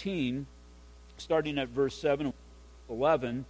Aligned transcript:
14, 0.00 0.46
starting 1.18 1.58
at 1.58 1.68
verse 1.68 1.94
7, 2.00 2.32
11, 2.88 3.44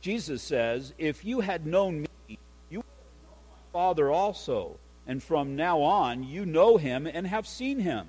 Jesus 0.00 0.40
says, 0.40 0.94
If 0.96 1.26
you 1.26 1.40
had 1.40 1.66
known 1.66 2.06
me, 2.26 2.38
you 2.70 2.78
would 2.78 2.86
have 2.86 3.22
known 3.22 3.36
my 3.50 3.72
Father 3.72 4.10
also. 4.10 4.78
And 5.06 5.22
from 5.22 5.56
now 5.56 5.82
on, 5.82 6.24
you 6.24 6.46
know 6.46 6.78
him 6.78 7.06
and 7.06 7.26
have 7.26 7.46
seen 7.46 7.80
him. 7.80 8.06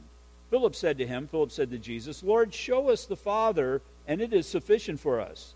Philip 0.52 0.74
said 0.74 1.00
to 1.00 1.08
him, 1.08 1.28
Philip 1.28 1.52
said 1.52 1.70
to 1.72 1.78
Jesus, 1.78 2.24
Lord, 2.24 2.54
show 2.54 2.90
us 2.90 3.06
the 3.06 3.18
Father, 3.18 3.82
and 4.08 4.22
it 4.22 4.32
is 4.32 4.48
sufficient 4.48 5.02
for 5.02 5.20
us. 5.20 5.54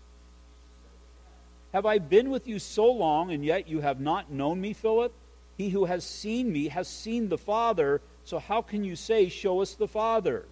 Have 1.72 1.86
I 1.86 1.96
been 1.96 2.28
with 2.28 2.46
you 2.46 2.58
so 2.58 2.92
long, 2.92 3.32
and 3.32 3.42
yet 3.46 3.66
you 3.66 3.80
have 3.80 3.98
not 3.98 4.30
known 4.30 4.60
me, 4.60 4.74
Philip? 4.74 5.14
He 5.56 5.70
who 5.70 5.86
has 5.86 6.04
seen 6.04 6.52
me 6.52 6.68
has 6.68 6.86
seen 6.86 7.30
the 7.30 7.38
Father, 7.38 8.02
so 8.24 8.38
how 8.38 8.60
can 8.60 8.84
you 8.84 8.94
say, 8.94 9.30
Show 9.30 9.62
us 9.62 9.72
the 9.72 9.88
Father? 9.88 10.44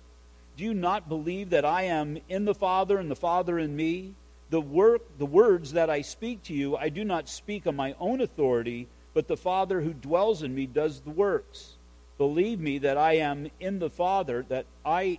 Do 0.57 0.65
you 0.65 0.75
not 0.75 1.09
believe 1.09 1.51
that 1.51 1.65
I 1.65 1.83
am 1.83 2.19
in 2.29 2.45
the 2.45 2.55
Father 2.55 2.99
and 2.99 3.11
the 3.11 3.17
Father 3.17 3.59
in 3.59 3.75
me? 3.75 4.15
The, 4.51 4.61
work, 4.61 5.03
the 5.19 5.27
words 5.27 5.73
that 5.73 5.91
I 5.91 6.03
speak 6.03 6.45
to 6.45 6.55
you, 6.55 6.77
I 6.77 6.91
do 6.91 7.03
not 7.03 7.29
speak 7.29 7.67
on 7.67 7.75
my 7.75 7.97
own 7.99 8.21
authority, 8.21 8.87
but 9.15 9.27
the 9.27 9.37
Father 9.37 9.81
who 9.81 9.93
dwells 9.93 10.43
in 10.43 10.55
me 10.55 10.67
does 10.67 11.01
the 11.01 11.11
works. 11.11 11.75
Believe 12.19 12.61
me 12.61 12.79
that 12.79 12.97
I 12.97 13.15
am 13.15 13.51
in 13.59 13.81
the 13.81 13.91
Father, 13.91 14.45
that 14.49 14.67
I 14.85 15.19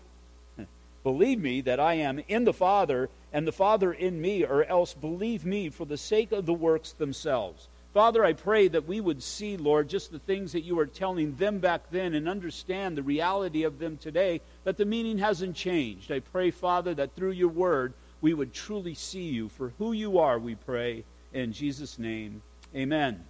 believe 1.03 1.39
me 1.39 1.59
that 1.61 1.81
I 1.81 1.95
am 1.95 2.19
in 2.29 2.45
the 2.45 2.53
Father, 2.53 3.09
and 3.33 3.45
the 3.45 3.51
Father 3.51 3.91
in 3.91 4.21
me, 4.21 4.45
or 4.45 4.63
else 4.63 4.93
believe 4.93 5.45
me 5.45 5.69
for 5.69 5.85
the 5.85 5.97
sake 5.97 6.31
of 6.31 6.45
the 6.45 6.53
works 6.53 6.93
themselves. 6.93 7.67
Father, 7.95 8.25
I 8.25 8.33
pray 8.33 8.67
that 8.67 8.89
we 8.89 8.99
would 8.99 9.23
see, 9.23 9.55
Lord, 9.55 9.87
just 9.87 10.11
the 10.11 10.19
things 10.19 10.51
that 10.51 10.65
you 10.65 10.75
were 10.75 10.85
telling 10.85 11.33
them 11.35 11.59
back 11.59 11.89
then 11.91 12.13
and 12.13 12.27
understand 12.27 12.97
the 12.97 13.03
reality 13.03 13.63
of 13.63 13.79
them 13.79 13.95
today, 13.95 14.41
that 14.65 14.75
the 14.75 14.83
meaning 14.83 15.19
hasn't 15.19 15.55
changed. 15.55 16.11
I 16.11 16.19
pray, 16.19 16.51
Father, 16.51 16.93
that 16.95 17.15
through 17.15 17.31
your 17.31 17.47
word 17.47 17.93
we 18.19 18.33
would 18.33 18.53
truly 18.53 18.95
see 18.95 19.23
you 19.23 19.47
for 19.47 19.71
who 19.77 19.93
you 19.93 20.19
are, 20.19 20.37
we 20.37 20.55
pray. 20.55 21.05
In 21.31 21.53
Jesus' 21.53 21.97
name, 21.97 22.41
amen. 22.75 23.23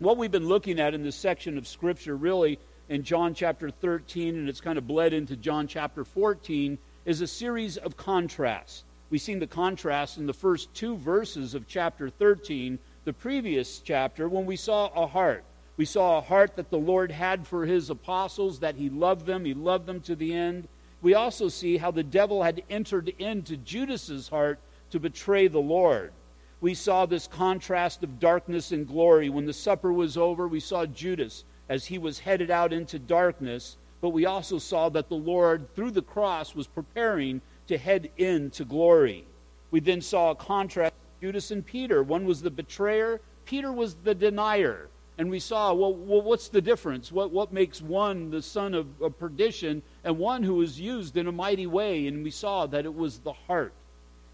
What 0.00 0.16
we've 0.16 0.28
been 0.28 0.48
looking 0.48 0.80
at 0.80 0.94
in 0.94 1.04
this 1.04 1.14
section 1.14 1.56
of 1.56 1.68
Scripture, 1.68 2.16
really, 2.16 2.58
in 2.88 3.04
John 3.04 3.32
chapter 3.32 3.70
13, 3.70 4.34
and 4.36 4.48
it's 4.48 4.60
kind 4.60 4.76
of 4.76 4.88
bled 4.88 5.12
into 5.12 5.36
John 5.36 5.68
chapter 5.68 6.04
14, 6.04 6.78
is 7.04 7.20
a 7.20 7.28
series 7.28 7.76
of 7.76 7.96
contrasts. 7.96 8.82
We've 9.08 9.22
seen 9.22 9.38
the 9.38 9.46
contrast 9.46 10.18
in 10.18 10.26
the 10.26 10.34
first 10.34 10.74
two 10.74 10.96
verses 10.96 11.54
of 11.54 11.68
chapter 11.68 12.10
13, 12.10 12.80
the 13.04 13.12
previous 13.12 13.80
chapter, 13.80 14.28
when 14.28 14.46
we 14.46 14.56
saw 14.56 14.88
a 14.94 15.06
heart. 15.06 15.44
We 15.76 15.84
saw 15.84 16.18
a 16.18 16.22
heart 16.22 16.56
that 16.56 16.70
the 16.70 16.78
Lord 16.78 17.10
had 17.10 17.46
for 17.46 17.66
his 17.66 17.90
apostles, 17.90 18.60
that 18.60 18.76
he 18.76 18.88
loved 18.88 19.26
them, 19.26 19.44
he 19.44 19.54
loved 19.54 19.86
them 19.86 20.00
to 20.02 20.14
the 20.14 20.32
end. 20.32 20.68
We 21.02 21.14
also 21.14 21.48
see 21.48 21.76
how 21.76 21.90
the 21.90 22.02
devil 22.02 22.42
had 22.42 22.62
entered 22.70 23.08
into 23.18 23.56
Judas's 23.56 24.28
heart 24.28 24.58
to 24.90 25.00
betray 25.00 25.48
the 25.48 25.58
Lord. 25.58 26.12
We 26.60 26.72
saw 26.72 27.04
this 27.04 27.26
contrast 27.26 28.02
of 28.02 28.20
darkness 28.20 28.72
and 28.72 28.86
glory. 28.86 29.28
When 29.28 29.44
the 29.44 29.52
supper 29.52 29.92
was 29.92 30.16
over, 30.16 30.48
we 30.48 30.60
saw 30.60 30.86
Judas 30.86 31.44
as 31.68 31.84
he 31.84 31.98
was 31.98 32.20
headed 32.20 32.50
out 32.50 32.72
into 32.72 32.98
darkness, 32.98 33.76
but 34.00 34.10
we 34.10 34.24
also 34.24 34.58
saw 34.58 34.88
that 34.90 35.08
the 35.08 35.14
Lord, 35.14 35.74
through 35.74 35.90
the 35.90 36.02
cross, 36.02 36.54
was 36.54 36.66
preparing 36.66 37.42
to 37.66 37.76
head 37.76 38.10
into 38.16 38.64
glory. 38.64 39.26
We 39.70 39.80
then 39.80 40.00
saw 40.00 40.30
a 40.30 40.36
contrast 40.36 40.94
Judas 41.24 41.52
and 41.52 41.64
Peter. 41.64 42.02
One 42.02 42.26
was 42.26 42.42
the 42.42 42.50
betrayer, 42.50 43.18
Peter 43.46 43.72
was 43.72 43.94
the 43.94 44.14
denier. 44.14 44.88
And 45.16 45.30
we 45.30 45.38
saw, 45.40 45.72
well, 45.72 45.94
what's 45.94 46.48
the 46.48 46.60
difference? 46.60 47.10
What, 47.10 47.30
what 47.30 47.50
makes 47.50 47.80
one 47.80 48.30
the 48.30 48.42
son 48.42 48.74
of, 48.74 49.00
of 49.00 49.18
perdition 49.18 49.80
and 50.04 50.18
one 50.18 50.42
who 50.42 50.56
was 50.56 50.78
used 50.78 51.16
in 51.16 51.26
a 51.26 51.32
mighty 51.32 51.66
way? 51.66 52.08
And 52.08 52.22
we 52.22 52.30
saw 52.30 52.66
that 52.66 52.84
it 52.84 52.94
was 52.94 53.20
the 53.20 53.32
heart. 53.32 53.72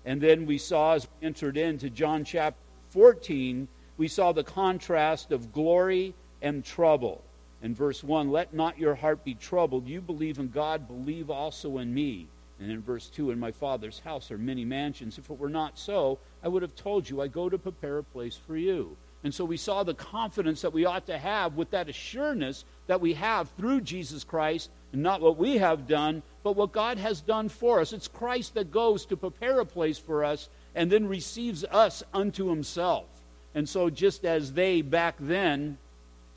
And 0.05 0.21
then 0.21 0.47
we 0.47 0.59
saw, 0.59 0.95
as 0.95 1.07
we 1.07 1.29
entered 1.29 1.57
into 1.57 1.91
John 1.91 2.25
chapter 2.25 2.59
14, 2.89 3.69
we 3.97 4.09
saw 4.09 4.33
the 4.33 4.43
contrast 4.43 5.31
of 5.31 5.53
glory 5.53 6.13
and 6.43 6.65
trouble. 6.65 7.23
In 7.63 7.73
verse 7.73 8.03
1, 8.03 8.33
let 8.33 8.53
not 8.53 8.81
your 8.81 8.97
heart 8.97 9.23
be 9.23 9.35
troubled. 9.35 9.87
You 9.87 10.01
believe 10.01 10.41
in 10.41 10.49
God, 10.49 10.89
believe 10.89 11.31
also 11.31 11.79
in 11.79 11.95
me. 11.95 12.27
And 12.61 12.71
in 12.71 12.83
verse 12.83 13.09
2, 13.09 13.31
in 13.31 13.41
my 13.41 13.53
Father's 13.53 14.01
house 14.01 14.31
are 14.31 14.39
many 14.39 14.67
mansions. 14.67 15.17
If 15.17 15.31
it 15.31 15.39
were 15.39 15.49
not 15.49 15.79
so, 15.79 16.19
I 16.43 16.49
would 16.49 16.61
have 16.61 16.77
told 16.77 17.09
you, 17.09 17.23
I 17.23 17.27
go 17.27 17.49
to 17.49 17.59
prepare 17.59 17.99
a 17.99 18.05
place 18.05 18.37
for 18.37 18.57
you. 18.57 18.97
And 19.25 19.35
so 19.35 19.45
we 19.45 19.57
saw 19.57 19.83
the 19.83 19.95
confidence 19.95 20.61
that 20.63 20.73
we 20.73 20.85
ought 20.85 21.07
to 21.07 21.19
have 21.19 21.57
with 21.57 21.71
that 21.71 21.89
assurance 21.89 22.65
that 22.87 23.01
we 23.01 23.15
have 23.15 23.51
through 23.51 23.83
Jesus 23.83 24.25
Christ, 24.25 24.71
and 24.93 25.03
not 25.03 25.21
what 25.21 25.37
we 25.37 25.59
have 25.59 25.87
done, 25.87 26.23
but 26.43 26.57
what 26.57 26.73
God 26.73 26.99
has 26.99 27.21
done 27.21 27.49
for 27.49 27.81
us. 27.81 27.93
It's 27.93 28.09
Christ 28.09 28.55
that 28.55 28.71
goes 28.71 29.07
to 29.07 29.17
prepare 29.17 29.61
a 29.61 29.67
place 29.67 29.99
for 29.99 30.25
us 30.25 30.49
and 30.75 30.91
then 30.91 31.07
receives 31.07 31.65
us 31.65 32.03
unto 32.13 32.49
himself. 32.49 33.07
And 33.55 33.69
so, 33.69 33.91
just 33.91 34.25
as 34.25 34.53
they 34.53 34.83
back 34.83 35.17
then 35.19 35.79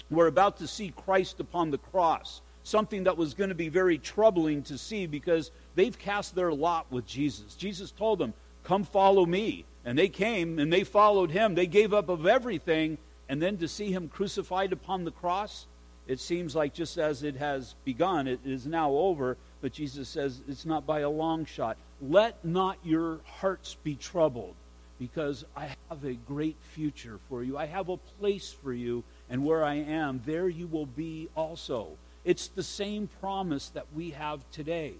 were 0.09 0.28
about 0.28 0.57
to 0.57 0.67
see 0.67 0.94
Christ 1.05 1.40
upon 1.40 1.72
the 1.72 1.78
cross, 1.78 2.41
something 2.63 3.03
that 3.03 3.18
was 3.18 3.34
going 3.34 3.50
to 3.50 3.56
be 3.56 3.69
very 3.69 3.97
troubling 3.97 4.63
to 4.63 4.78
see 4.78 5.06
because 5.06 5.51
they've 5.75 5.97
cast 5.97 6.35
their 6.35 6.51
lot 6.51 6.91
with 6.91 7.06
Jesus. 7.06 7.56
Jesus 7.56 7.91
told 7.91 8.19
them, 8.19 8.34
Come 8.63 8.84
follow 8.85 9.25
me. 9.25 9.66
And 9.85 9.97
they 9.97 10.07
came 10.07 10.59
and 10.59 10.72
they 10.72 10.85
followed 10.85 11.31
him. 11.31 11.56
They 11.56 11.68
gave 11.68 11.94
up 11.94 12.09
of 12.09 12.25
everything. 12.25 12.97
And 13.28 13.41
then 13.41 13.57
to 13.57 13.68
see 13.68 13.91
him 13.91 14.07
crucified 14.07 14.72
upon 14.72 15.03
the 15.03 15.12
cross, 15.12 15.68
it 16.07 16.19
seems 16.19 16.56
like 16.56 16.73
just 16.73 16.97
as 16.97 17.23
it 17.23 17.35
has 17.35 17.75
begun, 17.85 18.28
it 18.28 18.40
is 18.46 18.66
now 18.66 18.91
over. 18.91 19.38
But 19.62 19.73
Jesus 19.73 20.09
says 20.09 20.41
it's 20.47 20.66
not 20.66 20.85
by 20.85 21.02
a 21.02 21.09
long 21.09 21.46
shot. 21.46 21.78
Let 22.02 22.44
not 22.44 22.78
your 22.84 23.19
hearts 23.25 23.78
be 23.84 23.96
troubled, 23.96 24.56
because 25.00 25.46
I 25.56 25.73
have 25.90 26.03
a 26.03 26.13
great 26.13 26.57
future 26.73 27.19
for 27.29 27.44
you. 27.44 27.57
I 27.57 27.66
have 27.66 27.88
a 27.88 27.97
place 27.97 28.52
for 28.52 28.73
you, 28.73 29.03
and 29.29 29.46
where 29.46 29.63
I 29.63 29.75
am, 29.75 30.22
there 30.25 30.50
you 30.50 30.68
will 30.68 30.85
be 30.85 31.29
also. 31.35 31.97
It's 32.25 32.47
the 32.47 32.63
same 32.63 33.09
promise 33.19 33.69
that 33.69 33.88
we 33.94 34.11
have 34.11 34.39
today. 34.51 34.94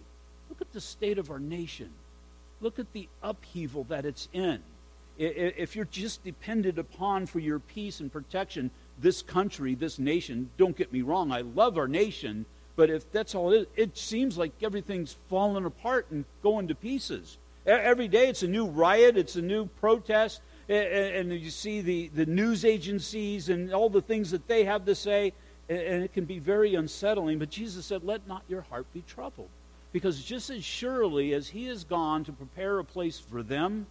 Look 0.50 0.62
at 0.62 0.74
the 0.74 0.82
state 0.82 1.18
of 1.18 1.32
our 1.32 1.40
nation. 1.40 1.90
Look 2.62 2.80
at 2.80 2.92
the 2.94 3.08
upheaval 3.22 3.86
that 3.86 4.06
it's 4.06 4.28
in. 4.34 4.62
If 5.18 5.76
you're 5.76 5.86
just 5.86 6.24
dependent 6.24 6.80
upon 6.80 7.28
for 7.28 7.40
your 7.40 7.60
peace 7.60 8.00
and 8.00 8.12
protection 8.12 8.72
this 9.00 9.22
country, 9.22 9.76
this 9.76 10.00
nation, 10.00 10.50
don't 10.58 10.76
get 10.76 10.92
me 10.92 11.02
wrong, 11.02 11.32
I 11.32 11.42
love 11.42 11.78
our 11.78 11.88
nation, 11.88 12.46
but 12.76 12.90
if 12.90 13.12
that's 13.12 13.36
all 13.36 13.52
it 13.52 13.58
is, 13.58 13.68
it 13.76 13.98
seems 13.98 14.38
like 14.38 14.52
everything's 14.62 15.16
falling 15.30 15.66
apart 15.66 16.08
and 16.10 16.26
going 16.42 16.68
to 16.70 16.76
pieces. 16.76 17.38
Every 17.66 18.08
day 18.08 18.28
it's 18.28 18.44
a 18.44 18.48
new 18.48 18.66
riot, 18.66 19.16
it's 19.16 19.36
a 19.36 19.42
new 19.42 19.68
protest, 19.68 20.42
and 20.68 21.32
you 21.32 21.52
see 21.52 21.82
the, 21.82 22.10
the 22.16 22.26
news 22.26 22.66
agencies 22.66 23.50
and 23.50 23.72
all 23.74 23.90
the 23.90 24.02
things 24.02 24.32
that 24.32 24.48
they 24.48 24.64
have 24.64 24.86
to 24.86 24.96
say, 24.96 25.34
and 25.70 26.04
it 26.04 26.14
can 26.14 26.26
be 26.26 26.40
very 26.40 26.76
unsettling. 26.76 27.40
But 27.40 27.50
Jesus 27.50 27.86
said, 27.86 28.04
Let 28.04 28.28
not 28.28 28.44
your 28.48 28.62
heart 28.62 28.86
be 28.94 29.04
troubled. 29.08 29.50
Because 29.92 30.24
just 30.24 30.50
as 30.50 30.64
surely 30.64 31.34
as 31.34 31.50
he 31.50 31.68
has 31.68 31.84
gone 31.84 32.24
to 32.24 32.32
prepare 32.32 32.80
a 32.80 32.84
place 32.84 33.20
for 33.20 33.44
them, 33.44 33.86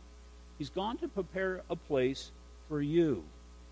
he's 0.59 0.71
gone 0.71 0.99
to 0.99 1.09
prepare 1.09 1.63
a 1.71 1.77
place 1.77 2.33
for 2.69 2.83
you. 2.83 3.23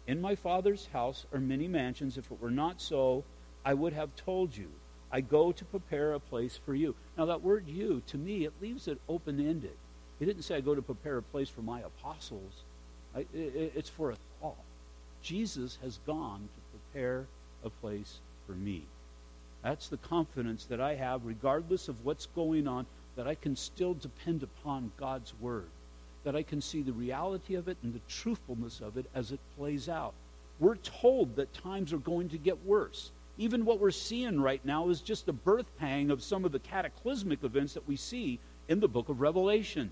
In 0.06 0.21
my 0.21 0.34
Father's 0.34 0.89
house 0.93 1.27
are 1.33 1.41
many 1.41 1.66
mansions. 1.66 2.16
If 2.16 2.31
it 2.31 2.41
were 2.41 2.50
not 2.50 2.81
so, 2.81 3.25
I 3.65 3.75
would 3.75 3.93
have 3.93 4.15
told 4.16 4.56
you. 4.56 4.71
I 5.12 5.21
go 5.21 5.50
to 5.50 5.65
prepare 5.65 6.12
a 6.12 6.21
place 6.21 6.59
for 6.65 6.75
you. 6.75 6.94
Now, 7.19 7.27
that 7.27 7.43
word 7.43 7.66
you, 7.66 8.03
to 8.06 8.16
me, 8.16 8.44
it 8.44 8.53
leaves 8.60 8.87
it 8.87 9.00
open 9.09 9.41
ended. 9.41 9.77
He 10.21 10.25
didn't 10.25 10.43
say, 10.43 10.56
I 10.56 10.60
go 10.60 10.75
to 10.75 10.83
prepare 10.83 11.19
a 11.19 11.22
place 11.22 11.49
for 11.49 11.62
my 11.62 11.81
apostles. 11.81 12.62
I, 13.15 13.21
it, 13.34 13.72
it's 13.75 13.89
for 13.89 14.12
us 14.12 14.19
all. 14.41 14.56
Jesus 15.22 15.78
has 15.83 15.99
gone 16.06 16.49
to 16.55 16.78
prepare 16.78 17.27
a 17.65 17.71
place 17.71 18.19
for 18.47 18.53
me. 18.53 18.82
That's 19.62 19.88
the 19.88 19.98
confidence 19.98 20.65
that 20.66 20.81
I 20.81 20.94
have, 20.94 21.25
regardless 21.25 21.88
of 21.88 22.04
what's 22.04 22.26
going 22.26 22.66
on, 22.66 22.87
that 23.16 23.26
I 23.26 23.34
can 23.34 23.56
still 23.56 23.94
depend 23.94 24.43
upon 24.43 24.92
God's 24.97 25.34
Word, 25.41 25.68
that 26.24 26.34
I 26.34 26.42
can 26.42 26.60
see 26.60 26.83
the 26.83 26.92
reality 26.92 27.54
of 27.54 27.68
it 27.68 27.77
and 27.83 27.92
the 27.92 28.01
truthfulness 28.09 28.80
of 28.80 28.97
it 28.97 29.07
as 29.15 29.33
it 29.33 29.41
plays 29.59 29.89
out. 29.89 30.15
We're 30.59 30.77
told 30.77 31.36
that 31.36 31.53
times 31.53 31.92
are 31.92 31.98
going 31.98 32.28
to 32.30 32.39
get 32.39 32.65
worse. 32.65 33.10
Even 33.39 33.65
what 33.65 33.80
we're 33.80 33.91
seeing 33.91 34.41
right 34.41 34.65
now 34.65 34.89
is 34.89 35.01
just 35.01 35.28
a 35.28 35.33
birth 35.33 35.66
pang 35.78 36.10
of 36.10 36.22
some 36.22 36.45
of 36.45 36.53
the 36.53 36.59
cataclysmic 36.59 37.42
events 37.42 37.74
that 37.74 37.89
we 37.89 37.97
see 37.97 38.39
in 38.68 38.80
the 38.80 38.89
book 38.89 39.09
of 39.09 39.21
Revelation. 39.21 39.91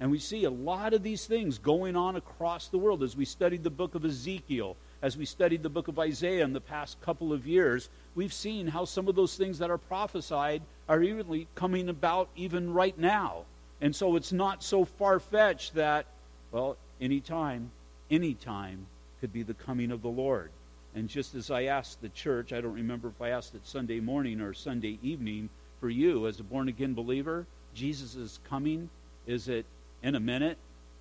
And 0.00 0.10
we 0.10 0.18
see 0.18 0.44
a 0.44 0.50
lot 0.50 0.94
of 0.94 1.02
these 1.02 1.26
things 1.26 1.58
going 1.58 1.96
on 1.96 2.16
across 2.16 2.68
the 2.68 2.78
world 2.78 3.02
as 3.02 3.16
we 3.16 3.24
studied 3.24 3.62
the 3.62 3.70
book 3.70 3.94
of 3.94 4.04
Ezekiel, 4.04 4.76
as 5.04 5.18
we 5.18 5.26
studied 5.26 5.62
the 5.62 5.68
book 5.68 5.86
of 5.88 5.98
Isaiah 5.98 6.44
in 6.44 6.54
the 6.54 6.62
past 6.62 6.98
couple 7.02 7.34
of 7.34 7.46
years 7.46 7.90
we've 8.14 8.32
seen 8.32 8.68
how 8.68 8.86
some 8.86 9.06
of 9.06 9.14
those 9.14 9.36
things 9.36 9.58
that 9.58 9.70
are 9.70 9.76
prophesied 9.76 10.62
are 10.88 11.02
even 11.02 11.46
coming 11.54 11.90
about 11.90 12.30
even 12.36 12.72
right 12.72 12.98
now. 12.98 13.44
And 13.82 13.94
so 13.94 14.16
it's 14.16 14.32
not 14.32 14.62
so 14.62 14.86
far 14.86 15.20
fetched 15.20 15.74
that, 15.74 16.06
well, 16.52 16.78
anytime, 17.02 17.70
anytime 18.10 18.86
could 19.20 19.30
be 19.30 19.42
the 19.42 19.52
coming 19.52 19.90
of 19.90 20.00
the 20.00 20.08
Lord. 20.08 20.50
And 20.94 21.06
just 21.06 21.34
as 21.34 21.50
I 21.50 21.64
asked 21.64 22.00
the 22.00 22.08
church, 22.08 22.54
I 22.54 22.62
don't 22.62 22.72
remember 22.72 23.08
if 23.08 23.20
I 23.20 23.28
asked 23.28 23.54
it 23.54 23.66
Sunday 23.66 24.00
morning 24.00 24.40
or 24.40 24.54
Sunday 24.54 24.98
evening 25.02 25.50
for 25.80 25.90
you 25.90 26.26
as 26.28 26.40
a 26.40 26.44
born 26.44 26.70
again 26.70 26.94
believer, 26.94 27.44
Jesus 27.74 28.14
is 28.14 28.40
coming? 28.48 28.88
Is 29.26 29.48
it 29.48 29.66
in 30.02 30.14
a 30.14 30.20
minute? 30.20 30.56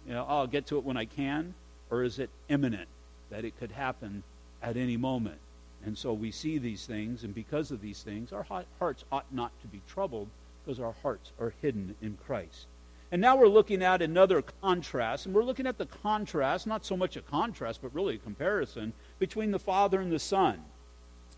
You 0.06 0.16
know, 0.16 0.26
I'll 0.28 0.48
get 0.48 0.68
to 0.68 0.78
it 0.78 0.84
when 0.84 0.98
I 0.98 1.06
can. 1.06 1.54
Or 1.90 2.04
is 2.04 2.20
it 2.20 2.30
imminent 2.50 2.90
that 3.34 3.46
it 3.46 3.60
could 3.60 3.72
happen 3.72 4.24
at 4.62 4.78
any 4.78 4.96
moment? 4.96 5.40
And 5.86 5.98
so 5.98 6.14
we 6.14 6.32
see 6.32 6.58
these 6.58 6.86
things, 6.86 7.24
and 7.24 7.36
because 7.36 7.72
of 7.72 7.82
these 7.82 8.04
things, 8.04 8.32
our 8.32 8.46
hearts 8.80 9.04
ought 9.12 9.26
not 9.34 9.52
to 9.62 9.68
be 9.68 9.82
troubled 9.88 10.30
because 10.64 10.80
our 10.80 10.96
hearts 11.02 11.32
are 11.40 11.54
hidden 11.62 11.96
in 12.02 12.18
Christ. 12.26 12.68
And 13.12 13.22
now 13.22 13.36
we're 13.36 13.48
looking 13.48 13.84
at 13.84 14.02
another 14.02 14.42
contrast, 14.62 15.26
and 15.26 15.36
we're 15.36 15.44
looking 15.44 15.68
at 15.68 15.78
the 15.78 15.86
contrast, 15.86 16.66
not 16.66 16.86
so 16.86 16.98
much 16.98 17.18
a 17.18 17.22
contrast, 17.22 17.82
but 17.82 17.94
really 17.94 18.16
a 18.16 18.20
comparison 18.20 18.94
between 19.20 19.52
the 19.52 19.60
Father 19.60 20.00
and 20.00 20.12
the 20.12 20.20
Son. 20.20 20.62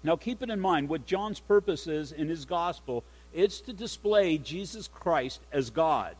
Now 0.04 0.16
keep 0.16 0.44
it 0.44 0.52
in 0.52 0.60
mind 0.60 0.88
what 0.88 1.08
John's 1.08 1.40
purpose 1.40 1.88
is 1.88 2.12
in 2.12 2.30
his 2.30 2.46
gospel, 2.46 3.04
it's 3.34 3.60
to 3.62 3.74
display 3.74 4.38
Jesus 4.38 4.88
Christ 4.88 5.42
as 5.52 5.70
God. 5.70 6.16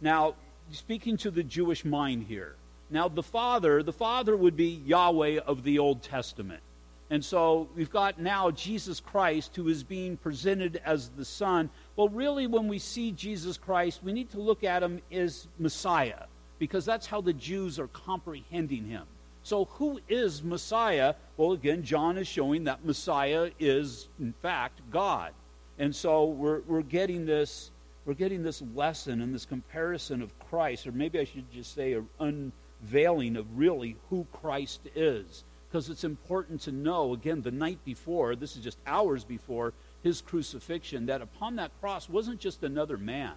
Now, 0.00 0.34
speaking 0.72 1.16
to 1.18 1.30
the 1.30 1.42
Jewish 1.42 1.84
mind 1.84 2.26
here. 2.28 2.56
Now 2.90 3.08
the 3.08 3.22
Father, 3.22 3.82
the 3.82 3.92
Father 3.92 4.36
would 4.36 4.56
be 4.56 4.82
Yahweh 4.84 5.40
of 5.40 5.62
the 5.62 5.78
Old 5.78 6.02
Testament. 6.02 6.62
And 7.10 7.24
so 7.24 7.68
we've 7.74 7.90
got 7.90 8.20
now 8.20 8.50
Jesus 8.50 9.00
Christ 9.00 9.56
who 9.56 9.68
is 9.68 9.82
being 9.82 10.16
presented 10.16 10.80
as 10.84 11.08
the 11.10 11.24
Son. 11.24 11.70
Well, 11.96 12.08
really, 12.08 12.46
when 12.46 12.68
we 12.68 12.78
see 12.78 13.12
Jesus 13.12 13.56
Christ, 13.56 14.00
we 14.02 14.12
need 14.12 14.30
to 14.30 14.40
look 14.40 14.62
at 14.62 14.82
him 14.82 15.00
as 15.10 15.48
Messiah 15.58 16.24
because 16.58 16.84
that's 16.84 17.06
how 17.06 17.20
the 17.20 17.32
Jews 17.32 17.78
are 17.78 17.86
comprehending 17.88 18.86
him. 18.86 19.04
So, 19.42 19.64
who 19.64 20.00
is 20.08 20.42
Messiah? 20.42 21.14
Well, 21.38 21.52
again, 21.52 21.82
John 21.82 22.18
is 22.18 22.28
showing 22.28 22.64
that 22.64 22.84
Messiah 22.84 23.50
is, 23.58 24.08
in 24.20 24.34
fact, 24.42 24.80
God. 24.90 25.32
And 25.78 25.94
so 25.94 26.26
we're, 26.26 26.60
we're 26.66 26.82
getting 26.82 27.24
this. 27.24 27.70
We're 28.04 28.14
getting 28.14 28.42
this 28.42 28.62
lesson 28.74 29.20
and 29.20 29.34
this 29.34 29.44
comparison 29.44 30.22
of 30.22 30.38
Christ, 30.38 30.86
or 30.86 30.92
maybe 30.92 31.18
I 31.18 31.24
should 31.24 31.50
just 31.52 31.74
say 31.74 31.94
an 32.20 32.52
unveiling 32.80 33.36
of 33.36 33.58
really 33.58 33.96
who 34.10 34.26
Christ 34.32 34.80
is 34.94 35.44
because 35.68 35.90
it's 35.90 36.04
important 36.04 36.62
to 36.62 36.72
know, 36.72 37.12
again, 37.12 37.42
the 37.42 37.50
night 37.50 37.78
before, 37.84 38.34
this 38.34 38.56
is 38.56 38.64
just 38.64 38.78
hours 38.86 39.24
before 39.24 39.74
his 40.02 40.22
crucifixion, 40.22 41.06
that 41.06 41.20
upon 41.20 41.56
that 41.56 41.70
cross 41.80 42.08
wasn't 42.08 42.40
just 42.40 42.62
another 42.62 42.96
man. 42.96 43.32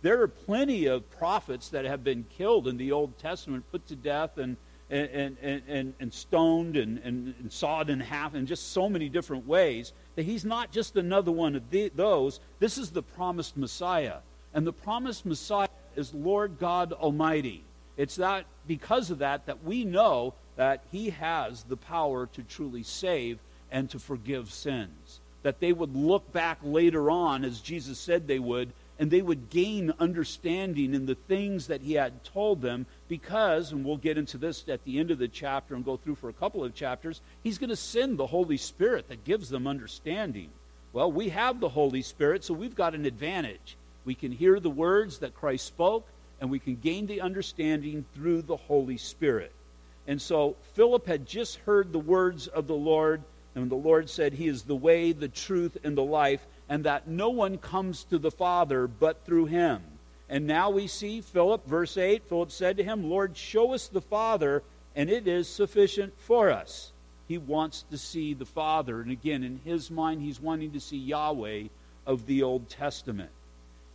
There 0.00 0.22
are 0.22 0.28
plenty 0.28 0.86
of 0.86 1.08
prophets 1.10 1.68
that 1.70 1.84
have 1.84 2.02
been 2.02 2.24
killed 2.38 2.66
in 2.66 2.76
the 2.76 2.92
Old 2.92 3.18
Testament, 3.18 3.64
put 3.70 3.86
to 3.88 3.96
death 3.96 4.38
and, 4.38 4.56
and, 4.88 5.36
and, 5.42 5.62
and, 5.68 5.94
and 6.00 6.14
stoned 6.14 6.76
and, 6.76 6.98
and, 7.04 7.34
and, 7.40 7.52
sawed 7.52 7.90
in 7.90 8.00
half 8.00 8.34
in 8.34 8.46
just 8.46 8.72
so 8.72 8.88
many 8.88 9.08
different 9.08 9.46
ways 9.46 9.92
that 10.14 10.22
he's 10.22 10.44
not 10.44 10.70
just 10.70 10.96
another 10.96 11.32
one 11.32 11.56
of 11.56 11.68
the, 11.70 11.90
those. 11.94 12.40
This 12.58 12.78
is 12.78 12.90
the 12.90 13.02
promised 13.02 13.56
Messiah. 13.56 14.18
And 14.54 14.66
the 14.66 14.72
promised 14.72 15.26
Messiah 15.26 15.68
is 15.96 16.14
Lord 16.14 16.58
God 16.58 16.92
Almighty. 16.92 17.64
It's 17.96 18.16
that 18.16 18.46
because 18.66 19.10
of 19.10 19.18
that 19.18 19.46
that 19.46 19.64
we 19.64 19.84
know 19.84 20.34
that 20.56 20.82
he 20.90 21.10
has 21.10 21.64
the 21.64 21.76
power 21.76 22.26
to 22.26 22.42
truly 22.42 22.82
save 22.82 23.38
and 23.70 23.90
to 23.90 23.98
forgive 23.98 24.52
sins. 24.52 25.20
That 25.42 25.60
they 25.60 25.72
would 25.72 25.94
look 25.94 26.32
back 26.32 26.58
later 26.62 27.10
on, 27.10 27.44
as 27.44 27.60
Jesus 27.60 27.98
said 27.98 28.26
they 28.26 28.38
would, 28.38 28.72
and 28.98 29.10
they 29.10 29.22
would 29.22 29.50
gain 29.50 29.92
understanding 29.98 30.94
in 30.94 31.06
the 31.06 31.14
things 31.14 31.66
that 31.66 31.82
he 31.82 31.94
had 31.94 32.24
told 32.24 32.62
them 32.62 32.86
because, 33.08 33.70
and 33.70 33.84
we'll 33.84 33.98
get 33.98 34.18
into 34.18 34.38
this 34.38 34.64
at 34.68 34.82
the 34.84 34.98
end 34.98 35.10
of 35.10 35.18
the 35.18 35.28
chapter 35.28 35.74
and 35.74 35.84
go 35.84 35.96
through 35.96 36.14
for 36.14 36.30
a 36.30 36.34
couple 36.34 36.64
of 36.64 36.74
chapters, 36.74 37.20
he's 37.42 37.58
going 37.58 37.70
to 37.70 37.76
send 37.76 38.18
the 38.18 38.26
Holy 38.26 38.56
Spirit 38.56 39.08
that 39.08 39.24
gives 39.24 39.50
them 39.50 39.66
understanding. 39.66 40.48
Well, 40.92 41.12
we 41.12 41.28
have 41.28 41.60
the 41.60 41.68
Holy 41.68 42.00
Spirit, 42.00 42.42
so 42.42 42.54
we've 42.54 42.74
got 42.74 42.94
an 42.94 43.04
advantage. 43.04 43.76
We 44.06 44.14
can 44.14 44.32
hear 44.32 44.58
the 44.58 44.70
words 44.70 45.18
that 45.18 45.34
Christ 45.34 45.66
spoke, 45.66 46.06
and 46.40 46.50
we 46.50 46.58
can 46.58 46.76
gain 46.76 47.06
the 47.06 47.20
understanding 47.20 48.04
through 48.14 48.42
the 48.42 48.56
Holy 48.56 48.96
Spirit. 48.96 49.52
And 50.06 50.20
so 50.20 50.56
Philip 50.74 51.06
had 51.06 51.26
just 51.26 51.56
heard 51.58 51.92
the 51.92 51.98
words 51.98 52.46
of 52.46 52.66
the 52.66 52.74
Lord, 52.74 53.22
and 53.54 53.70
the 53.70 53.74
Lord 53.74 54.08
said, 54.08 54.34
He 54.34 54.46
is 54.46 54.62
the 54.62 54.76
way, 54.76 55.12
the 55.12 55.28
truth, 55.28 55.78
and 55.82 55.96
the 55.96 56.04
life, 56.04 56.46
and 56.68 56.84
that 56.84 57.08
no 57.08 57.30
one 57.30 57.58
comes 57.58 58.04
to 58.04 58.18
the 58.18 58.30
Father 58.30 58.86
but 58.86 59.24
through 59.24 59.46
him. 59.46 59.82
And 60.28 60.46
now 60.46 60.70
we 60.70 60.86
see 60.86 61.20
Philip, 61.20 61.66
verse 61.66 61.96
8 61.96 62.24
Philip 62.28 62.50
said 62.50 62.76
to 62.76 62.84
him, 62.84 63.08
Lord, 63.08 63.36
show 63.36 63.72
us 63.72 63.88
the 63.88 64.00
Father, 64.00 64.62
and 64.94 65.08
it 65.08 65.26
is 65.26 65.48
sufficient 65.48 66.18
for 66.18 66.50
us. 66.50 66.92
He 67.28 67.38
wants 67.38 67.84
to 67.90 67.98
see 67.98 68.34
the 68.34 68.46
Father. 68.46 69.00
And 69.00 69.10
again, 69.10 69.42
in 69.42 69.60
his 69.64 69.90
mind, 69.90 70.22
he's 70.22 70.40
wanting 70.40 70.72
to 70.72 70.80
see 70.80 70.96
Yahweh 70.96 71.64
of 72.06 72.26
the 72.26 72.42
Old 72.42 72.68
Testament. 72.68 73.30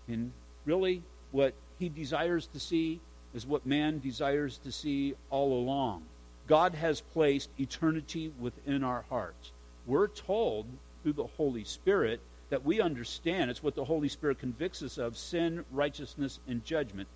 And 0.08 0.32
really, 0.66 1.02
what 1.32 1.54
he 1.82 1.90
desires 1.90 2.46
to 2.46 2.60
see 2.60 3.02
is 3.34 3.46
what 3.46 3.66
man 3.66 4.00
desires 4.00 4.60
to 4.60 4.72
see 4.72 5.16
all 5.32 5.60
along. 5.60 6.04
God 6.48 6.76
has 6.76 7.02
placed 7.02 7.50
eternity 7.60 8.32
within 8.40 8.84
our 8.84 9.04
hearts. 9.10 9.52
We're 9.88 10.08
told 10.08 10.68
through 11.02 11.14
the 11.14 11.26
Holy 11.26 11.64
Spirit 11.64 12.22
that 12.52 12.64
we 12.64 12.82
understand 12.82 13.50
it's 13.50 13.64
what 13.64 13.74
the 13.74 13.86
Holy 13.86 14.10
Spirit 14.10 14.38
convicts 14.38 14.84
us 14.84 15.00
of 15.00 15.18
sin, 15.18 15.66
righteousness, 15.72 16.40
and 16.48 16.64
judgment 16.64 17.10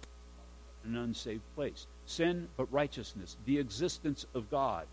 in 0.84 0.96
an 0.96 1.04
unsaved 1.04 1.44
place. 1.54 1.86
Sin, 2.08 2.48
but 2.58 2.72
righteousness, 2.74 3.38
the 3.46 3.60
existence 3.60 4.26
of 4.34 4.50
God. 4.50 4.88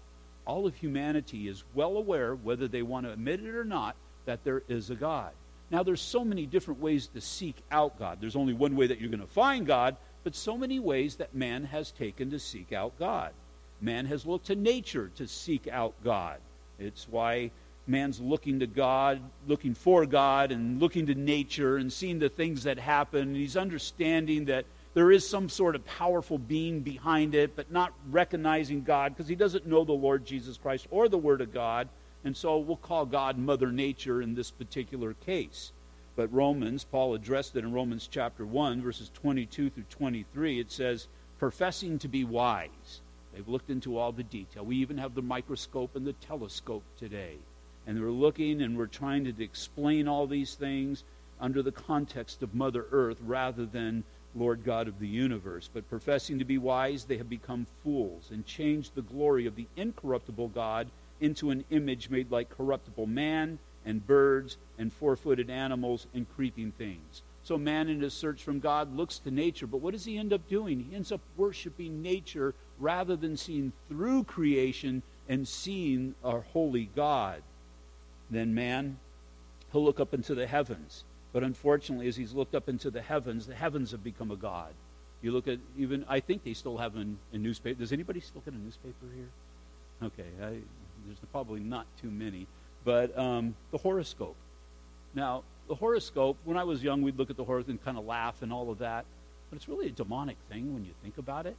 All 0.45 0.67
of 0.67 0.75
humanity 0.75 1.49
is 1.49 1.65
well 1.73 1.97
aware, 1.97 2.35
whether 2.35 2.69
they 2.69 2.83
want 2.83 3.07
to 3.07 3.13
admit 3.13 3.41
it 3.41 3.55
or 3.55 3.65
not, 3.65 3.97
that 4.27 4.45
there 4.45 4.65
is 4.69 4.91
a 4.91 4.97
God. 4.97 5.33
Now, 5.73 5.83
there's 5.83 6.03
so 6.03 6.23
many 6.23 6.45
different 6.45 6.81
ways 6.81 7.07
to 7.09 7.23
seek 7.23 7.57
out 7.71 7.99
God. 7.99 8.19
There's 8.21 8.37
only 8.37 8.53
one 8.53 8.77
way 8.77 8.87
that 8.87 9.01
you're 9.01 9.09
going 9.09 9.21
to 9.21 9.27
find 9.27 9.67
God, 9.67 9.97
but 10.23 10.35
so 10.35 10.59
many 10.59 10.79
ways 10.79 11.17
that 11.17 11.35
man 11.35 11.65
has 11.65 11.91
taken 11.91 12.31
to 12.31 12.39
seek 12.39 12.75
out 12.75 12.99
God. 12.99 13.33
Man 13.81 14.05
has 14.05 14.27
looked 14.27 14.47
to 14.49 14.55
nature 14.55 15.11
to 15.17 15.27
seek 15.27 15.67
out 15.69 15.95
God. 16.05 16.41
It's 16.79 17.09
why 17.09 17.53
man's 17.87 18.21
looking 18.21 18.61
to 18.61 18.67
God, 18.67 19.23
looking 19.47 19.73
for 19.73 20.05
God, 20.05 20.53
and 20.53 20.79
looking 20.79 21.07
to 21.07 21.15
nature 21.15 21.79
and 21.79 21.91
seeing 21.91 22.19
the 22.19 22.29
things 22.29 22.65
that 22.65 22.79
happen. 22.79 23.29
And 23.29 23.37
he's 23.37 23.57
understanding 23.57 24.45
that 24.45 24.67
there 24.93 25.11
is 25.11 25.27
some 25.27 25.49
sort 25.49 25.75
of 25.75 25.87
powerful 25.87 26.37
being 26.37 26.81
behind 26.81 27.35
it, 27.35 27.57
but 27.57 27.73
not 27.73 27.95
recognizing 28.11 28.83
God 28.83 29.17
because 29.17 29.27
he 29.27 29.35
doesn't 29.35 29.67
know 29.67 29.85
the 29.85 29.93
Lord 29.93 30.27
Jesus 30.27 30.59
Christ 30.59 30.87
or 30.91 31.09
the 31.09 31.17
Word 31.17 31.41
of 31.41 31.53
God. 31.53 31.89
And 32.25 32.37
so 32.37 32.59
we'll 32.59 32.77
call 32.77 33.05
God 33.05 33.37
Mother 33.37 33.73
Nature 33.73 34.23
in 34.23 34.35
this 34.35 34.51
particular 34.51 35.15
case. 35.15 35.73
But 36.15 36.33
Romans, 36.33 36.85
Paul 36.85 37.15
addressed 37.15 37.57
it 37.57 37.65
in 37.65 37.73
Romans 37.73 38.09
chapter 38.11 38.45
1, 38.45 38.83
verses 38.83 39.11
22 39.15 39.71
through 39.71 39.85
23. 39.91 40.61
It 40.61 40.71
says, 40.71 41.09
professing 41.39 41.99
to 41.99 42.08
be 42.08 42.25
wise. 42.25 43.01
They've 43.32 43.49
looked 43.49 43.70
into 43.70 43.96
all 43.96 44.13
the 44.13 44.23
detail. 44.23 44.65
We 44.65 44.77
even 44.77 44.99
have 44.99 45.15
the 45.15 45.23
microscope 45.23 45.96
and 45.96 46.06
the 46.06 46.13
telescope 46.13 46.85
today. 46.99 47.37
And 47.87 48.01
we're 48.01 48.11
looking 48.11 48.63
and 48.63 48.77
we're 48.77 48.87
trying 48.87 49.25
to 49.25 49.43
explain 49.43 50.06
all 50.06 50.27
these 50.27 50.55
things 50.55 51.03
under 51.41 51.63
the 51.63 51.73
context 51.73 52.43
of 52.43 52.55
Mother 52.55 52.87
Earth 52.93 53.17
rather 53.23 53.67
than 53.67 54.05
Lord 54.35 54.65
God 54.65 54.87
of 54.87 55.01
the 55.01 55.08
universe. 55.08 55.69
But 55.73 55.91
professing 55.91 56.39
to 56.39 56.44
be 56.44 56.58
wise, 56.58 57.05
they 57.05 57.17
have 57.17 57.29
become 57.29 57.67
fools 57.82 58.29
and 58.31 58.46
changed 58.46 58.94
the 58.94 59.03
glory 59.03 59.46
of 59.46 59.56
the 59.56 59.67
incorruptible 59.77 60.49
God 60.49 60.89
into 61.22 61.50
an 61.50 61.64
image 61.70 62.10
made 62.10 62.31
like 62.31 62.50
corruptible 62.50 63.06
man 63.06 63.58
and 63.84 64.06
birds 64.06 64.56
and 64.79 64.93
four 64.93 65.17
footed 65.17 65.48
animals 65.48 66.06
and 66.14 66.26
creeping 66.34 66.72
things. 66.72 67.22
So 67.44 67.58
man 67.58 67.88
in 67.88 68.00
his 68.00 68.14
search 68.14 68.43
from 68.43 68.60
God 68.60 68.96
looks 68.96 69.19
to 69.20 69.31
nature, 69.31 69.67
but 69.67 69.81
what 69.81 69.93
does 69.93 70.05
he 70.05 70.19
end 70.19 70.32
up 70.32 70.48
doing? 70.48 70.81
He 70.81 70.94
ends 70.94 71.10
up 71.10 71.20
worshiping 71.36 72.02
nature 72.02 72.55
rather 72.79 73.17
than 73.17 73.36
seeing 73.36 73.72
through 73.88 74.24
creation 74.24 75.02
and 75.29 75.46
seeing 75.46 76.14
our 76.24 76.41
holy 76.52 76.91
God. 76.94 77.43
Then 78.31 78.55
man, 78.55 78.98
he'll 79.72 79.84
look 79.84 80.00
up 80.00 80.14
into 80.14 80.34
the 80.34 80.46
heavens. 80.46 81.05
But 81.32 81.43
unfortunately, 81.43 82.08
as 82.08 82.17
he's 82.17 82.32
looked 82.32 82.55
up 82.55 82.69
into 82.69 82.91
the 82.91 83.02
heavens, 83.02 83.46
the 83.46 83.55
heavens 83.55 83.91
have 83.93 84.05
become 84.05 84.31
a 84.31 84.36
God. 84.36 84.72
You 85.22 85.32
look 85.32 85.48
at 85.48 85.58
even, 85.79 86.05
I 86.08 86.20
think 86.20 86.44
they 86.44 86.52
still 86.52 86.79
have 86.79 86.94
a, 86.96 87.38
newspaper. 87.38 87.79
Does 87.79 87.93
anybody 87.93 88.20
still 88.20 88.43
get 88.43 88.55
a 88.55 88.58
newspaper 88.58 89.06
here? 89.14 89.29
Okay, 90.02 90.29
I, 90.43 90.58
there's 91.06 91.19
probably 91.31 91.61
not 91.61 91.87
too 92.01 92.11
many 92.11 92.47
but 92.85 93.17
um, 93.19 93.55
the 93.71 93.79
horoscope. 93.79 94.37
Now, 95.15 95.43
the 95.69 95.75
horoscope, 95.75 96.37
when 96.44 96.56
I 96.56 96.65
was 96.65 96.82
young, 96.82 97.03
we'd 97.03 97.19
look 97.19 97.31
at 97.31 97.37
the 97.37 97.44
horoscope 97.44 97.71
and 97.71 97.85
kind 97.85 97.99
of 97.99 98.05
laugh 98.05 98.43
and 98.43 98.53
all 98.53 98.71
of 98.71 98.79
that, 98.79 99.05
but 99.51 99.56
it's 99.56 99.69
really 99.69 99.87
a 99.87 99.93
demonic 99.93 100.37
thing 100.51 100.75
when 100.75 100.85
you 100.85 100.93
think 101.03 101.19
about 101.19 101.47
it. 101.47 101.56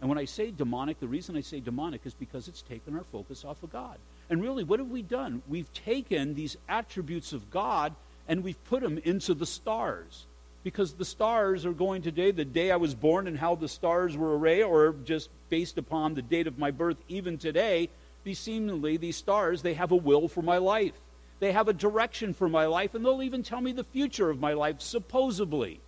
And 0.00 0.08
when 0.08 0.18
I 0.18 0.24
say 0.24 0.50
demonic, 0.50 1.00
the 1.00 1.06
reason 1.06 1.36
I 1.36 1.40
say 1.40 1.60
demonic 1.60 2.02
is 2.04 2.14
because 2.14 2.48
it's 2.48 2.62
taken 2.62 2.96
our 2.96 3.04
focus 3.04 3.44
off 3.44 3.62
of 3.62 3.72
God. 3.72 3.96
And 4.28 4.42
really, 4.42 4.64
what 4.64 4.80
have 4.80 4.90
we 4.90 5.02
done? 5.02 5.42
We've 5.48 5.72
taken 5.72 6.34
these 6.34 6.56
attributes 6.68 7.32
of 7.32 7.50
God 7.50 7.94
and 8.26 8.42
we've 8.42 8.62
put 8.64 8.82
them 8.82 8.98
into 9.04 9.34
the 9.34 9.46
stars. 9.46 10.26
Because 10.62 10.94
the 10.94 11.04
stars 11.04 11.66
are 11.66 11.72
going 11.72 12.00
today, 12.00 12.30
the 12.30 12.44
day 12.44 12.70
I 12.70 12.76
was 12.76 12.94
born 12.94 13.28
and 13.28 13.38
how 13.38 13.54
the 13.54 13.68
stars 13.68 14.16
were 14.16 14.36
arrayed, 14.38 14.62
or 14.62 14.94
just 15.04 15.28
based 15.50 15.76
upon 15.76 16.14
the 16.14 16.22
date 16.22 16.46
of 16.46 16.58
my 16.58 16.70
birth, 16.70 16.96
even 17.06 17.36
today, 17.36 17.90
these 18.24 18.38
seemingly, 18.38 18.96
these 18.96 19.16
stars, 19.16 19.62
they 19.62 19.74
have 19.74 19.92
a 19.92 19.96
will 19.96 20.28
for 20.28 20.42
my 20.42 20.58
life. 20.58 20.94
They 21.40 21.52
have 21.52 21.68
a 21.68 21.72
direction 21.72 22.32
for 22.32 22.48
my 22.48 22.66
life, 22.66 22.94
and 22.94 23.04
they'll 23.04 23.22
even 23.22 23.42
tell 23.42 23.60
me 23.60 23.72
the 23.72 23.84
future 23.84 24.30
of 24.30 24.40
my 24.40 24.54
life, 24.54 24.80
supposedly. 24.80 25.80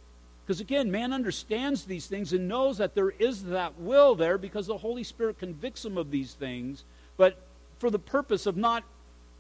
Because 0.45 0.61
again, 0.61 0.91
man 0.91 1.13
understands 1.13 1.85
these 1.85 2.07
things 2.07 2.33
and 2.33 2.47
knows 2.47 2.79
that 2.79 2.95
there 2.95 3.11
is 3.11 3.45
that 3.45 3.79
will 3.81 4.15
there 4.15 4.39
because 4.39 4.69
the 4.69 4.79
Holy 4.79 5.03
Spirit 5.03 5.39
convicts 5.39 5.85
him 5.85 5.99
of 5.99 6.11
these 6.11 6.35
things. 6.35 6.85
But 7.17 7.39
for 7.79 7.91
the 7.91 7.99
purpose 7.99 8.47
of 8.47 8.57
not 8.57 8.85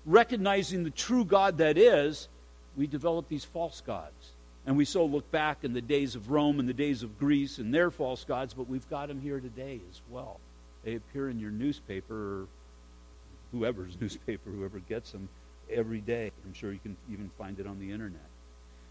recognizing 0.05 0.83
the 0.83 0.91
true 0.91 1.25
God 1.25 1.59
that 1.59 1.79
is, 1.79 2.29
we 2.77 2.87
develop 2.87 3.29
these 3.29 3.45
false 3.45 3.81
gods. 3.87 4.33
And 4.67 4.77
we 4.77 4.85
so 4.85 5.05
look 5.05 5.31
back 5.31 5.59
in 5.63 5.75
the 5.75 5.81
days 5.81 6.17
of 6.17 6.31
Rome 6.31 6.59
and 6.59 6.69
the 6.69 6.75
days 6.75 7.05
of 7.05 7.19
Greece 7.21 7.59
and 7.59 7.73
their 7.73 7.93
false 7.93 8.25
gods, 8.25 8.53
but 8.53 8.69
we've 8.69 8.89
got 8.91 9.07
them 9.07 9.21
here 9.21 9.39
today 9.39 9.81
as 9.89 10.01
well. 10.11 10.41
They 10.83 10.97
appear 10.97 11.29
in 11.29 11.39
your 11.39 11.53
newspaper 11.53 12.49
whoever's 13.53 13.97
newspaper, 14.01 14.51
whoever 14.51 14.79
gets 14.79 15.13
them, 15.13 15.29
every 15.71 16.01
day. 16.01 16.31
I'm 16.45 16.55
sure 16.55 16.73
you 16.73 16.79
can 16.79 16.97
even 17.11 17.31
find 17.39 17.59
it 17.59 17.67
on 17.67 17.79
the 17.79 17.91
internet. 17.91 18.29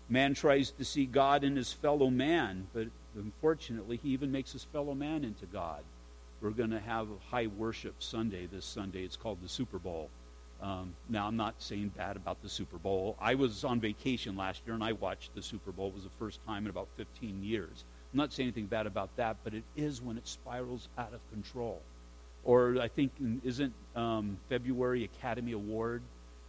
Man 0.08 0.34
tries 0.34 0.72
to 0.72 0.86
see 0.86 1.06
God 1.06 1.44
in 1.44 1.56
his 1.56 1.74
fellow 1.74 2.10
man, 2.10 2.68
but 2.74 2.88
unfortunately, 3.16 4.00
he 4.02 4.10
even 4.10 4.32
makes 4.32 4.52
his 4.52 4.64
fellow 4.64 4.94
man 4.94 5.24
into 5.24 5.46
God. 5.46 5.84
We're 6.42 6.52
going 6.52 6.72
to 6.72 6.80
have 6.80 7.08
high 7.32 7.48
worship 7.48 7.96
Sunday 8.00 8.46
this 8.46 8.66
Sunday. 8.66 9.04
It's 9.04 9.16
called 9.16 9.42
the 9.42 9.50
Super 9.50 9.80
Bowl. 9.80 10.10
Um, 10.62 10.96
now, 11.10 11.28
I'm 11.28 11.36
not 11.36 11.56
saying 11.58 11.92
bad 11.98 12.18
about 12.18 12.42
the 12.42 12.50
Super 12.50 12.78
Bowl. 12.78 13.16
I 13.20 13.36
was 13.36 13.64
on 13.64 13.80
vacation 13.80 14.38
last 14.38 14.62
year 14.66 14.76
and 14.76 14.84
I 14.84 14.94
watched 14.94 15.34
the 15.34 15.42
Super 15.42 15.72
Bowl. 15.72 15.88
It 15.88 15.96
was 15.96 16.04
the 16.04 16.10
first 16.20 16.40
time 16.46 16.66
in 16.66 16.70
about 16.70 16.88
15 16.98 17.44
years. 17.44 17.84
I'm 18.14 18.18
not 18.18 18.32
saying 18.32 18.48
anything 18.48 18.68
bad 18.68 18.88
about 18.88 19.16
that, 19.18 19.38
but 19.44 19.54
it 19.54 19.64
is 19.76 20.02
when 20.02 20.18
it 20.18 20.28
spirals 20.28 20.88
out 20.98 21.14
of 21.14 21.20
control. 21.32 21.82
Or 22.46 22.78
I 22.80 22.88
think, 22.88 23.12
isn't 23.44 23.74
um, 23.96 24.38
February 24.50 25.04
Academy 25.04 25.52
Award? 25.52 26.02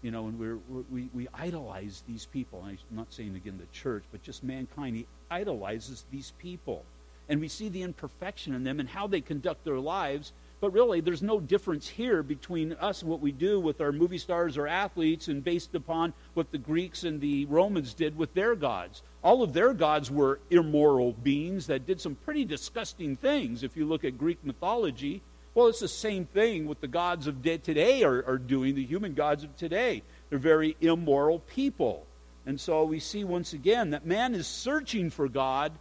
You 0.03 0.11
know, 0.11 0.29
and 0.29 0.39
we're, 0.39 0.59
we 0.91 1.09
we 1.15 1.27
idolize 1.35 2.05
these 2.07 2.27
people. 2.27 2.63
I'm 2.65 2.79
not 2.91 3.13
saying 3.13 3.35
again 3.35 3.59
the 3.59 3.67
church, 3.73 4.05
but 4.13 4.23
just 4.23 4.45
mankind. 4.45 4.97
He 4.97 5.07
idolizes 5.31 6.05
these 6.13 6.33
people. 6.39 6.85
And 7.29 7.41
we 7.41 7.49
see 7.49 7.69
the 7.69 7.83
imperfection 7.83 8.55
in 8.55 8.63
them 8.63 8.79
and 8.79 8.89
how 8.89 9.09
they 9.09 9.21
conduct 9.21 9.65
their 9.65 9.81
lives 9.81 10.33
but 10.59 10.73
really, 10.73 11.01
there's 11.01 11.23
no 11.23 11.39
difference 11.39 11.87
here 11.87 12.23
between 12.23 12.73
us 12.75 13.03
and 13.03 13.11
what 13.11 13.21
we 13.21 13.31
do 13.31 13.61
with 13.61 13.83
our 13.83 13.93
movie 13.93 14.19
stars 14.19 14.57
or 14.57 14.67
athletes 14.67 15.29
and 15.29 15.45
based 15.45 15.75
upon 15.75 16.15
what 16.33 16.51
the 16.51 16.59
Greeks 16.59 17.05
and 17.05 17.21
the 17.21 17.45
Romans 17.45 17.93
did 17.93 18.17
with 18.17 18.33
their 18.33 18.55
gods. 18.55 19.03
All 19.23 19.43
of 19.43 19.53
their 19.53 19.75
gods 19.75 20.11
were 20.11 20.41
immoral 20.51 21.13
beings 21.13 21.67
that 21.67 21.87
did 21.87 22.01
some 22.01 22.15
pretty 22.15 22.47
disgusting 22.47 23.17
things. 23.17 23.63
If 23.63 23.77
you 23.77 23.85
look 23.85 24.03
at 24.05 24.17
Greek 24.17 24.43
mythology, 24.45 25.21
well, 25.57 25.67
it's 25.67 25.81
the 25.81 25.89
same 25.89 26.25
thing 26.27 26.69
what 26.69 26.81
the 26.81 26.87
gods 26.87 27.27
of 27.27 27.43
today 27.43 28.05
are, 28.05 28.25
are 28.27 28.39
doing, 28.39 28.77
the 28.77 28.85
human 28.85 29.15
gods 29.15 29.43
of 29.43 29.57
today. 29.57 30.03
They're 30.31 30.39
very 30.39 30.77
immoral 30.81 31.41
people. 31.41 32.07
And 32.47 32.61
so 32.61 32.85
we 32.85 33.01
see 33.01 33.25
once 33.25 33.53
again 33.53 33.91
that 33.91 34.07
man 34.07 34.37
is 34.37 34.47
searching 34.47 35.11
for 35.11 35.29
God, 35.29 35.73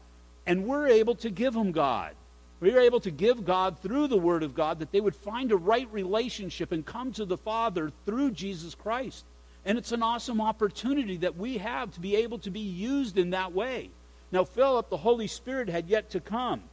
and 0.48 0.66
we're 0.66 0.88
able 0.88 1.14
to 1.16 1.30
give 1.30 1.54
him 1.54 1.72
God 1.72 2.16
we 2.60 2.74
are 2.74 2.80
able 2.80 3.02
to 3.02 3.12
give 3.12 3.46
God 3.46 3.80
through 3.80 4.08
the 4.08 4.18
Word 4.18 4.42
of 4.42 4.56
God 4.56 4.80
that 4.80 4.92
they 4.92 5.02
would 5.02 5.16
find 5.16 5.52
a 5.52 5.58
right 5.58 5.88
relationship 5.92 6.72
and 6.72 6.86
come 6.86 7.12
to 7.14 7.26
the 7.26 7.38
Father 7.38 7.92
through 8.06 8.32
Jesus 8.32 8.74
Christ. 8.74 9.26
And 9.66 9.78
it's 9.78 9.92
an 9.92 10.04
awesome 10.04 10.40
opportunity 10.40 11.18
that 11.18 11.38
we 11.38 11.58
have 11.58 11.92
to 11.92 12.00
be 12.00 12.16
able 12.16 12.40
to 12.40 12.52
be 12.52 12.62
used 12.62 13.18
in 13.18 13.32
that 13.32 13.54
way. 13.54 13.90
Now, 14.32 14.46
Philip, 14.46 14.90
the 14.90 14.98
Holy 14.98 15.28
Spirit 15.28 15.70
had 15.70 15.90
yet 15.90 16.12
to 16.12 16.20
come. 16.20 16.64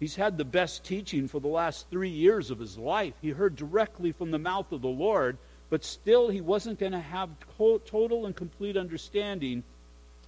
He's 0.00 0.16
had 0.16 0.38
the 0.38 0.46
best 0.46 0.82
teaching 0.82 1.28
for 1.28 1.40
the 1.40 1.48
last 1.48 1.90
three 1.90 2.08
years 2.08 2.50
of 2.50 2.58
his 2.58 2.78
life. 2.78 3.12
He 3.20 3.30
heard 3.30 3.54
directly 3.54 4.12
from 4.12 4.30
the 4.30 4.38
mouth 4.38 4.72
of 4.72 4.80
the 4.80 4.88
Lord, 4.88 5.36
but 5.68 5.84
still 5.84 6.30
he 6.30 6.40
wasn't 6.40 6.80
going 6.80 6.92
to 6.92 7.00
have 7.00 7.28
total 7.84 8.24
and 8.24 8.34
complete 8.34 8.78
understanding 8.78 9.62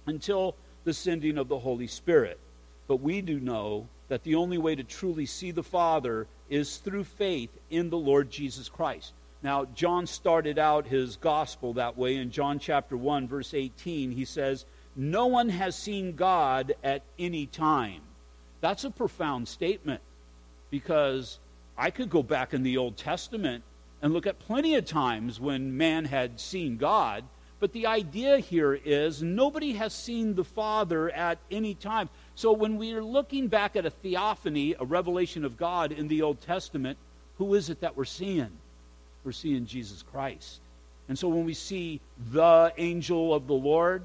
until 0.05 0.55
the 0.83 0.93
sending 0.93 1.39
of 1.39 1.47
the 1.47 1.57
Holy 1.57 1.87
Spirit. 1.87 2.39
But 2.87 3.01
we 3.01 3.21
do 3.21 3.39
know 3.39 3.87
that 4.09 4.23
the 4.23 4.35
only 4.35 4.59
way 4.59 4.75
to 4.75 4.83
truly 4.83 5.25
see 5.25 5.49
the 5.49 5.63
Father 5.63 6.27
is 6.49 6.77
through 6.77 7.05
faith 7.05 7.49
in 7.71 7.89
the 7.89 7.97
Lord 7.97 8.29
Jesus 8.29 8.69
Christ. 8.69 9.13
Now, 9.41 9.65
John 9.65 10.05
started 10.05 10.59
out 10.59 10.85
his 10.85 11.15
gospel 11.15 11.73
that 11.73 11.97
way 11.97 12.17
in 12.17 12.29
John 12.29 12.59
chapter 12.59 12.95
1, 12.95 13.27
verse 13.27 13.55
18. 13.55 14.11
He 14.11 14.23
says, 14.23 14.65
No 14.95 15.25
one 15.25 15.49
has 15.49 15.75
seen 15.75 16.15
God 16.15 16.75
at 16.83 17.01
any 17.17 17.47
time. 17.47 18.01
That's 18.63 18.85
a 18.85 18.89
profound 18.89 19.49
statement 19.49 19.99
because 20.69 21.37
I 21.77 21.89
could 21.89 22.09
go 22.09 22.23
back 22.23 22.53
in 22.53 22.63
the 22.63 22.77
Old 22.77 22.95
Testament 22.95 23.61
and 24.01 24.13
look 24.13 24.25
at 24.25 24.39
plenty 24.39 24.75
of 24.75 24.85
times 24.85 25.37
when 25.37 25.75
man 25.75 26.05
had 26.05 26.39
seen 26.39 26.77
God. 26.77 27.25
But 27.59 27.73
the 27.73 27.87
idea 27.87 28.37
here 28.37 28.73
is 28.73 29.21
nobody 29.21 29.73
has 29.73 29.93
seen 29.93 30.35
the 30.35 30.45
Father 30.45 31.09
at 31.09 31.39
any 31.51 31.75
time. 31.75 32.07
So 32.35 32.53
when 32.53 32.77
we 32.77 32.93
are 32.93 33.03
looking 33.03 33.49
back 33.49 33.75
at 33.75 33.85
a 33.85 33.89
theophany, 33.89 34.75
a 34.79 34.85
revelation 34.85 35.43
of 35.43 35.57
God 35.57 35.91
in 35.91 36.07
the 36.07 36.21
Old 36.21 36.39
Testament, 36.39 36.97
who 37.39 37.55
is 37.55 37.69
it 37.69 37.81
that 37.81 37.97
we're 37.97 38.05
seeing? 38.05 38.51
We're 39.25 39.33
seeing 39.33 39.65
Jesus 39.65 40.03
Christ. 40.03 40.61
And 41.09 41.19
so 41.19 41.27
when 41.27 41.43
we 41.43 41.53
see 41.53 41.99
the 42.31 42.71
angel 42.77 43.33
of 43.33 43.45
the 43.45 43.55
Lord, 43.55 44.03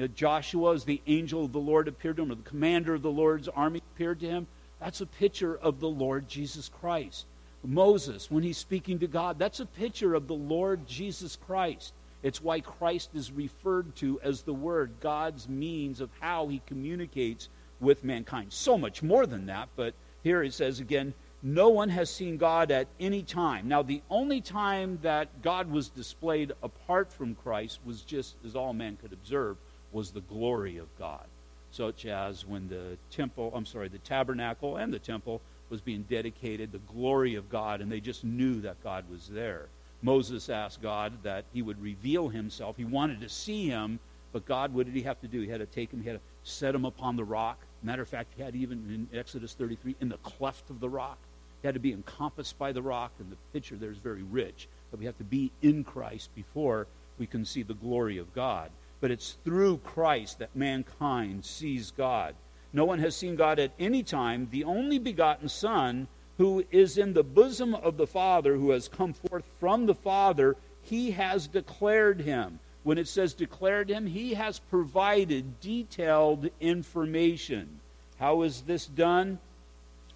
you 0.00 0.06
know, 0.06 0.14
Joshua 0.16 0.72
as 0.72 0.84
the 0.84 1.02
angel 1.08 1.44
of 1.44 1.52
the 1.52 1.58
Lord 1.58 1.86
appeared 1.86 2.16
to 2.16 2.22
him, 2.22 2.32
or 2.32 2.36
the 2.36 2.42
commander 2.42 2.94
of 2.94 3.02
the 3.02 3.10
Lord's 3.10 3.48
army 3.48 3.82
appeared 3.94 4.20
to 4.20 4.26
him, 4.26 4.46
that's 4.80 5.02
a 5.02 5.06
picture 5.06 5.58
of 5.58 5.78
the 5.78 5.90
Lord 5.90 6.26
Jesus 6.26 6.70
Christ. 6.70 7.26
Moses, 7.62 8.30
when 8.30 8.42
he's 8.42 8.56
speaking 8.56 8.98
to 9.00 9.06
God, 9.06 9.38
that's 9.38 9.60
a 9.60 9.66
picture 9.66 10.14
of 10.14 10.26
the 10.26 10.32
Lord 10.32 10.86
Jesus 10.86 11.36
Christ. 11.36 11.92
It's 12.22 12.40
why 12.40 12.60
Christ 12.60 13.10
is 13.12 13.30
referred 13.30 13.94
to 13.96 14.18
as 14.22 14.40
the 14.40 14.54
Word, 14.54 14.92
God's 15.00 15.50
means 15.50 16.00
of 16.00 16.08
how 16.18 16.48
he 16.48 16.62
communicates 16.64 17.50
with 17.78 18.02
mankind. 18.02 18.54
So 18.54 18.78
much 18.78 19.02
more 19.02 19.26
than 19.26 19.44
that, 19.46 19.68
but 19.76 19.92
here 20.22 20.42
it 20.42 20.54
says 20.54 20.80
again, 20.80 21.12
no 21.42 21.68
one 21.68 21.90
has 21.90 22.08
seen 22.08 22.38
God 22.38 22.70
at 22.70 22.88
any 22.98 23.22
time. 23.22 23.68
Now, 23.68 23.82
the 23.82 24.00
only 24.08 24.40
time 24.40 24.98
that 25.02 25.42
God 25.42 25.70
was 25.70 25.90
displayed 25.90 26.52
apart 26.62 27.12
from 27.12 27.34
Christ 27.34 27.80
was 27.84 28.00
just 28.00 28.36
as 28.46 28.56
all 28.56 28.72
man 28.72 28.96
could 28.96 29.12
observe, 29.12 29.58
was 29.92 30.10
the 30.10 30.20
glory 30.22 30.78
of 30.78 30.88
God. 30.98 31.24
Such 31.72 32.06
as 32.06 32.44
when 32.46 32.68
the 32.68 32.96
temple, 33.10 33.52
I'm 33.54 33.66
sorry, 33.66 33.88
the 33.88 33.98
tabernacle 33.98 34.76
and 34.76 34.92
the 34.92 34.98
temple 34.98 35.40
was 35.68 35.80
being 35.80 36.04
dedicated, 36.10 36.72
the 36.72 36.78
glory 36.78 37.36
of 37.36 37.48
God, 37.48 37.80
and 37.80 37.90
they 37.90 38.00
just 38.00 38.24
knew 38.24 38.60
that 38.60 38.82
God 38.82 39.04
was 39.08 39.28
there. 39.28 39.66
Moses 40.02 40.48
asked 40.48 40.82
God 40.82 41.12
that 41.22 41.44
he 41.52 41.62
would 41.62 41.80
reveal 41.80 42.28
himself. 42.28 42.76
He 42.76 42.84
wanted 42.84 43.20
to 43.20 43.28
see 43.28 43.68
him, 43.68 44.00
but 44.32 44.46
God, 44.46 44.74
what 44.74 44.86
did 44.86 44.94
he 44.94 45.02
have 45.02 45.20
to 45.20 45.28
do? 45.28 45.42
He 45.42 45.48
had 45.48 45.60
to 45.60 45.66
take 45.66 45.92
him, 45.92 46.02
he 46.02 46.08
had 46.08 46.18
to 46.18 46.24
set 46.42 46.74
him 46.74 46.84
upon 46.84 47.16
the 47.16 47.24
rock. 47.24 47.58
Matter 47.82 48.02
of 48.02 48.08
fact, 48.08 48.32
he 48.36 48.42
had 48.42 48.56
even 48.56 49.08
in 49.12 49.18
Exodus 49.18 49.54
33, 49.54 49.96
in 50.00 50.08
the 50.08 50.16
cleft 50.18 50.70
of 50.70 50.80
the 50.80 50.88
rock. 50.88 51.18
He 51.62 51.68
had 51.68 51.74
to 51.74 51.80
be 51.80 51.92
encompassed 51.92 52.58
by 52.58 52.72
the 52.72 52.82
rock, 52.82 53.12
and 53.18 53.30
the 53.30 53.36
picture 53.52 53.76
there 53.76 53.90
is 53.90 53.98
very 53.98 54.22
rich. 54.22 54.68
But 54.90 55.00
we 55.00 55.06
have 55.06 55.18
to 55.18 55.24
be 55.24 55.52
in 55.62 55.84
Christ 55.84 56.34
before 56.34 56.86
we 57.18 57.26
can 57.26 57.44
see 57.44 57.62
the 57.62 57.74
glory 57.74 58.18
of 58.18 58.34
God. 58.34 58.70
But 59.00 59.10
it's 59.10 59.36
through 59.44 59.78
Christ 59.78 60.38
that 60.38 60.54
mankind 60.54 61.44
sees 61.44 61.90
God. 61.90 62.34
No 62.72 62.84
one 62.84 62.98
has 63.00 63.16
seen 63.16 63.34
God 63.34 63.58
at 63.58 63.72
any 63.78 64.02
time. 64.02 64.48
The 64.50 64.64
only 64.64 64.98
begotten 64.98 65.48
Son, 65.48 66.06
who 66.38 66.64
is 66.70 66.98
in 66.98 67.14
the 67.14 67.24
bosom 67.24 67.74
of 67.74 67.96
the 67.96 68.06
Father, 68.06 68.56
who 68.56 68.70
has 68.70 68.88
come 68.88 69.12
forth 69.12 69.44
from 69.58 69.86
the 69.86 69.94
Father, 69.94 70.56
he 70.82 71.12
has 71.12 71.46
declared 71.46 72.20
him. 72.20 72.60
When 72.82 72.98
it 72.98 73.08
says 73.08 73.34
declared 73.34 73.90
him, 73.90 74.06
he 74.06 74.34
has 74.34 74.58
provided 74.58 75.60
detailed 75.60 76.48
information. 76.60 77.80
How 78.18 78.42
is 78.42 78.62
this 78.62 78.86
done? 78.86 79.38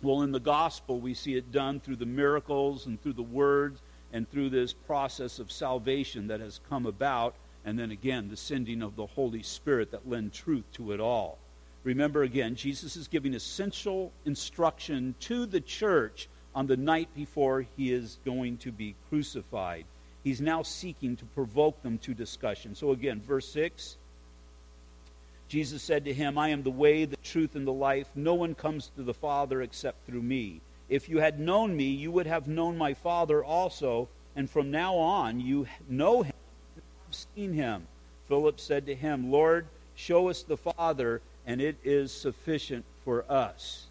Well, 0.02 0.22
in 0.22 0.32
the 0.32 0.40
gospel, 0.40 1.00
we 1.00 1.14
see 1.14 1.36
it 1.36 1.52
done 1.52 1.80
through 1.80 1.96
the 1.96 2.06
miracles 2.06 2.86
and 2.86 3.02
through 3.02 3.14
the 3.14 3.22
words 3.22 3.80
and 4.12 4.30
through 4.30 4.50
this 4.50 4.72
process 4.72 5.38
of 5.38 5.50
salvation 5.50 6.28
that 6.28 6.40
has 6.40 6.60
come 6.68 6.86
about. 6.86 7.34
And 7.64 7.78
then 7.78 7.90
again, 7.90 8.28
the 8.28 8.36
sending 8.36 8.82
of 8.82 8.96
the 8.96 9.06
Holy 9.06 9.42
Spirit 9.42 9.90
that 9.92 10.08
lend 10.08 10.32
truth 10.32 10.64
to 10.74 10.92
it 10.92 11.00
all. 11.00 11.38
Remember 11.82 12.22
again, 12.22 12.54
Jesus 12.54 12.96
is 12.96 13.08
giving 13.08 13.34
essential 13.34 14.12
instruction 14.24 15.14
to 15.20 15.46
the 15.46 15.60
church 15.60 16.28
on 16.54 16.66
the 16.66 16.76
night 16.76 17.08
before 17.14 17.66
he 17.76 17.92
is 17.92 18.18
going 18.24 18.56
to 18.58 18.72
be 18.72 18.94
crucified 19.08 19.84
he's 20.24 20.40
now 20.40 20.62
seeking 20.62 21.14
to 21.16 21.24
provoke 21.26 21.80
them 21.82 21.98
to 21.98 22.14
discussion. 22.14 22.74
So 22.74 22.90
again, 22.90 23.20
verse 23.20 23.46
6 23.50 23.98
Jesus 25.46 25.82
said 25.82 26.06
to 26.06 26.12
him, 26.12 26.38
I 26.38 26.48
am 26.48 26.62
the 26.62 26.70
way, 26.70 27.04
the 27.04 27.18
truth, 27.18 27.54
and 27.54 27.66
the 27.66 27.72
life. 27.72 28.08
No 28.14 28.32
one 28.32 28.54
comes 28.54 28.90
to 28.96 29.02
the 29.02 29.12
Father 29.12 29.60
except 29.60 30.06
through 30.06 30.22
me. 30.22 30.62
If 30.88 31.08
you 31.08 31.18
had 31.18 31.38
known 31.38 31.76
me, 31.76 31.84
you 31.84 32.10
would 32.10 32.26
have 32.26 32.48
known 32.48 32.78
my 32.78 32.94
Father 32.94 33.44
also, 33.44 34.08
and 34.34 34.50
from 34.50 34.70
now 34.70 34.96
on 34.96 35.40
you 35.40 35.68
know 35.86 36.22
him, 36.22 36.32
seen 37.14 37.52
him. 37.52 37.86
Philip 38.28 38.58
said 38.60 38.86
to 38.86 38.94
him, 38.94 39.30
Lord, 39.30 39.66
show 39.94 40.28
us 40.28 40.42
the 40.42 40.56
Father, 40.56 41.20
and 41.46 41.60
it 41.60 41.76
is 41.84 42.12
sufficient 42.12 42.84
for 43.04 43.24
us. 43.30 43.86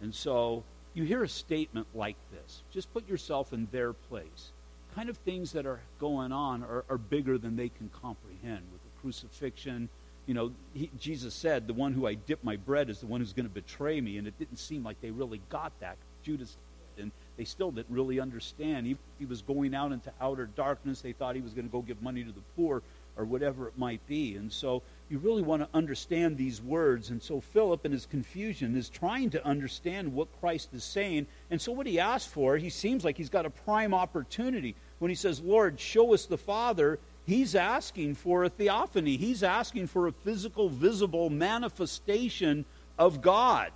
And 0.00 0.14
so 0.14 0.64
you 0.94 1.04
hear 1.04 1.22
a 1.22 1.28
statement 1.28 1.86
like 1.94 2.16
this. 2.32 2.62
Just 2.72 2.92
put 2.92 3.08
yourself 3.08 3.52
in 3.52 3.68
their 3.72 3.92
place 3.92 4.50
kind 4.94 5.08
of 5.08 5.16
things 5.16 5.52
that 5.52 5.64
are 5.64 5.80
going 5.98 6.32
on 6.32 6.62
are, 6.62 6.84
are 6.90 6.98
bigger 6.98 7.38
than 7.38 7.56
they 7.56 7.70
can 7.70 7.90
comprehend 8.02 8.60
with 8.70 8.82
the 8.82 9.00
crucifixion 9.00 9.88
you 10.26 10.34
know, 10.34 10.52
he, 10.72 10.90
Jesus 10.98 11.34
said, 11.34 11.66
the 11.66 11.72
one 11.72 11.92
who 11.92 12.06
I 12.06 12.14
dip 12.14 12.44
my 12.44 12.56
bread 12.56 12.90
is 12.90 13.00
the 13.00 13.06
one 13.06 13.20
who's 13.20 13.32
going 13.32 13.48
to 13.48 13.52
betray 13.52 14.00
me. 14.00 14.18
And 14.18 14.26
it 14.26 14.38
didn't 14.38 14.58
seem 14.58 14.84
like 14.84 15.00
they 15.00 15.10
really 15.10 15.40
got 15.48 15.72
that. 15.80 15.96
Judas 16.22 16.56
and 16.96 17.10
they 17.36 17.44
still 17.44 17.70
didn't 17.70 17.94
really 17.94 18.20
understand. 18.20 18.86
He, 18.86 18.96
he 19.18 19.24
was 19.24 19.42
going 19.42 19.74
out 19.74 19.92
into 19.92 20.12
outer 20.20 20.46
darkness. 20.46 21.00
They 21.00 21.12
thought 21.12 21.34
he 21.34 21.40
was 21.40 21.54
going 21.54 21.66
to 21.66 21.72
go 21.72 21.82
give 21.82 22.02
money 22.02 22.22
to 22.24 22.32
the 22.32 22.42
poor 22.56 22.82
or 23.16 23.24
whatever 23.24 23.68
it 23.68 23.76
might 23.76 24.06
be. 24.06 24.36
And 24.36 24.52
so 24.52 24.82
you 25.08 25.18
really 25.18 25.42
want 25.42 25.62
to 25.62 25.68
understand 25.74 26.36
these 26.36 26.62
words. 26.62 27.10
And 27.10 27.22
so 27.22 27.40
Philip, 27.40 27.84
in 27.84 27.92
his 27.92 28.06
confusion, 28.06 28.76
is 28.76 28.88
trying 28.88 29.30
to 29.30 29.46
understand 29.46 30.12
what 30.12 30.28
Christ 30.40 30.70
is 30.72 30.84
saying. 30.84 31.26
And 31.50 31.60
so 31.60 31.72
what 31.72 31.86
he 31.86 32.00
asks 32.00 32.30
for, 32.30 32.56
he 32.56 32.70
seems 32.70 33.04
like 33.04 33.16
he's 33.16 33.28
got 33.28 33.46
a 33.46 33.50
prime 33.50 33.92
opportunity. 33.92 34.74
When 34.98 35.10
he 35.10 35.14
says, 35.14 35.40
Lord, 35.40 35.78
show 35.78 36.14
us 36.14 36.26
the 36.26 36.38
Father, 36.38 36.98
he's 37.26 37.54
asking 37.54 38.14
for 38.14 38.44
a 38.44 38.48
theophany. 38.48 39.16
He's 39.16 39.42
asking 39.42 39.88
for 39.88 40.06
a 40.06 40.12
physical, 40.12 40.68
visible 40.68 41.28
manifestation 41.28 42.64
of 42.98 43.20
God. 43.20 43.72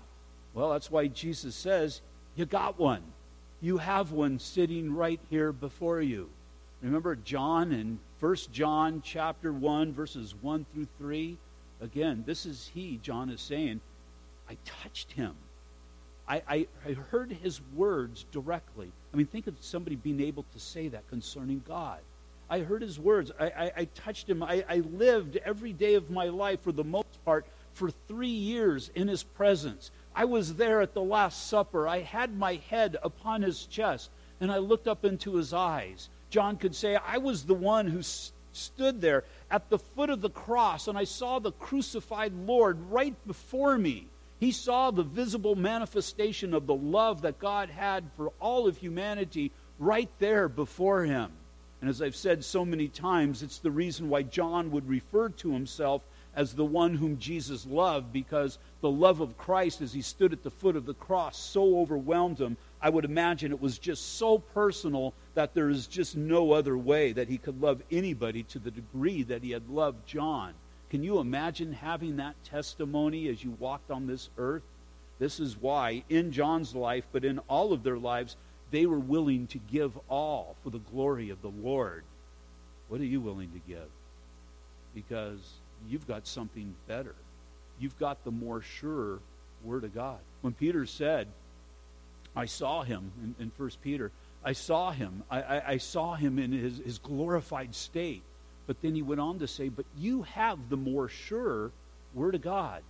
Well, 0.54 0.70
that's 0.70 0.90
why 0.90 1.08
Jesus 1.08 1.54
says, 1.54 2.00
You 2.34 2.46
got 2.46 2.78
one. 2.78 3.02
You 3.66 3.78
have 3.78 4.12
one 4.12 4.38
sitting 4.38 4.94
right 4.94 5.18
here 5.28 5.50
before 5.50 6.00
you. 6.00 6.30
Remember 6.82 7.16
John 7.16 7.73
in 7.73 7.99
1 8.20 8.37
John 8.52 9.02
chapter 9.04 9.52
1 9.52 9.92
verses 9.92 10.37
1 10.40 10.66
through 10.73 10.87
3? 10.99 11.37
Again, 11.80 12.23
this 12.25 12.46
is 12.46 12.70
he, 12.73 13.00
John 13.02 13.28
is 13.28 13.40
saying, 13.40 13.80
I 14.49 14.56
touched 14.64 15.11
him. 15.11 15.35
I, 16.28 16.42
I, 16.49 16.66
I, 16.87 16.92
heard 16.92 17.32
his 17.32 17.61
words 17.75 18.25
directly. 18.30 18.92
I 19.12 19.16
mean, 19.16 19.26
think 19.26 19.49
of 19.49 19.56
somebody 19.58 19.96
being 19.96 20.20
able 20.20 20.44
to 20.52 20.61
say 20.61 20.87
that 20.87 21.08
concerning 21.08 21.61
God. 21.66 21.99
I 22.49 22.61
heard 22.61 22.82
his 22.82 23.00
words. 23.00 23.32
I, 23.37 23.46
I, 23.46 23.73
I 23.78 23.85
touched 23.96 24.30
him. 24.30 24.44
I, 24.44 24.64
I 24.68 24.76
lived 24.76 25.38
every 25.44 25.73
day 25.73 25.94
of 25.94 26.08
my 26.08 26.26
life, 26.26 26.61
for 26.62 26.70
the 26.70 26.85
most 26.85 27.25
part, 27.25 27.46
for 27.73 27.90
three 28.06 28.28
years 28.28 28.92
in 28.94 29.08
his 29.08 29.25
presence. 29.25 29.90
I 30.16 30.25
was 30.25 30.54
there 30.54 30.80
at 30.80 30.94
the 30.94 31.02
Last 31.02 31.46
Supper. 31.46 31.87
I 31.87 32.00
had 32.00 32.38
my 32.38 32.54
head 32.70 32.96
upon 33.02 33.42
his 33.42 33.66
chest, 33.66 34.11
and 34.40 34.50
I 34.50 34.56
looked 34.56 34.88
up 34.88 35.04
into 35.04 35.37
his 35.37 35.52
eyes. 35.52 36.08
John 36.30 36.56
could 36.56 36.75
say, 36.75 36.96
I 36.96 37.18
was 37.18 37.44
the 37.44 37.54
one 37.54 37.87
who 37.87 38.00
st- 38.00 38.32
stood 38.52 39.02
there 39.02 39.25
at 39.50 39.68
the 39.68 39.78
foot 39.78 40.08
of 40.08 40.23
the 40.23 40.30
cross, 40.30 40.88
and 40.88 40.96
I 40.96 41.04
saw 41.04 41.38
the 41.38 41.52
crucified 41.52 42.32
Lord 42.32 42.80
right 42.90 43.14
before 43.26 43.76
me. 43.76 44.06
He 44.40 44.52
saw 44.52 44.90
the 44.90 45.02
visible 45.02 45.54
manifestation 45.54 46.54
of 46.54 46.66
the 46.66 46.75
love 46.75 47.20
that 47.23 47.38
God 47.38 47.68
had 47.68 48.04
for 48.16 48.32
all 48.40 48.66
of 48.66 48.78
humanity 48.78 49.52
right 49.78 50.11
there 50.18 50.49
before 50.49 51.04
him. 51.04 51.30
And 51.82 51.90
as 51.90 52.00
I've 52.00 52.16
said 52.16 52.42
so 52.42 52.64
many 52.64 52.88
times, 52.88 53.42
it's 53.42 53.58
the 53.58 53.70
reason 53.70 54.08
why 54.08 54.23
John 54.23 54.70
would 54.70 54.88
refer 54.88 55.28
to 55.28 55.52
himself 55.52 56.02
as 56.36 56.52
the 56.52 56.64
one 56.64 56.94
whom 56.94 57.18
Jesus 57.18 57.66
loved, 57.66 58.12
because 58.12 58.58
the 58.82 58.90
love 58.90 59.20
of 59.20 59.38
Christ 59.38 59.80
as 59.80 59.94
he 59.94 60.02
stood 60.02 60.34
at 60.34 60.42
the 60.42 60.50
foot 60.50 60.76
of 60.76 60.84
the 60.84 60.94
cross 60.94 61.38
so 61.38 61.78
overwhelmed 61.78 62.38
him. 62.38 62.58
I 62.80 62.90
would 62.90 63.06
imagine 63.06 63.50
it 63.50 63.60
was 63.60 63.78
just 63.78 64.18
so 64.18 64.38
personal 64.38 65.14
that 65.34 65.54
there 65.54 65.70
is 65.70 65.86
just 65.86 66.14
no 66.14 66.52
other 66.52 66.76
way 66.76 67.12
that 67.12 67.28
he 67.28 67.38
could 67.38 67.60
love 67.60 67.82
anybody 67.90 68.42
to 68.44 68.58
the 68.58 68.70
degree 68.70 69.22
that 69.24 69.42
he 69.42 69.50
had 69.50 69.68
loved 69.70 70.06
John. 70.06 70.52
Can 70.90 71.02
you 71.02 71.18
imagine 71.18 71.72
having 71.72 72.16
that 72.16 72.36
testimony 72.44 73.28
as 73.28 73.42
you 73.42 73.52
walked 73.58 73.90
on 73.90 74.06
this 74.06 74.28
earth? 74.36 74.62
This 75.18 75.40
is 75.40 75.56
why, 75.56 76.04
in 76.10 76.30
John's 76.30 76.74
life, 76.74 77.04
but 77.10 77.24
in 77.24 77.38
all 77.48 77.72
of 77.72 77.82
their 77.82 77.96
lives, 77.96 78.36
they 78.70 78.84
were 78.84 78.98
willing 78.98 79.46
to 79.48 79.58
give 79.58 79.98
all 80.08 80.54
for 80.62 80.70
the 80.70 80.78
glory 80.78 81.30
of 81.30 81.40
the 81.40 81.48
Lord. 81.48 82.04
What 82.88 83.00
are 83.00 83.04
you 83.04 83.20
willing 83.20 83.50
to 83.52 83.60
give? 83.66 83.88
Because 84.94 85.40
you've 85.88 86.06
got 86.06 86.26
something 86.26 86.75
better. 86.87 87.14
You've 87.78 87.99
got 87.99 88.25
the 88.25 88.30
more 88.30 88.62
sure 88.62 89.18
Word 89.64 89.85
of 89.85 89.95
God. 89.95 90.18
When 90.40 90.52
Peter 90.52 90.87
said, 90.87 91.28
I 92.35 92.47
saw 92.47 92.83
him 92.83 93.11
in, 93.23 93.35
in 93.45 93.52
1 93.56 93.71
Peter, 93.83 94.11
I 94.45 94.52
saw 94.52 94.91
him. 94.91 95.23
I, 95.30 95.43
I, 95.43 95.71
I 95.73 95.76
saw 95.78 96.15
him 96.15 96.39
in 96.39 96.52
his, 96.52 96.78
his 96.78 96.99
glorified 96.99 97.75
state. 97.75 98.23
But 98.67 98.80
then 98.82 98.95
he 98.95 99.02
went 99.02 99.21
on 99.21 99.39
to 99.41 99.49
say, 99.49 99.69
But 99.69 99.86
you 99.97 100.23
have 100.23 100.69
the 100.69 100.76
more 100.76 101.08
sure 101.08 101.71
Word 102.15 102.34
of 102.34 102.43
God. 102.43 102.82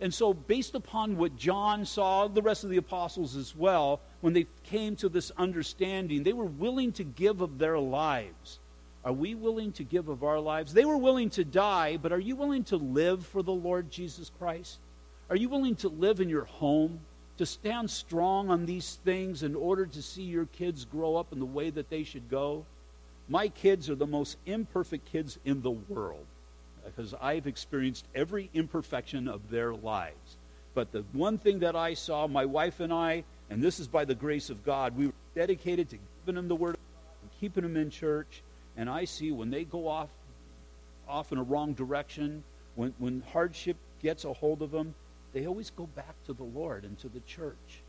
And 0.00 0.12
so, 0.12 0.34
based 0.34 0.74
upon 0.74 1.16
what 1.16 1.36
John 1.36 1.86
saw, 1.86 2.26
the 2.26 2.42
rest 2.42 2.64
of 2.64 2.70
the 2.70 2.76
apostles 2.76 3.36
as 3.36 3.54
well, 3.54 4.00
when 4.20 4.32
they 4.32 4.46
came 4.64 4.96
to 4.96 5.08
this 5.08 5.30
understanding, 5.38 6.24
they 6.24 6.32
were 6.32 6.44
willing 6.44 6.90
to 6.92 7.04
give 7.04 7.40
of 7.40 7.58
their 7.58 7.78
lives 7.78 8.58
are 9.04 9.12
we 9.12 9.34
willing 9.34 9.72
to 9.72 9.84
give 9.84 10.08
of 10.08 10.22
our 10.22 10.38
lives? 10.38 10.72
They 10.72 10.84
were 10.84 10.96
willing 10.96 11.30
to 11.30 11.44
die, 11.44 11.96
but 11.96 12.12
are 12.12 12.20
you 12.20 12.36
willing 12.36 12.64
to 12.64 12.76
live 12.76 13.26
for 13.26 13.42
the 13.42 13.52
Lord 13.52 13.90
Jesus 13.90 14.30
Christ? 14.38 14.78
Are 15.28 15.36
you 15.36 15.48
willing 15.48 15.76
to 15.76 15.88
live 15.88 16.20
in 16.20 16.28
your 16.28 16.44
home, 16.44 17.00
to 17.38 17.46
stand 17.46 17.90
strong 17.90 18.50
on 18.50 18.66
these 18.66 19.00
things 19.04 19.42
in 19.42 19.56
order 19.56 19.86
to 19.86 20.02
see 20.02 20.22
your 20.22 20.46
kids 20.46 20.84
grow 20.84 21.16
up 21.16 21.32
in 21.32 21.40
the 21.40 21.46
way 21.46 21.70
that 21.70 21.90
they 21.90 22.04
should 22.04 22.30
go? 22.30 22.64
My 23.28 23.48
kids 23.48 23.90
are 23.90 23.96
the 23.96 24.06
most 24.06 24.36
imperfect 24.46 25.10
kids 25.10 25.38
in 25.44 25.62
the 25.62 25.70
world 25.70 26.26
because 26.84 27.14
I've 27.20 27.46
experienced 27.46 28.06
every 28.14 28.50
imperfection 28.54 29.26
of 29.26 29.50
their 29.50 29.74
lives. 29.74 30.36
But 30.74 30.92
the 30.92 31.04
one 31.12 31.38
thing 31.38 31.60
that 31.60 31.76
I 31.76 31.94
saw, 31.94 32.26
my 32.26 32.44
wife 32.44 32.80
and 32.80 32.92
I, 32.92 33.24
and 33.50 33.62
this 33.62 33.80
is 33.80 33.88
by 33.88 34.04
the 34.04 34.14
grace 34.14 34.48
of 34.48 34.64
God, 34.64 34.96
we 34.96 35.06
were 35.06 35.12
dedicated 35.34 35.90
to 35.90 35.98
giving 36.20 36.36
them 36.36 36.48
the 36.48 36.56
Word 36.56 36.74
of 36.74 36.80
God, 36.80 37.22
and 37.22 37.30
keeping 37.40 37.62
them 37.62 37.76
in 37.76 37.90
church 37.90 38.42
and 38.76 38.88
I 38.88 39.04
see 39.04 39.32
when 39.32 39.50
they 39.50 39.64
go 39.64 39.88
off 39.88 40.08
off 41.08 41.32
in 41.32 41.38
a 41.38 41.42
wrong 41.42 41.74
direction, 41.74 42.42
when, 42.74 42.94
when 42.98 43.22
hardship 43.32 43.76
gets 44.02 44.24
a 44.24 44.32
hold 44.32 44.62
of 44.62 44.70
them, 44.70 44.94
they 45.32 45.46
always 45.46 45.70
go 45.70 45.86
back 45.86 46.14
to 46.26 46.32
the 46.32 46.44
Lord 46.44 46.84
and 46.84 46.98
to 47.00 47.08
the 47.08 47.20
church. 47.20 47.82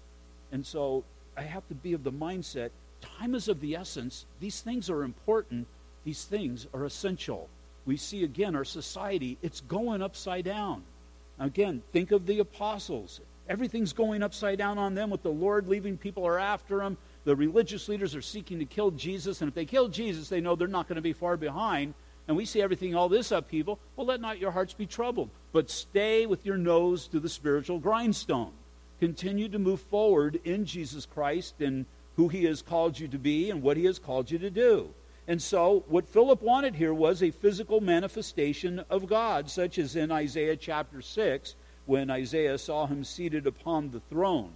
And 0.51 0.65
so 0.65 1.03
I 1.37 1.43
have 1.43 1.67
to 1.69 1.75
be 1.75 1.93
of 1.93 2.03
the 2.03 2.11
mindset 2.11 2.71
time 3.03 3.35
is 3.35 3.47
of 3.47 3.59
the 3.59 3.75
essence. 3.75 4.25
These 4.39 4.61
things 4.61 4.89
are 4.89 5.03
important, 5.03 5.67
these 6.03 6.25
things 6.25 6.67
are 6.73 6.85
essential. 6.85 7.49
We 7.85 7.97
see 7.97 8.23
again 8.23 8.55
our 8.55 8.65
society, 8.65 9.37
it's 9.41 9.61
going 9.61 10.01
upside 10.01 10.45
down. 10.45 10.83
Again, 11.39 11.81
think 11.91 12.11
of 12.11 12.25
the 12.25 12.39
apostles. 12.39 13.19
Everything's 13.49 13.91
going 13.91 14.23
upside 14.23 14.57
down 14.57 14.77
on 14.77 14.95
them 14.95 15.09
with 15.09 15.21
the 15.21 15.29
Lord 15.29 15.67
leaving 15.67 15.97
people 15.97 16.25
are 16.25 16.39
after 16.39 16.77
them 16.77 16.97
the 17.25 17.35
religious 17.35 17.87
leaders 17.87 18.15
are 18.15 18.21
seeking 18.21 18.59
to 18.59 18.65
kill 18.65 18.91
Jesus, 18.91 19.41
and 19.41 19.49
if 19.49 19.55
they 19.55 19.65
kill 19.65 19.87
Jesus, 19.87 20.29
they 20.29 20.41
know 20.41 20.55
they're 20.55 20.67
not 20.67 20.87
going 20.87 20.97
to 20.97 21.01
be 21.01 21.13
far 21.13 21.37
behind. 21.37 21.93
And 22.27 22.37
we 22.37 22.45
see 22.45 22.61
everything, 22.61 22.95
all 22.95 23.09
this 23.09 23.31
upheaval. 23.31 23.79
Well, 23.95 24.07
let 24.07 24.21
not 24.21 24.39
your 24.39 24.51
hearts 24.51 24.73
be 24.73 24.85
troubled, 24.85 25.29
but 25.51 25.69
stay 25.69 26.25
with 26.25 26.45
your 26.45 26.57
nose 26.57 27.07
to 27.09 27.19
the 27.19 27.29
spiritual 27.29 27.79
grindstone. 27.79 28.51
Continue 28.99 29.49
to 29.49 29.59
move 29.59 29.81
forward 29.81 30.39
in 30.43 30.65
Jesus 30.65 31.05
Christ 31.05 31.59
and 31.59 31.85
who 32.15 32.29
he 32.29 32.45
has 32.45 32.61
called 32.61 32.99
you 32.99 33.07
to 33.09 33.17
be 33.17 33.49
and 33.49 33.61
what 33.61 33.75
he 33.75 33.85
has 33.85 33.99
called 33.99 34.31
you 34.31 34.39
to 34.39 34.49
do. 34.49 34.89
And 35.27 35.41
so, 35.41 35.83
what 35.87 36.07
Philip 36.07 36.41
wanted 36.41 36.75
here 36.75 36.93
was 36.93 37.23
a 37.23 37.31
physical 37.31 37.79
manifestation 37.79 38.83
of 38.89 39.07
God, 39.07 39.49
such 39.49 39.77
as 39.77 39.95
in 39.95 40.11
Isaiah 40.11 40.57
chapter 40.57 41.01
6, 41.01 41.55
when 41.85 42.09
Isaiah 42.09 42.57
saw 42.57 42.87
him 42.87 43.03
seated 43.03 43.47
upon 43.47 43.91
the 43.91 44.01
throne. 44.01 44.51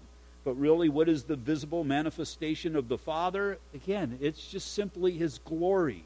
But 0.48 0.58
really, 0.58 0.88
what 0.88 1.10
is 1.10 1.26
the 1.26 1.36
visible 1.36 1.84
manifestation 1.84 2.78
of 2.78 2.88
the 2.88 2.98
Father? 2.98 3.58
Again, 3.74 4.18
it's 4.22 4.48
just 4.48 4.74
simply 4.74 5.12
His 5.12 5.40
glory. 5.40 6.06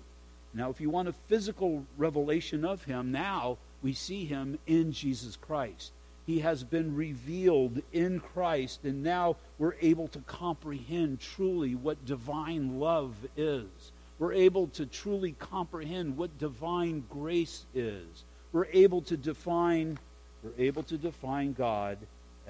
Now, 0.51 0.71
if 0.71 0.81
you 0.81 0.89
want 0.89 1.09
a 1.09 1.13
physical 1.13 1.85
revelation 1.95 2.65
of 2.65 2.83
Him, 2.85 3.11
now 3.11 3.59
we 3.83 3.93
see 3.93 4.25
Him 4.25 4.57
in 4.65 4.93
Jesus 4.93 5.35
Christ. 5.35 5.91
He 6.25 6.39
has 6.39 6.63
been 6.63 6.95
revealed 6.95 7.83
in 7.93 8.19
Christ, 8.19 8.83
and 8.83 9.03
now 9.03 9.35
we're 9.59 9.75
able 9.79 10.07
to 10.07 10.19
comprehend 10.21 11.19
truly 11.19 11.75
what 11.75 12.03
divine 12.07 12.79
love 12.79 13.13
is. 13.37 13.91
We're 14.17 14.33
able 14.33 14.69
to 14.69 14.87
truly 14.87 15.33
comprehend 15.33 16.17
what 16.17 16.39
divine 16.39 17.03
grace 17.11 17.67
is. 17.75 18.23
We're 18.53 18.69
able 18.73 19.03
to 19.03 19.17
define, 19.17 19.99
we're 20.41 20.65
able 20.65 20.81
to 20.81 20.97
define 20.97 21.53
God 21.53 21.99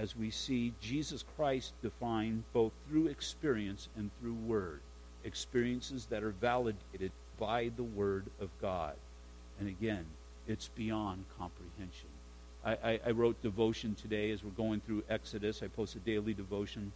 as 0.02 0.16
we 0.16 0.32
see 0.32 0.74
Jesus 0.82 1.24
Christ 1.38 1.74
defined 1.84 2.44
both 2.54 2.72
through 2.90 3.08
experience 3.08 3.88
and 3.96 4.10
through 4.20 4.34
word. 4.34 4.80
Experiences 5.26 6.08
that 6.08 6.24
are 6.24 6.32
validated 6.32 7.12
by 7.40 7.70
the 7.76 7.84
word 7.84 8.26
of 8.40 8.50
God. 8.60 8.96
And 9.60 9.70
again, 9.70 10.06
it's 10.48 10.70
beyond 10.70 11.26
comprehension. 11.38 12.10
I, 12.66 12.72
I, 12.72 13.00
I 13.08 13.12
wrote 13.12 13.40
devotion 13.44 13.94
today 13.94 14.32
as 14.32 14.44
we're 14.44 14.50
going 14.52 14.82
through 14.82 15.04
Exodus. 15.08 15.62
I 15.62 15.68
post 15.68 15.96
a 15.96 16.00
daily 16.00 16.34
devotion. 16.34 16.92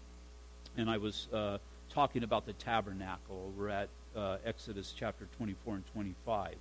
And 0.75 0.89
I 0.89 0.97
was 0.97 1.27
uh, 1.31 1.59
talking 1.91 2.23
about 2.23 2.47
the 2.47 2.53
tabernacle. 2.53 3.51
We're 3.55 3.69
at 3.69 3.89
uh, 4.15 4.37
Exodus 4.43 4.95
chapter 4.97 5.27
24 5.37 5.75
and 5.75 5.83
25. 5.93 6.55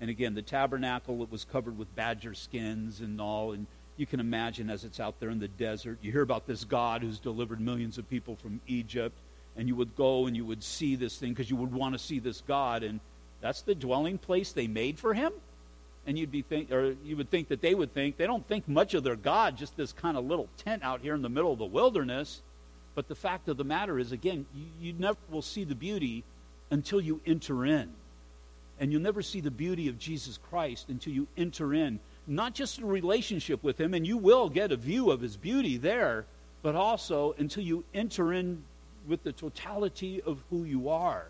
And 0.00 0.10
again, 0.10 0.34
the 0.34 0.42
tabernacle, 0.42 1.22
it 1.22 1.30
was 1.30 1.44
covered 1.44 1.78
with 1.78 1.94
badger 1.94 2.34
skins 2.34 3.00
and 3.00 3.20
all. 3.20 3.52
And 3.52 3.68
you 3.96 4.06
can 4.06 4.20
imagine 4.20 4.70
as 4.70 4.84
it's 4.84 5.00
out 5.00 5.20
there 5.20 5.30
in 5.30 5.38
the 5.38 5.48
desert. 5.48 5.98
You 6.02 6.12
hear 6.12 6.22
about 6.22 6.46
this 6.46 6.64
God 6.64 7.02
who's 7.02 7.18
delivered 7.18 7.60
millions 7.60 7.98
of 7.98 8.08
people 8.08 8.36
from 8.36 8.60
Egypt, 8.66 9.16
and 9.56 9.68
you 9.68 9.76
would 9.76 9.94
go 9.96 10.26
and 10.26 10.36
you 10.36 10.44
would 10.44 10.62
see 10.62 10.96
this 10.96 11.16
thing 11.16 11.30
because 11.32 11.50
you 11.50 11.56
would 11.56 11.72
want 11.72 11.94
to 11.94 11.98
see 11.98 12.18
this 12.18 12.42
God, 12.46 12.82
and 12.82 13.00
that's 13.40 13.62
the 13.62 13.74
dwelling 13.74 14.18
place 14.18 14.52
they 14.52 14.66
made 14.66 14.98
for 14.98 15.14
him? 15.14 15.32
and 16.06 16.18
you'd 16.18 16.30
be 16.30 16.42
think, 16.42 16.70
or 16.70 16.94
you 17.04 17.16
would 17.16 17.30
think 17.30 17.48
that 17.48 17.60
they 17.60 17.74
would 17.74 17.94
think 17.94 18.16
they 18.16 18.26
don't 18.26 18.46
think 18.46 18.68
much 18.68 18.94
of 18.94 19.04
their 19.04 19.16
God, 19.16 19.56
just 19.56 19.76
this 19.76 19.92
kind 19.92 20.16
of 20.16 20.24
little 20.24 20.48
tent 20.58 20.82
out 20.82 21.00
here 21.00 21.14
in 21.14 21.22
the 21.22 21.28
middle 21.28 21.52
of 21.52 21.58
the 21.58 21.64
wilderness. 21.64 22.42
But 22.94 23.08
the 23.08 23.14
fact 23.14 23.48
of 23.48 23.56
the 23.56 23.64
matter 23.64 23.98
is, 23.98 24.12
again, 24.12 24.46
you, 24.54 24.66
you 24.80 24.92
never 24.92 25.18
will 25.30 25.42
see 25.42 25.64
the 25.64 25.74
beauty 25.74 26.24
until 26.70 27.00
you 27.00 27.20
enter 27.26 27.64
in. 27.64 27.90
And 28.78 28.92
you'll 28.92 29.02
never 29.02 29.22
see 29.22 29.40
the 29.40 29.50
beauty 29.50 29.88
of 29.88 29.98
Jesus 29.98 30.38
Christ 30.50 30.88
until 30.88 31.12
you 31.12 31.26
enter 31.36 31.72
in, 31.72 32.00
not 32.26 32.54
just 32.54 32.78
a 32.78 32.86
relationship 32.86 33.62
with 33.62 33.80
Him, 33.80 33.94
and 33.94 34.06
you 34.06 34.16
will 34.16 34.48
get 34.48 34.72
a 34.72 34.76
view 34.76 35.10
of 35.10 35.20
His 35.20 35.36
beauty 35.36 35.76
there, 35.76 36.26
but 36.62 36.74
also 36.74 37.34
until 37.38 37.62
you 37.62 37.84
enter 37.92 38.32
in 38.32 38.62
with 39.06 39.22
the 39.22 39.32
totality 39.32 40.22
of 40.22 40.42
who 40.50 40.64
you 40.64 40.88
are 40.88 41.26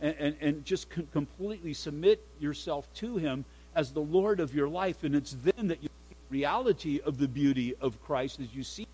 and, 0.00 0.14
and, 0.18 0.36
and 0.40 0.64
just 0.64 0.90
com- 0.90 1.08
completely 1.12 1.74
submit 1.74 2.24
yourself 2.38 2.92
to 2.94 3.16
Him 3.16 3.44
as 3.74 3.92
the 3.92 4.00
Lord 4.00 4.40
of 4.40 4.54
your 4.54 4.68
life. 4.68 5.04
And 5.04 5.14
it's 5.14 5.36
then 5.44 5.68
that 5.68 5.82
you 5.82 5.88
see 5.88 6.16
the 6.28 6.34
reality 6.34 7.00
of 7.04 7.18
the 7.18 7.28
beauty 7.28 7.74
of 7.80 8.02
Christ 8.04 8.40
as 8.40 8.54
you 8.54 8.62
see 8.62 8.86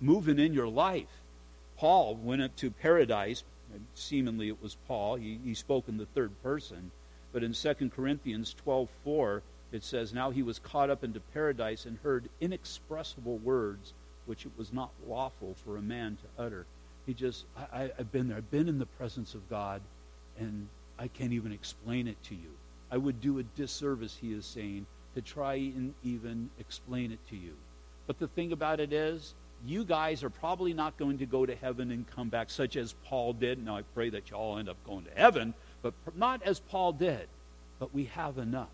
moving 0.00 0.38
in 0.38 0.52
your 0.52 0.68
life. 0.68 1.22
Paul 1.76 2.16
went 2.16 2.42
up 2.42 2.56
to 2.56 2.70
paradise. 2.70 3.44
Seemingly 3.94 4.48
it 4.48 4.62
was 4.62 4.76
Paul. 4.88 5.16
He, 5.16 5.38
he 5.44 5.54
spoke 5.54 5.88
in 5.88 5.98
the 5.98 6.06
third 6.06 6.30
person. 6.42 6.90
But 7.32 7.42
in 7.42 7.52
2 7.52 7.90
Corinthians 7.94 8.54
12 8.54 8.88
4, 9.04 9.42
it 9.72 9.84
says, 9.84 10.12
Now 10.12 10.30
he 10.30 10.42
was 10.42 10.58
caught 10.58 10.90
up 10.90 11.04
into 11.04 11.20
paradise 11.20 11.84
and 11.84 11.98
heard 12.02 12.28
inexpressible 12.40 13.38
words 13.38 13.92
which 14.26 14.44
it 14.44 14.52
was 14.56 14.72
not 14.72 14.90
lawful 15.06 15.54
for 15.64 15.76
a 15.76 15.82
man 15.82 16.16
to 16.16 16.42
utter. 16.42 16.66
He 17.06 17.14
just, 17.14 17.44
I, 17.72 17.90
I've 17.98 18.12
been 18.12 18.28
there. 18.28 18.36
I've 18.36 18.50
been 18.50 18.68
in 18.68 18.78
the 18.78 18.86
presence 18.86 19.34
of 19.34 19.48
God, 19.48 19.80
and 20.38 20.68
I 20.98 21.08
can't 21.08 21.32
even 21.32 21.52
explain 21.52 22.08
it 22.08 22.22
to 22.24 22.34
you. 22.34 22.50
I 22.90 22.96
would 22.96 23.20
do 23.20 23.38
a 23.38 23.42
disservice, 23.42 24.16
he 24.20 24.32
is 24.32 24.44
saying, 24.44 24.86
to 25.14 25.22
try 25.22 25.54
and 25.54 25.94
even 26.04 26.50
explain 26.58 27.12
it 27.12 27.20
to 27.30 27.36
you. 27.36 27.54
But 28.06 28.18
the 28.18 28.28
thing 28.28 28.52
about 28.52 28.80
it 28.80 28.92
is, 28.92 29.34
you 29.64 29.84
guys 29.84 30.22
are 30.22 30.30
probably 30.30 30.74
not 30.74 30.96
going 30.98 31.18
to 31.18 31.26
go 31.26 31.46
to 31.46 31.54
heaven 31.54 31.90
and 31.90 32.08
come 32.10 32.28
back, 32.28 32.50
such 32.50 32.76
as 32.76 32.94
Paul 33.04 33.32
did. 33.32 33.64
Now, 33.64 33.76
I 33.76 33.82
pray 33.94 34.10
that 34.10 34.30
you 34.30 34.36
all 34.36 34.58
end 34.58 34.68
up 34.68 34.76
going 34.84 35.04
to 35.04 35.10
heaven, 35.14 35.54
but 35.82 35.94
not 36.14 36.42
as 36.42 36.60
Paul 36.60 36.92
did. 36.92 37.28
But 37.78 37.94
we 37.94 38.04
have 38.04 38.38
enough. 38.38 38.68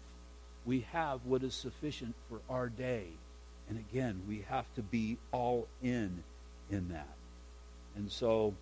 We 0.65 0.87
have 0.93 1.21
what 1.25 1.43
is 1.43 1.55
sufficient 1.55 2.15
for 2.29 2.41
our 2.49 2.69
day. 2.69 3.07
And 3.69 3.79
again, 3.79 4.23
we 4.29 4.45
have 4.49 4.73
to 4.75 4.83
be 4.83 5.19
all 5.33 5.67
in 5.83 6.23
in 6.71 6.89
that. 6.91 7.15
And 7.97 8.11
so 8.11 8.55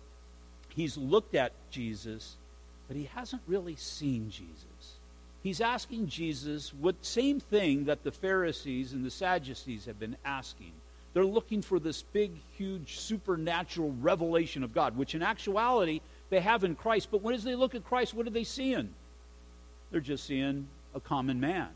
he's 0.69 0.97
looked 0.97 1.35
at 1.35 1.53
Jesus, 1.69 2.35
but 2.87 2.97
he 2.97 3.05
hasn't 3.05 3.41
really 3.47 3.75
seen 3.75 4.29
Jesus. 4.29 4.97
He's 5.43 5.61
asking 5.61 6.07
Jesus 6.07 6.73
what 6.73 6.95
same 7.01 7.39
thing 7.39 7.85
that 7.85 8.03
the 8.03 8.11
Pharisees 8.11 8.93
and 8.93 9.03
the 9.03 9.09
Sadducees 9.09 9.85
have 9.85 9.99
been 9.99 10.17
asking. 10.23 10.71
They're 11.13 11.25
looking 11.25 11.61
for 11.61 11.79
this 11.79 12.03
big, 12.03 12.31
huge, 12.57 12.99
supernatural 12.99 13.93
revelation 13.99 14.63
of 14.63 14.73
God, 14.73 14.95
which 14.95 15.15
in 15.15 15.21
actuality 15.21 16.01
they 16.29 16.39
have 16.39 16.63
in 16.63 16.75
Christ. 16.75 17.09
But 17.11 17.21
when 17.21 17.35
as 17.35 17.43
they 17.43 17.55
look 17.55 17.75
at 17.75 17.83
Christ, 17.83 18.13
what 18.13 18.27
are 18.27 18.31
they 18.31 18.43
seeing? 18.43 18.93
They're 19.89 19.99
just 19.99 20.25
seeing 20.25 20.67
a 20.95 20.99
common 20.99 21.39
man. 21.39 21.69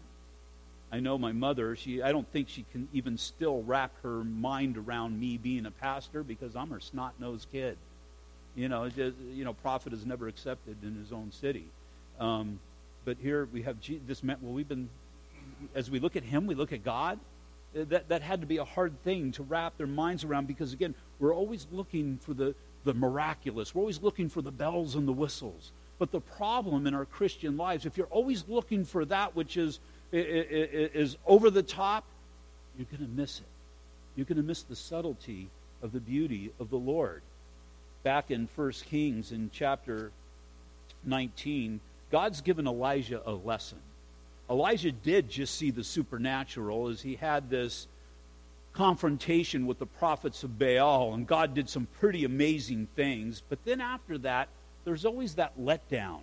I 0.92 1.00
know 1.00 1.18
my 1.18 1.32
mother, 1.32 1.76
she 1.76 2.02
I 2.02 2.12
don't 2.12 2.32
think 2.32 2.50
she 2.50 2.66
can 2.72 2.88
even 2.94 3.18
still 3.18 3.64
wrap 3.64 3.92
her 4.04 4.24
mind 4.24 4.78
around 4.78 5.20
me 5.20 5.38
being 5.38 5.66
a 5.66 5.72
pastor 5.72 6.24
because 6.24 6.56
I'm 6.56 6.70
her 6.70 6.80
snot-nosed 6.80 7.48
kid. 7.52 7.78
You 8.56 8.70
know, 8.70 8.88
just, 8.88 9.18
you 9.34 9.44
know, 9.44 9.54
prophet 9.54 9.92
is 9.92 10.06
never 10.06 10.28
accepted 10.28 10.78
in 10.84 10.96
his 10.96 11.12
own 11.12 11.32
city. 11.32 11.66
Um, 12.20 12.60
but 13.04 13.18
here 13.22 13.48
we 13.52 13.64
have 13.64 13.78
this 14.08 14.24
meant 14.24 14.42
well 14.42 14.54
we've 14.54 14.68
been 14.68 14.90
as 15.74 15.92
we 15.92 16.00
look 16.00 16.16
at 16.16 16.24
him, 16.24 16.48
we 16.48 16.56
look 16.56 16.72
at 16.74 16.84
God. 16.84 17.20
Uh, 17.76 17.84
that 17.90 18.08
that 18.10 18.22
had 18.22 18.42
to 18.42 18.48
be 18.48 18.58
a 18.58 18.66
hard 18.66 18.94
thing 19.04 19.32
to 19.34 19.44
wrap 19.44 19.78
their 19.78 19.88
minds 19.88 20.24
around 20.24 20.48
because 20.48 20.72
again, 20.72 20.96
we're 21.20 21.36
always 21.36 21.68
looking 21.72 22.18
for 22.18 22.34
the 22.34 22.56
the 22.84 22.94
miraculous. 22.94 23.74
We're 23.74 23.82
always 23.82 24.02
looking 24.02 24.30
for 24.30 24.42
the 24.42 24.52
bells 24.52 24.96
and 24.96 25.08
the 25.08 25.14
whistles. 25.14 25.72
But 25.98 26.12
the 26.12 26.22
problem 26.22 26.88
in 26.88 26.94
our 26.94 27.06
Christian 27.06 27.58
lives, 27.58 27.86
if 27.86 27.98
you're 27.98 28.08
always 28.08 28.44
looking 28.48 28.84
for 28.84 29.06
that 29.06 29.36
which 29.36 29.58
is 29.58 29.80
is 30.16 31.18
over 31.26 31.50
the 31.50 31.64
top, 31.64 32.06
you're 32.78 32.88
going 32.92 33.10
to 33.10 33.16
miss 33.16 33.40
it. 33.40 33.46
You're 34.16 34.26
going 34.26 34.38
to 34.38 34.44
miss 34.44 34.64
the 34.64 34.76
subtlety 34.76 35.50
of 35.82 35.92
the 35.92 36.00
beauty 36.00 36.52
of 36.60 36.70
the 36.70 36.78
Lord. 36.78 37.22
Back 38.04 38.32
in 38.32 38.48
1 38.56 38.72
Kings 38.86 39.32
in 39.32 39.50
chapter 39.54 40.12
19, 41.04 41.80
God's 42.12 42.42
given 42.42 42.68
Elijah 42.68 43.22
a 43.26 43.32
lesson. 43.32 43.80
Elijah 44.50 44.92
did 44.92 45.30
just 45.30 45.56
see 45.56 45.72
the 45.72 45.84
supernatural 45.84 46.88
as 46.88 47.02
he 47.02 47.16
had 47.16 47.50
this 47.50 47.88
confrontation 48.74 49.66
with 49.66 49.80
the 49.80 49.86
prophets 49.86 50.44
of 50.44 50.60
Baal, 50.60 51.14
and 51.14 51.26
God 51.26 51.54
did 51.54 51.70
some 51.70 51.88
pretty 52.00 52.26
amazing 52.26 52.88
things. 52.96 53.42
But 53.50 53.64
then 53.66 53.82
after 53.82 54.18
that, 54.20 54.50
there's 54.84 55.06
always 55.06 55.36
that 55.36 55.60
letdown 55.60 56.20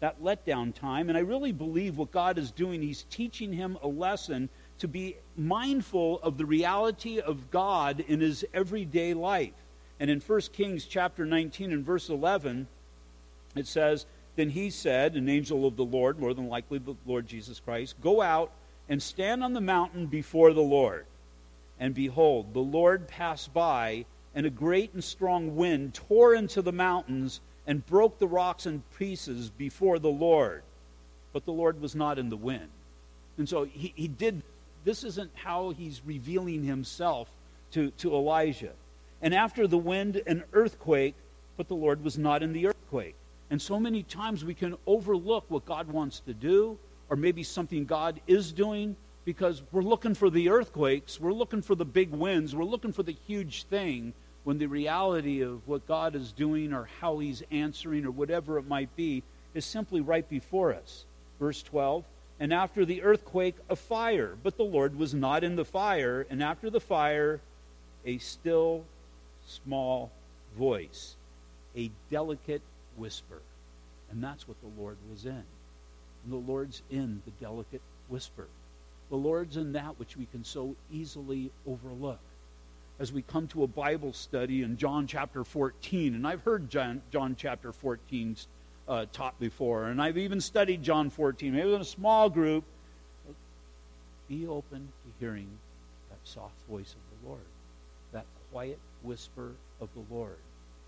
that 0.00 0.22
letdown 0.22 0.74
time. 0.74 1.08
And 1.08 1.16
I 1.16 1.22
really 1.22 1.52
believe 1.52 1.96
what 1.96 2.10
God 2.10 2.38
is 2.38 2.50
doing, 2.50 2.82
He's 2.82 3.04
teaching 3.10 3.52
him 3.52 3.78
a 3.82 3.88
lesson 3.88 4.48
to 4.78 4.88
be 4.88 5.16
mindful 5.36 6.20
of 6.22 6.36
the 6.36 6.46
reality 6.46 7.20
of 7.20 7.50
God 7.50 8.04
in 8.06 8.20
his 8.20 8.44
everyday 8.52 9.14
life. 9.14 9.52
And 10.00 10.10
in 10.10 10.20
1 10.20 10.40
Kings 10.52 10.84
chapter 10.86 11.24
19 11.24 11.72
and 11.72 11.84
verse 11.84 12.08
11, 12.08 12.66
it 13.54 13.66
says, 13.66 14.06
Then 14.36 14.50
he 14.50 14.70
said, 14.70 15.14
an 15.14 15.28
angel 15.28 15.66
of 15.66 15.76
the 15.76 15.84
Lord, 15.84 16.18
more 16.18 16.34
than 16.34 16.48
likely 16.48 16.78
the 16.78 16.96
Lord 17.06 17.26
Jesus 17.26 17.60
Christ, 17.60 17.94
Go 18.02 18.20
out 18.20 18.50
and 18.88 19.02
stand 19.02 19.42
on 19.44 19.52
the 19.52 19.60
mountain 19.60 20.06
before 20.06 20.52
the 20.52 20.60
Lord. 20.60 21.06
And 21.78 21.94
behold, 21.94 22.52
the 22.52 22.60
Lord 22.60 23.08
passed 23.08 23.54
by, 23.54 24.04
and 24.34 24.46
a 24.46 24.50
great 24.50 24.92
and 24.92 25.02
strong 25.02 25.56
wind 25.56 25.94
tore 25.94 26.34
into 26.34 26.62
the 26.62 26.72
mountains 26.72 27.40
and 27.66 27.86
broke 27.86 28.18
the 28.18 28.26
rocks 28.28 28.66
in 28.66 28.82
pieces 28.98 29.50
before 29.50 29.98
the 29.98 30.10
Lord. 30.10 30.62
But 31.32 31.44
the 31.44 31.52
Lord 31.52 31.80
was 31.80 31.94
not 31.94 32.18
in 32.18 32.28
the 32.28 32.36
wind. 32.36 32.68
And 33.38 33.48
so 33.48 33.64
he, 33.64 33.92
he 33.96 34.08
did, 34.08 34.42
this 34.84 35.02
isn't 35.04 35.30
how 35.34 35.70
he's 35.70 36.02
revealing 36.04 36.62
himself 36.62 37.28
to, 37.72 37.90
to 37.98 38.14
Elijah. 38.14 38.72
And 39.22 39.34
after 39.34 39.66
the 39.66 39.78
wind, 39.78 40.22
an 40.26 40.44
earthquake, 40.52 41.14
but 41.56 41.68
the 41.68 41.74
Lord 41.74 42.04
was 42.04 42.18
not 42.18 42.42
in 42.42 42.52
the 42.52 42.66
earthquake. 42.66 43.14
And 43.50 43.60
so 43.60 43.78
many 43.80 44.02
times 44.02 44.44
we 44.44 44.54
can 44.54 44.76
overlook 44.86 45.44
what 45.48 45.64
God 45.64 45.88
wants 45.88 46.20
to 46.20 46.34
do, 46.34 46.78
or 47.08 47.16
maybe 47.16 47.42
something 47.42 47.84
God 47.84 48.20
is 48.26 48.52
doing, 48.52 48.96
because 49.24 49.62
we're 49.72 49.82
looking 49.82 50.14
for 50.14 50.30
the 50.30 50.48
earthquakes, 50.50 51.18
we're 51.18 51.32
looking 51.32 51.62
for 51.62 51.74
the 51.74 51.84
big 51.84 52.10
winds, 52.10 52.54
we're 52.54 52.64
looking 52.64 52.92
for 52.92 53.02
the 53.02 53.16
huge 53.26 53.64
thing, 53.64 54.12
when 54.44 54.58
the 54.58 54.66
reality 54.66 55.40
of 55.40 55.66
what 55.66 55.88
God 55.88 56.14
is 56.14 56.30
doing 56.32 56.72
or 56.72 56.88
how 57.00 57.18
He's 57.18 57.42
answering 57.50 58.04
or 58.04 58.10
whatever 58.10 58.58
it 58.58 58.68
might 58.68 58.94
be 58.94 59.22
is 59.54 59.64
simply 59.64 60.00
right 60.00 60.28
before 60.28 60.74
us. 60.74 61.04
Verse 61.40 61.62
12 61.62 62.04
And 62.38 62.52
after 62.52 62.84
the 62.84 63.02
earthquake, 63.02 63.56
a 63.68 63.76
fire, 63.76 64.36
but 64.42 64.56
the 64.56 64.64
Lord 64.64 64.96
was 64.96 65.14
not 65.14 65.42
in 65.42 65.56
the 65.56 65.64
fire, 65.64 66.26
and 66.28 66.42
after 66.42 66.70
the 66.70 66.80
fire, 66.80 67.40
a 68.04 68.18
still 68.18 68.84
small 69.46 70.10
voice, 70.56 71.16
a 71.76 71.90
delicate 72.10 72.62
whisper. 72.96 73.40
And 74.10 74.22
that's 74.22 74.46
what 74.46 74.60
the 74.60 74.80
Lord 74.80 74.96
was 75.10 75.24
in. 75.24 75.32
And 75.32 76.32
the 76.32 76.36
Lord's 76.36 76.82
in 76.90 77.22
the 77.24 77.32
delicate 77.44 77.82
whisper. 78.08 78.46
The 79.10 79.16
Lord's 79.16 79.56
in 79.56 79.72
that 79.72 79.98
which 79.98 80.16
we 80.16 80.26
can 80.26 80.44
so 80.44 80.76
easily 80.92 81.50
overlook 81.66 82.20
as 82.98 83.12
we 83.12 83.22
come 83.22 83.48
to 83.48 83.64
a 83.64 83.66
Bible 83.66 84.12
study 84.12 84.62
in 84.62 84.76
John 84.76 85.06
chapter 85.06 85.44
14. 85.44 86.14
And 86.14 86.26
I've 86.26 86.42
heard 86.42 86.70
John, 86.70 87.02
John 87.10 87.34
chapter 87.36 87.72
14 87.72 88.36
uh, 88.86 89.06
taught 89.12 89.38
before, 89.40 89.86
and 89.86 90.00
I've 90.00 90.18
even 90.18 90.40
studied 90.40 90.82
John 90.82 91.10
14, 91.10 91.52
maybe 91.52 91.74
in 91.74 91.80
a 91.80 91.84
small 91.84 92.30
group. 92.30 92.64
Be 94.28 94.46
open 94.46 94.88
to 95.04 95.12
hearing 95.20 95.48
that 96.10 96.18
soft 96.24 96.54
voice 96.68 96.94
of 96.94 97.22
the 97.22 97.28
Lord, 97.28 97.42
that 98.12 98.26
quiet 98.50 98.78
whisper 99.02 99.52
of 99.80 99.88
the 99.94 100.14
Lord. 100.14 100.38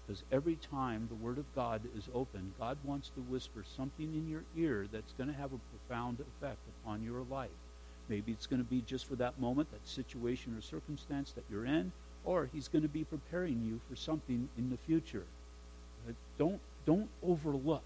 Because 0.06 0.22
every 0.30 0.56
time 0.56 1.08
the 1.08 1.16
Word 1.16 1.38
of 1.38 1.44
God 1.54 1.82
is 1.96 2.08
open, 2.14 2.54
God 2.58 2.78
wants 2.84 3.10
to 3.10 3.20
whisper 3.22 3.64
something 3.76 4.14
in 4.14 4.28
your 4.28 4.44
ear 4.56 4.86
that's 4.90 5.12
going 5.14 5.28
to 5.28 5.34
have 5.34 5.52
a 5.52 5.58
profound 5.88 6.20
effect 6.20 6.60
upon 6.80 7.02
your 7.02 7.24
life. 7.28 7.50
Maybe 8.08 8.32
it's 8.32 8.46
going 8.46 8.62
to 8.62 8.68
be 8.68 8.82
just 8.82 9.06
for 9.06 9.16
that 9.16 9.40
moment, 9.40 9.70
that 9.72 9.86
situation 9.86 10.56
or 10.56 10.60
circumstance 10.60 11.32
that 11.32 11.44
you're 11.50 11.66
in, 11.66 11.92
or 12.24 12.48
he's 12.52 12.68
going 12.68 12.82
to 12.82 12.88
be 12.88 13.04
preparing 13.04 13.62
you 13.64 13.80
for 13.88 13.96
something 13.96 14.48
in 14.56 14.70
the 14.70 14.76
future. 14.76 15.24
Don't, 16.38 16.60
don't 16.84 17.08
overlook 17.22 17.82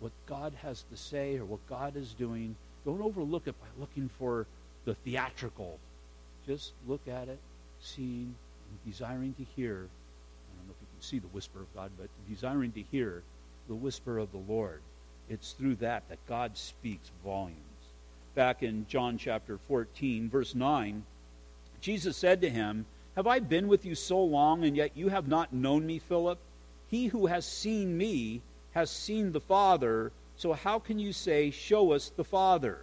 what 0.00 0.12
God 0.26 0.54
has 0.62 0.84
to 0.90 0.96
say 0.96 1.36
or 1.36 1.44
what 1.44 1.66
God 1.68 1.96
is 1.96 2.14
doing. 2.14 2.56
Don't 2.84 3.02
overlook 3.02 3.46
it 3.46 3.60
by 3.60 3.66
looking 3.78 4.08
for 4.18 4.46
the 4.84 4.94
theatrical. 4.94 5.78
Just 6.46 6.72
look 6.86 7.06
at 7.08 7.28
it, 7.28 7.38
seeing, 7.80 8.34
and 8.70 8.90
desiring 8.90 9.34
to 9.34 9.44
hear. 9.56 9.74
I 9.74 10.56
don't 10.56 10.68
know 10.68 10.74
if 10.74 10.80
you 10.80 10.86
can 10.94 11.02
see 11.02 11.18
the 11.18 11.28
whisper 11.28 11.60
of 11.60 11.74
God, 11.74 11.90
but 11.98 12.08
desiring 12.28 12.72
to 12.72 12.82
hear 12.90 13.22
the 13.68 13.74
whisper 13.74 14.18
of 14.18 14.32
the 14.32 14.38
Lord. 14.38 14.80
It's 15.28 15.52
through 15.52 15.76
that 15.76 16.08
that 16.08 16.18
God 16.26 16.56
speaks 16.56 17.10
volumes. 17.22 17.67
Back 18.34 18.62
in 18.62 18.86
John 18.88 19.18
chapter 19.18 19.58
14, 19.68 20.28
verse 20.28 20.54
9. 20.54 21.04
Jesus 21.80 22.16
said 22.16 22.40
to 22.40 22.50
him, 22.50 22.86
Have 23.16 23.26
I 23.26 23.38
been 23.38 23.68
with 23.68 23.84
you 23.84 23.94
so 23.94 24.22
long, 24.22 24.64
and 24.64 24.76
yet 24.76 24.96
you 24.96 25.08
have 25.08 25.28
not 25.28 25.52
known 25.52 25.86
me, 25.86 25.98
Philip? 25.98 26.38
He 26.88 27.06
who 27.06 27.26
has 27.26 27.46
seen 27.46 27.96
me 27.96 28.40
has 28.72 28.90
seen 28.90 29.32
the 29.32 29.40
Father, 29.40 30.12
so 30.36 30.52
how 30.52 30.78
can 30.78 30.98
you 30.98 31.12
say, 31.12 31.50
Show 31.50 31.92
us 31.92 32.10
the 32.10 32.24
Father? 32.24 32.78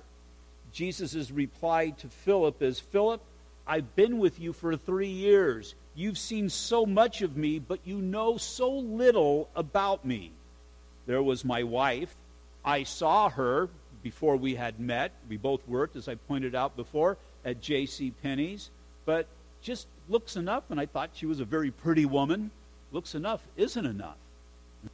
Jesus' 0.71 1.31
reply 1.31 1.91
to 1.91 2.08
Philip 2.10 2.62
is, 2.62 2.79
Philip, 2.79 3.21
I've 3.65 3.95
been 3.95 4.19
with 4.19 4.39
you 4.39 4.53
for 4.53 4.75
three 4.75 5.10
years. 5.10 5.73
You've 5.95 6.17
seen 6.17 6.49
so 6.49 6.86
much 6.86 7.21
of 7.21 7.38
me, 7.38 7.60
but 7.60 7.79
you 7.86 7.97
know 7.97 8.38
so 8.38 8.69
little 8.71 9.49
about 9.55 10.05
me. 10.05 10.31
There 11.05 11.23
was 11.23 11.45
my 11.45 11.63
wife. 11.63 12.13
I 12.63 12.84
saw 12.84 13.29
her 13.29 13.69
before 14.05 14.37
we 14.37 14.53
had 14.53 14.79
met. 14.79 15.11
We 15.27 15.35
both 15.35 15.67
worked, 15.67 15.95
as 15.95 16.07
I 16.07 16.13
pointed 16.13 16.53
out 16.53 16.75
before, 16.75 17.17
at 17.43 17.59
J.C. 17.59 18.11
Penney's. 18.21 18.69
But 19.03 19.25
just 19.63 19.87
looks 20.07 20.35
enough, 20.35 20.65
and 20.69 20.79
I 20.79 20.85
thought 20.85 21.09
she 21.13 21.25
was 21.25 21.39
a 21.39 21.45
very 21.45 21.71
pretty 21.71 22.05
woman. 22.05 22.51
Looks 22.91 23.15
enough 23.15 23.41
isn't 23.57 23.83
enough. 23.85 24.17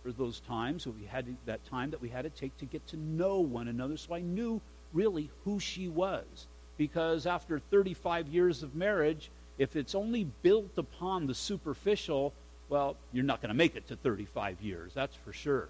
For 0.02 0.14
those 0.14 0.40
times 0.40 0.88
we 0.88 1.06
had 1.06 1.26
to, 1.26 1.36
that 1.46 1.66
time 1.66 1.92
that 1.92 2.02
we 2.02 2.08
had 2.08 2.22
to 2.22 2.30
take 2.30 2.58
to 2.60 2.66
get 2.66 2.88
to 2.88 2.98
know 2.98 3.42
one 3.42 3.68
another, 3.68 3.98
so 3.98 4.16
I 4.16 4.22
knew 4.22 4.62
really 4.94 5.30
who 5.44 5.60
she 5.60 5.90
was. 5.90 6.48
Because 6.78 7.28
after 7.28 7.60
35 7.60 8.30
years 8.30 8.64
of 8.64 8.76
marriage, 8.76 9.30
if 9.58 9.76
it's 9.76 9.94
only 9.94 10.24
built 10.42 10.78
upon 10.78 11.28
the 11.28 11.36
superficial, 11.36 12.32
well, 12.70 12.96
you're 13.12 13.26
not 13.26 13.42
going 13.42 13.50
to 13.50 13.58
make 13.58 13.76
it 13.76 13.90
to 13.90 13.98
35 13.98 14.62
years, 14.62 14.94
that's 14.94 15.18
for 15.18 15.34
sure. 15.34 15.68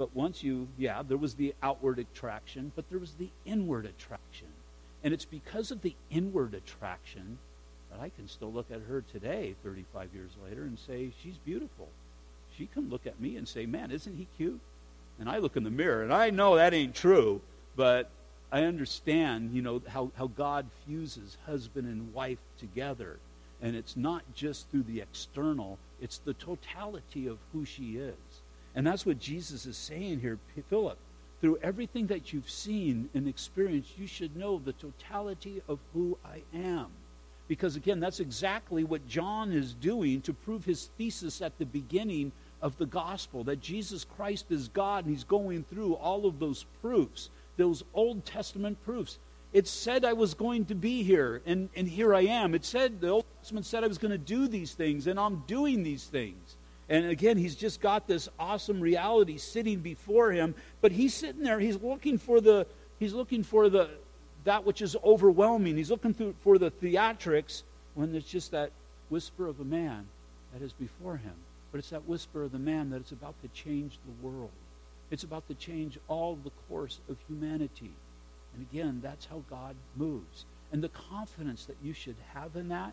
But 0.00 0.16
once 0.16 0.42
you, 0.42 0.66
yeah, 0.78 1.02
there 1.06 1.18
was 1.18 1.34
the 1.34 1.54
outward 1.62 1.98
attraction, 1.98 2.72
but 2.74 2.88
there 2.88 2.98
was 2.98 3.12
the 3.12 3.28
inward 3.44 3.84
attraction. 3.84 4.46
And 5.04 5.12
it's 5.12 5.26
because 5.26 5.70
of 5.70 5.82
the 5.82 5.94
inward 6.08 6.54
attraction 6.54 7.36
that 7.90 8.00
I 8.00 8.08
can 8.08 8.26
still 8.26 8.50
look 8.50 8.70
at 8.70 8.80
her 8.88 9.02
today, 9.02 9.56
35 9.62 10.14
years 10.14 10.30
later, 10.42 10.62
and 10.62 10.78
say, 10.78 11.10
she's 11.22 11.36
beautiful. 11.36 11.86
She 12.56 12.64
can 12.64 12.88
look 12.88 13.06
at 13.06 13.20
me 13.20 13.36
and 13.36 13.46
say, 13.46 13.66
man, 13.66 13.90
isn't 13.90 14.16
he 14.16 14.26
cute? 14.38 14.62
And 15.18 15.28
I 15.28 15.36
look 15.36 15.54
in 15.54 15.64
the 15.64 15.70
mirror, 15.70 16.02
and 16.02 16.14
I 16.14 16.30
know 16.30 16.56
that 16.56 16.72
ain't 16.72 16.94
true, 16.94 17.42
but 17.76 18.08
I 18.50 18.62
understand, 18.62 19.54
you 19.54 19.60
know, 19.60 19.82
how, 19.86 20.12
how 20.16 20.28
God 20.28 20.64
fuses 20.86 21.36
husband 21.44 21.86
and 21.86 22.14
wife 22.14 22.38
together. 22.58 23.18
And 23.60 23.76
it's 23.76 23.98
not 23.98 24.22
just 24.34 24.70
through 24.70 24.84
the 24.84 25.02
external, 25.02 25.78
it's 26.00 26.16
the 26.16 26.32
totality 26.32 27.26
of 27.26 27.36
who 27.52 27.66
she 27.66 27.98
is. 27.98 28.14
And 28.74 28.86
that's 28.86 29.04
what 29.04 29.18
Jesus 29.18 29.66
is 29.66 29.76
saying 29.76 30.20
here, 30.20 30.38
Philip. 30.68 30.98
Through 31.40 31.58
everything 31.62 32.06
that 32.08 32.32
you've 32.32 32.50
seen 32.50 33.08
and 33.14 33.26
experienced, 33.26 33.98
you 33.98 34.06
should 34.06 34.36
know 34.36 34.58
the 34.58 34.74
totality 34.74 35.62
of 35.68 35.78
who 35.94 36.18
I 36.24 36.42
am. 36.54 36.88
Because 37.48 37.76
again, 37.76 37.98
that's 37.98 38.20
exactly 38.20 38.84
what 38.84 39.08
John 39.08 39.50
is 39.50 39.74
doing 39.74 40.20
to 40.22 40.32
prove 40.32 40.64
his 40.64 40.90
thesis 40.98 41.42
at 41.42 41.58
the 41.58 41.66
beginning 41.66 42.30
of 42.62 42.76
the 42.76 42.86
gospel 42.86 43.42
that 43.44 43.60
Jesus 43.60 44.04
Christ 44.04 44.46
is 44.50 44.68
God, 44.68 45.04
and 45.04 45.14
he's 45.14 45.24
going 45.24 45.64
through 45.64 45.94
all 45.94 46.26
of 46.26 46.38
those 46.38 46.66
proofs, 46.80 47.30
those 47.56 47.82
Old 47.94 48.24
Testament 48.24 48.82
proofs. 48.84 49.18
It 49.52 49.66
said 49.66 50.04
I 50.04 50.12
was 50.12 50.34
going 50.34 50.66
to 50.66 50.74
be 50.74 51.02
here, 51.02 51.42
and, 51.44 51.70
and 51.74 51.88
here 51.88 52.14
I 52.14 52.20
am. 52.20 52.54
It 52.54 52.64
said, 52.64 53.00
the 53.00 53.08
Old 53.08 53.24
Testament 53.40 53.66
said 53.66 53.82
I 53.82 53.88
was 53.88 53.98
going 53.98 54.12
to 54.12 54.18
do 54.18 54.46
these 54.46 54.74
things, 54.74 55.06
and 55.06 55.18
I'm 55.18 55.42
doing 55.46 55.82
these 55.82 56.04
things. 56.04 56.56
And 56.90 57.06
again, 57.06 57.38
he's 57.38 57.54
just 57.54 57.80
got 57.80 58.08
this 58.08 58.28
awesome 58.38 58.80
reality 58.80 59.38
sitting 59.38 59.78
before 59.78 60.32
him, 60.32 60.56
but 60.80 60.90
he's 60.90 61.14
sitting 61.14 61.42
there, 61.42 61.60
he's 61.60 61.80
looking 61.80 62.18
for 62.18 62.40
the 62.40 62.66
he's 62.98 63.14
looking 63.14 63.44
for 63.44 63.70
the 63.70 63.88
that 64.44 64.66
which 64.66 64.82
is 64.82 64.96
overwhelming. 65.04 65.76
He's 65.76 65.90
looking 65.90 66.12
through, 66.12 66.34
for 66.40 66.58
the 66.58 66.70
theatrics 66.70 67.62
when 67.94 68.10
there's 68.10 68.24
just 68.24 68.50
that 68.50 68.72
whisper 69.08 69.46
of 69.46 69.60
a 69.60 69.64
man 69.64 70.06
that 70.52 70.62
is 70.62 70.72
before 70.72 71.16
him. 71.16 71.34
But 71.70 71.78
it's 71.78 71.90
that 71.90 72.08
whisper 72.08 72.42
of 72.42 72.52
the 72.52 72.58
man 72.58 72.90
that 72.90 72.96
it's 72.96 73.12
about 73.12 73.40
to 73.42 73.48
change 73.48 73.98
the 74.04 74.26
world. 74.26 74.50
It's 75.10 75.22
about 75.22 75.46
to 75.48 75.54
change 75.54 75.98
all 76.08 76.38
the 76.42 76.50
course 76.68 76.98
of 77.08 77.16
humanity. 77.28 77.92
And 78.54 78.66
again, 78.70 79.00
that's 79.02 79.26
how 79.26 79.42
God 79.48 79.76
moves. 79.96 80.44
And 80.72 80.82
the 80.82 80.88
confidence 80.88 81.66
that 81.66 81.76
you 81.82 81.92
should 81.92 82.16
have 82.34 82.56
in 82.56 82.68
that 82.68 82.92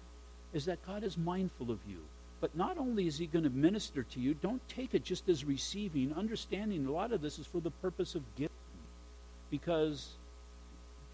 is 0.54 0.66
that 0.66 0.86
God 0.86 1.04
is 1.04 1.18
mindful 1.18 1.72
of 1.72 1.80
you. 1.88 2.00
But 2.40 2.56
not 2.56 2.78
only 2.78 3.08
is 3.08 3.18
he 3.18 3.26
going 3.26 3.44
to 3.44 3.50
minister 3.50 4.04
to 4.04 4.20
you, 4.20 4.36
don't 4.36 4.62
take 4.70 4.94
it 4.94 5.04
just 5.04 5.28
as 5.28 5.44
receiving, 5.44 6.14
understanding 6.14 6.86
a 6.86 6.92
lot 6.92 7.12
of 7.12 7.22
this 7.22 7.40
is 7.40 7.48
for 7.48 7.60
the 7.60 7.72
purpose 7.72 8.14
of 8.14 8.24
giving. 8.36 8.52
Because 9.50 10.10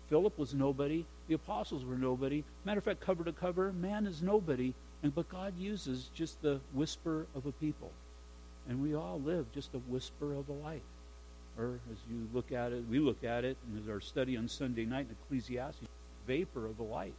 Philip 0.09 0.37
was 0.37 0.53
nobody, 0.53 1.05
the 1.27 1.35
apostles 1.35 1.85
were 1.85 1.97
nobody. 1.97 2.43
Matter 2.65 2.79
of 2.79 2.83
fact, 2.83 2.99
cover 2.99 3.23
to 3.23 3.31
cover, 3.31 3.71
man 3.71 4.05
is 4.05 4.21
nobody. 4.21 4.73
And 5.01 5.13
but 5.13 5.29
God 5.29 5.53
uses 5.57 6.09
just 6.13 6.41
the 6.41 6.59
whisper 6.73 7.25
of 7.35 7.45
a 7.45 7.51
people. 7.53 7.91
And 8.67 8.81
we 8.81 8.95
all 8.95 9.19
live 9.19 9.51
just 9.53 9.73
a 9.73 9.79
whisper 9.79 10.33
of 10.33 10.49
a 10.49 10.53
life. 10.53 10.81
Or 11.57 11.79
as 11.91 11.97
you 12.09 12.27
look 12.33 12.51
at 12.51 12.71
it, 12.71 12.83
we 12.89 12.99
look 12.99 13.23
at 13.23 13.45
it, 13.45 13.57
and 13.67 13.81
as 13.81 13.89
our 13.89 14.01
study 14.01 14.37
on 14.37 14.47
Sunday 14.47 14.85
night 14.85 15.07
in 15.09 15.15
Ecclesiastes, 15.25 15.87
vapor 16.25 16.65
of 16.65 16.79
a 16.79 16.83
life. 16.83 17.11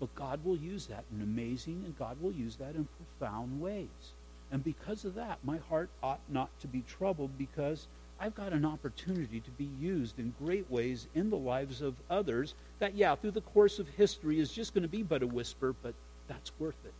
But 0.00 0.14
God 0.14 0.44
will 0.44 0.56
use 0.56 0.86
that 0.86 1.04
in 1.12 1.22
amazing, 1.22 1.82
and 1.84 1.98
God 1.98 2.20
will 2.20 2.32
use 2.32 2.56
that 2.56 2.76
in 2.76 2.86
profound 3.18 3.60
ways. 3.60 4.12
And 4.50 4.62
because 4.62 5.04
of 5.04 5.14
that, 5.16 5.38
my 5.44 5.58
heart 5.68 5.90
ought 6.02 6.20
not 6.28 6.48
to 6.60 6.66
be 6.66 6.84
troubled 6.86 7.36
because 7.36 7.86
I've 8.20 8.34
got 8.34 8.52
an 8.52 8.64
opportunity 8.64 9.40
to 9.40 9.50
be 9.52 9.68
used 9.80 10.18
in 10.18 10.34
great 10.42 10.70
ways 10.70 11.06
in 11.14 11.30
the 11.30 11.36
lives 11.36 11.82
of 11.82 11.94
others 12.08 12.54
that, 12.78 12.94
yeah, 12.94 13.14
through 13.14 13.32
the 13.32 13.40
course 13.40 13.78
of 13.78 13.88
history 13.88 14.38
is 14.40 14.52
just 14.52 14.72
going 14.72 14.82
to 14.82 14.88
be 14.88 15.02
but 15.02 15.22
a 15.22 15.26
whisper, 15.26 15.74
but 15.82 15.94
that's 16.28 16.52
worth 16.58 16.78
it. 16.84 16.94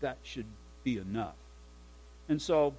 That 0.00 0.18
should 0.22 0.46
be 0.84 0.98
enough. 0.98 1.34
And 2.28 2.40
so, 2.40 2.74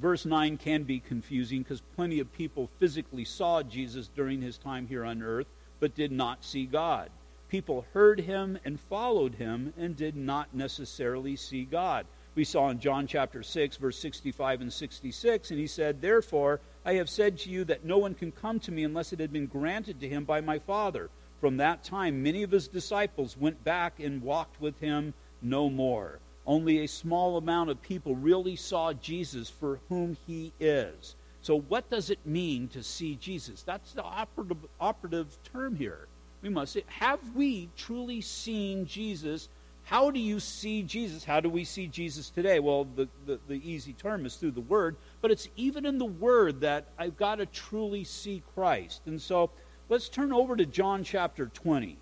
verse 0.00 0.24
9 0.24 0.58
can 0.58 0.82
be 0.82 1.00
confusing 1.00 1.62
because 1.62 1.82
plenty 1.96 2.20
of 2.20 2.32
people 2.32 2.68
physically 2.78 3.24
saw 3.24 3.62
Jesus 3.62 4.08
during 4.14 4.40
his 4.40 4.58
time 4.58 4.86
here 4.86 5.04
on 5.04 5.22
earth, 5.22 5.46
but 5.80 5.94
did 5.94 6.12
not 6.12 6.44
see 6.44 6.66
God 6.66 7.10
people 7.52 7.84
heard 7.92 8.18
him 8.18 8.58
and 8.64 8.80
followed 8.80 9.34
him 9.34 9.74
and 9.76 9.94
did 9.94 10.16
not 10.16 10.54
necessarily 10.54 11.36
see 11.36 11.64
God. 11.64 12.06
We 12.34 12.44
saw 12.44 12.70
in 12.70 12.80
John 12.80 13.06
chapter 13.06 13.42
6, 13.42 13.76
verse 13.76 13.98
65 13.98 14.62
and 14.62 14.72
66, 14.72 15.50
and 15.50 15.60
he 15.60 15.66
said, 15.66 16.00
Therefore, 16.00 16.60
I 16.82 16.94
have 16.94 17.10
said 17.10 17.36
to 17.40 17.50
you 17.50 17.64
that 17.64 17.84
no 17.84 17.98
one 17.98 18.14
can 18.14 18.32
come 18.32 18.58
to 18.60 18.72
me 18.72 18.84
unless 18.84 19.12
it 19.12 19.20
had 19.20 19.34
been 19.34 19.48
granted 19.48 20.00
to 20.00 20.08
him 20.08 20.24
by 20.24 20.40
my 20.40 20.60
Father. 20.60 21.10
From 21.42 21.58
that 21.58 21.84
time, 21.84 22.22
many 22.22 22.42
of 22.42 22.50
his 22.50 22.68
disciples 22.68 23.36
went 23.36 23.62
back 23.62 24.00
and 24.00 24.22
walked 24.22 24.58
with 24.58 24.80
him 24.80 25.12
no 25.42 25.68
more. 25.68 26.20
Only 26.46 26.78
a 26.78 26.88
small 26.88 27.36
amount 27.36 27.68
of 27.68 27.82
people 27.82 28.16
really 28.16 28.56
saw 28.56 28.94
Jesus 28.94 29.50
for 29.50 29.78
whom 29.90 30.16
he 30.26 30.54
is. 30.58 31.16
So, 31.42 31.60
what 31.60 31.90
does 31.90 32.08
it 32.08 32.24
mean 32.24 32.68
to 32.68 32.82
see 32.82 33.14
Jesus? 33.16 33.62
That's 33.62 33.92
the 33.92 34.04
operative, 34.04 34.64
operative 34.80 35.36
term 35.52 35.76
here 35.76 36.08
we 36.42 36.48
must 36.48 36.72
say, 36.72 36.84
have 36.88 37.20
we 37.34 37.68
truly 37.76 38.20
seen 38.20 38.84
Jesus? 38.84 39.48
How 39.84 40.10
do 40.10 40.18
you 40.18 40.40
see 40.40 40.82
Jesus? 40.82 41.24
How 41.24 41.40
do 41.40 41.48
we 41.48 41.64
see 41.64 41.86
Jesus 41.86 42.30
today? 42.30 42.58
Well, 42.58 42.86
the, 42.96 43.08
the, 43.26 43.38
the, 43.48 43.68
easy 43.68 43.92
term 43.92 44.26
is 44.26 44.36
through 44.36 44.52
the 44.52 44.60
Word, 44.60 44.96
but 45.20 45.30
it's 45.30 45.48
even 45.56 45.86
in 45.86 45.98
the 45.98 46.04
Word 46.04 46.60
that 46.60 46.86
I've 46.98 47.16
got 47.16 47.36
to 47.36 47.46
truly 47.46 48.04
see 48.04 48.42
Christ. 48.54 49.02
And 49.06 49.20
so 49.20 49.50
let's 49.88 50.08
turn 50.08 50.32
over 50.32 50.56
to 50.56 50.66
John 50.66 51.04
chapter 51.04 51.46
20, 51.46 51.96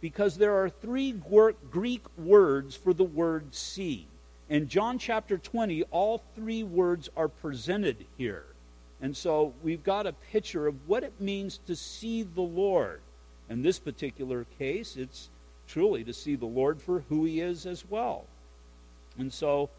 because 0.00 0.36
there 0.36 0.54
are 0.54 0.68
three 0.68 1.12
Greek 1.70 2.02
words 2.18 2.76
for 2.76 2.92
the 2.92 3.04
word 3.04 3.54
see. 3.54 4.06
In 4.48 4.68
John 4.68 4.98
chapter 4.98 5.36
20, 5.36 5.82
all 5.90 6.22
three 6.34 6.62
words 6.62 7.10
are 7.16 7.28
presented 7.28 8.06
here. 8.16 8.44
And 9.00 9.16
so 9.16 9.52
we've 9.62 9.84
got 9.84 10.06
a 10.06 10.12
picture 10.12 10.66
of 10.66 10.74
what 10.88 11.04
it 11.04 11.20
means 11.20 11.60
to 11.66 11.76
see 11.76 12.22
the 12.22 12.40
Lord. 12.40 13.00
In 13.48 13.62
this 13.62 13.78
particular 13.78 14.44
case, 14.58 14.96
it's 14.96 15.30
truly 15.66 16.04
to 16.04 16.12
see 16.12 16.36
the 16.36 16.46
Lord 16.46 16.80
for 16.80 17.00
who 17.08 17.24
he 17.24 17.40
is 17.40 17.66
as 17.66 17.84
well. 17.88 18.26
And 19.18 19.32
so 19.32 19.70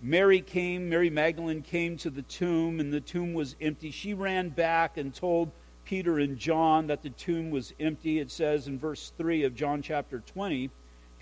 Mary 0.00 0.40
came, 0.40 0.88
Mary 0.88 1.10
Magdalene 1.10 1.62
came 1.62 1.96
to 1.98 2.10
the 2.10 2.22
tomb, 2.22 2.80
and 2.80 2.92
the 2.92 3.00
tomb 3.00 3.34
was 3.34 3.56
empty. 3.60 3.90
She 3.90 4.14
ran 4.14 4.48
back 4.48 4.96
and 4.96 5.14
told 5.14 5.50
Peter 5.84 6.18
and 6.18 6.38
John 6.38 6.86
that 6.88 7.02
the 7.02 7.10
tomb 7.10 7.50
was 7.50 7.72
empty. 7.78 8.18
It 8.18 8.30
says 8.30 8.66
in 8.66 8.78
verse 8.78 9.12
3 9.16 9.44
of 9.44 9.54
John 9.54 9.82
chapter 9.82 10.20
20 10.20 10.70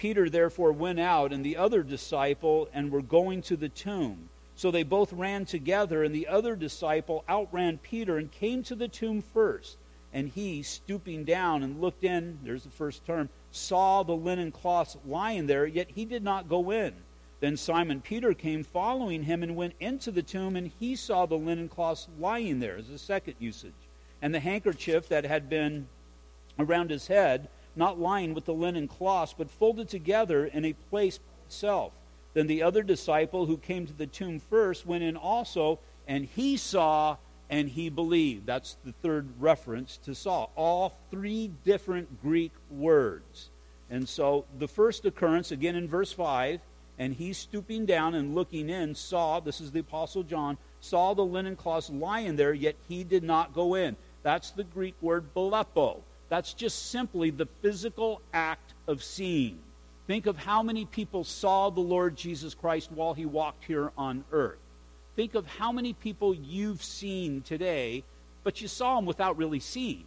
Peter 0.00 0.30
therefore 0.30 0.72
went 0.72 0.98
out, 0.98 1.30
and 1.30 1.44
the 1.44 1.58
other 1.58 1.82
disciple, 1.82 2.70
and 2.72 2.90
were 2.90 3.02
going 3.02 3.42
to 3.42 3.54
the 3.54 3.68
tomb. 3.68 4.30
So 4.56 4.70
they 4.70 4.82
both 4.82 5.12
ran 5.12 5.44
together, 5.44 6.02
and 6.02 6.14
the 6.14 6.26
other 6.26 6.56
disciple 6.56 7.22
outran 7.28 7.76
Peter 7.76 8.16
and 8.16 8.32
came 8.32 8.62
to 8.62 8.74
the 8.74 8.88
tomb 8.88 9.20
first. 9.20 9.76
And 10.12 10.29
he, 10.29 10.62
stooping 10.62 11.25
down 11.25 11.62
and 11.62 11.81
looked 11.81 12.05
in, 12.05 12.38
there's 12.42 12.64
the 12.64 12.70
first 12.70 13.05
term, 13.05 13.29
saw 13.53 14.03
the 14.03 14.16
linen 14.16 14.51
cloths 14.51 14.96
lying 15.07 15.46
there, 15.46 15.66
yet 15.66 15.88
he 15.94 16.05
did 16.05 16.25
not 16.25 16.49
go 16.49 16.70
in. 16.70 16.94
Then 17.38 17.57
Simon 17.57 18.01
Peter 18.01 18.35
came 18.35 18.64
following 18.64 19.23
him 19.23 19.42
and 19.42 19.57
went 19.57 19.75
into 19.81 20.11
the 20.11 20.23
tomb, 20.23 20.57
and 20.57 20.70
he 20.79 20.94
saw 20.96 21.27
the 21.27 21.38
linen 21.38 21.68
cloths 21.68 22.09
lying 22.18 22.59
there, 22.59 22.77
as 22.77 22.90
a 22.90 22.99
second 22.99 23.35
usage. 23.38 23.73
And 24.20 24.35
the 24.35 24.40
handkerchief 24.40 25.09
that 25.09 25.25
had 25.25 25.49
been 25.49 25.88
around 26.59 26.90
his 26.90 27.07
head, 27.07 27.49
not 27.77 27.99
lying 27.99 28.35
with 28.35 28.44
the 28.44 28.53
linen 28.53 28.88
cloths, 28.88 29.35
but 29.37 29.51
folded 29.51 29.88
together 29.88 30.44
in 30.44 30.64
a 30.64 30.75
place 30.90 31.20
itself. 31.46 31.92
Then 32.35 32.46
the 32.46 32.62
other 32.62 32.83
disciple 32.83 33.46
who 33.46 33.57
came 33.57 33.87
to 33.87 33.92
the 33.92 34.07
tomb 34.07 34.38
first 34.38 34.87
went 34.87 35.03
in 35.03 35.16
also, 35.16 35.79
and 36.07 36.25
he 36.25 36.57
saw 36.57 37.16
and 37.50 37.68
he 37.68 37.90
believed. 37.90 38.46
That's 38.46 38.76
the 38.84 38.92
third 39.02 39.28
reference 39.40 39.98
to 40.04 40.14
saw. 40.14 40.48
All 40.54 40.96
three 41.10 41.50
different 41.64 42.22
Greek 42.22 42.52
words. 42.70 43.50
And 43.90 44.08
so 44.08 44.44
the 44.58 44.68
first 44.68 45.04
occurrence, 45.04 45.50
again 45.50 45.74
in 45.74 45.88
verse 45.88 46.12
5, 46.12 46.60
and 46.98 47.12
he 47.12 47.32
stooping 47.32 47.86
down 47.86 48.14
and 48.14 48.34
looking 48.34 48.70
in, 48.70 48.94
saw, 48.94 49.40
this 49.40 49.60
is 49.60 49.72
the 49.72 49.80
Apostle 49.80 50.22
John, 50.22 50.58
saw 50.80 51.12
the 51.12 51.24
linen 51.24 51.56
cloths 51.56 51.90
lying 51.90 52.36
there, 52.36 52.54
yet 52.54 52.76
he 52.88 53.02
did 53.02 53.24
not 53.24 53.52
go 53.52 53.74
in. 53.74 53.96
That's 54.22 54.50
the 54.52 54.64
Greek 54.64 54.94
word 55.00 55.34
blepo. 55.34 56.00
That's 56.28 56.54
just 56.54 56.90
simply 56.90 57.30
the 57.30 57.48
physical 57.62 58.22
act 58.32 58.74
of 58.86 59.02
seeing. 59.02 59.58
Think 60.06 60.26
of 60.26 60.36
how 60.36 60.62
many 60.62 60.84
people 60.84 61.24
saw 61.24 61.70
the 61.70 61.80
Lord 61.80 62.16
Jesus 62.16 62.54
Christ 62.54 62.92
while 62.92 63.14
he 63.14 63.26
walked 63.26 63.64
here 63.64 63.90
on 63.98 64.24
earth. 64.30 64.58
Think 65.16 65.35
of 65.35 65.46
how 65.46 65.73
many 65.73 65.92
people 65.92 66.35
you've 66.35 66.83
seen 66.83 67.42
today, 67.42 68.05
but 68.44 68.61
you 68.61 68.68
saw 68.68 68.96
them 68.96 69.07
without 69.07 69.37
really 69.37 69.61
seeing. 69.61 70.05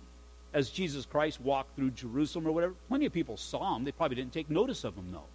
As 0.54 0.70
Jesus 0.70 1.06
Christ 1.06 1.42
walked 1.42 1.76
through 1.76 1.92
Jerusalem 1.92 2.48
or 2.48 2.52
whatever, 2.52 2.74
plenty 2.88 3.06
of 3.06 3.14
people 3.14 3.38
saw 3.38 3.76
him. 3.76 3.84
They 3.84 3.92
probably 3.92 4.16
didn't 4.16 4.34
take 4.34 4.50
notice 4.50 4.84
of 4.84 4.96
him, 4.96 5.12
though. 5.12 5.26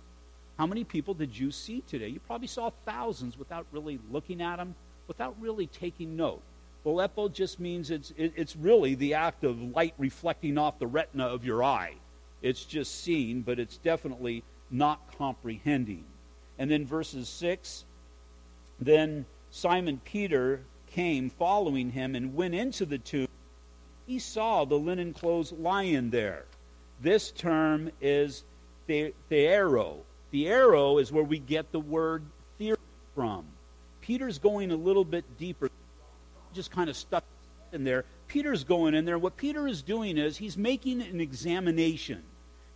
How 0.58 0.66
many 0.66 0.84
people 0.84 1.14
did 1.14 1.36
you 1.36 1.50
see 1.50 1.82
today? 1.82 2.08
You 2.08 2.20
probably 2.20 2.48
saw 2.48 2.70
thousands 2.84 3.38
without 3.38 3.66
really 3.72 3.98
looking 4.10 4.42
at 4.42 4.56
them, 4.56 4.74
without 5.06 5.34
really 5.40 5.66
taking 5.66 6.16
note. 6.16 6.42
Blepo 6.84 7.32
just 7.32 7.60
means 7.60 7.90
it's, 7.90 8.12
it, 8.16 8.32
it's 8.36 8.56
really 8.56 8.94
the 8.94 9.14
act 9.14 9.44
of 9.44 9.60
light 9.60 9.94
reflecting 9.98 10.56
off 10.58 10.78
the 10.78 10.86
retina 10.86 11.26
of 11.26 11.44
your 11.44 11.62
eye. 11.62 11.94
It's 12.42 12.64
just 12.64 13.02
seeing, 13.02 13.42
but 13.42 13.58
it's 13.58 13.76
definitely 13.78 14.42
not 14.70 15.00
comprehending. 15.18 16.04
And 16.58 16.70
then 16.70 16.86
verses 16.86 17.28
6 17.28 17.84
Then 18.80 19.26
Simon 19.50 20.00
Peter 20.04 20.62
came 20.86 21.30
following 21.30 21.90
him 21.90 22.14
and 22.14 22.34
went 22.34 22.54
into 22.54 22.84
the 22.86 22.98
tomb. 22.98 23.28
He 24.06 24.18
saw 24.18 24.64
the 24.64 24.78
linen 24.78 25.12
clothes 25.12 25.52
lying 25.52 26.10
there. 26.10 26.46
This 27.00 27.30
term 27.30 27.90
is 28.00 28.44
the- 28.86 29.14
theoreo. 29.30 30.00
Is 31.00 31.12
where 31.12 31.24
we 31.24 31.38
get 31.38 31.72
the 31.72 31.80
word 31.80 32.22
theory 32.58 32.76
from. 33.14 33.46
Peter's 34.02 34.38
going 34.38 34.70
a 34.70 34.76
little 34.76 35.04
bit 35.04 35.24
deeper, 35.38 35.70
just 36.52 36.70
kind 36.70 36.90
of 36.90 36.96
stuck 36.96 37.24
in 37.72 37.84
there. 37.84 38.04
Peter's 38.26 38.64
going 38.64 38.94
in 38.94 39.04
there. 39.04 39.18
What 39.18 39.36
Peter 39.36 39.66
is 39.66 39.82
doing 39.82 40.18
is 40.18 40.36
he's 40.36 40.56
making 40.56 41.00
an 41.00 41.20
examination. 41.20 42.22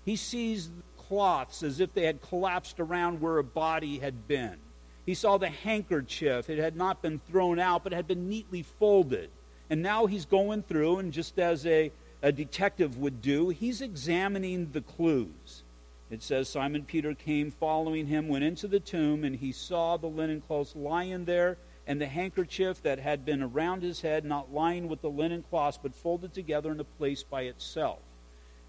He 0.04 0.16
sees 0.16 0.68
the 0.68 0.82
cloths 0.96 1.62
as 1.62 1.80
if 1.80 1.92
they 1.92 2.04
had 2.04 2.22
collapsed 2.22 2.80
around 2.80 3.20
where 3.20 3.38
a 3.38 3.44
body 3.44 3.98
had 3.98 4.26
been. 4.26 4.56
He 5.04 5.14
saw 5.14 5.36
the 5.36 5.48
handkerchief. 5.48 6.48
It 6.48 6.58
had 6.58 6.76
not 6.76 7.02
been 7.02 7.18
thrown 7.18 7.58
out, 7.58 7.82
but 7.82 7.92
had 7.92 8.06
been 8.06 8.28
neatly 8.28 8.62
folded. 8.62 9.30
And 9.68 9.82
now 9.82 10.06
he's 10.06 10.24
going 10.24 10.62
through, 10.62 10.98
and 10.98 11.12
just 11.12 11.38
as 11.38 11.66
a, 11.66 11.90
a 12.22 12.30
detective 12.30 12.98
would 12.98 13.20
do, 13.20 13.48
he's 13.48 13.80
examining 13.80 14.70
the 14.72 14.80
clues. 14.80 15.64
It 16.10 16.22
says 16.22 16.48
Simon 16.48 16.84
Peter 16.84 17.14
came 17.14 17.50
following 17.50 18.06
him, 18.06 18.28
went 18.28 18.44
into 18.44 18.68
the 18.68 18.80
tomb, 18.80 19.24
and 19.24 19.34
he 19.34 19.50
saw 19.50 19.96
the 19.96 20.08
linen 20.08 20.42
cloths 20.42 20.76
lying 20.76 21.24
there, 21.24 21.56
and 21.86 22.00
the 22.00 22.06
handkerchief 22.06 22.82
that 22.82 22.98
had 22.98 23.24
been 23.24 23.42
around 23.42 23.82
his 23.82 24.02
head, 24.02 24.24
not 24.24 24.52
lying 24.52 24.88
with 24.88 25.00
the 25.00 25.10
linen 25.10 25.42
cloths, 25.42 25.78
but 25.82 25.94
folded 25.94 26.32
together 26.32 26.70
in 26.70 26.78
a 26.78 26.84
place 26.84 27.22
by 27.22 27.42
itself. 27.42 27.98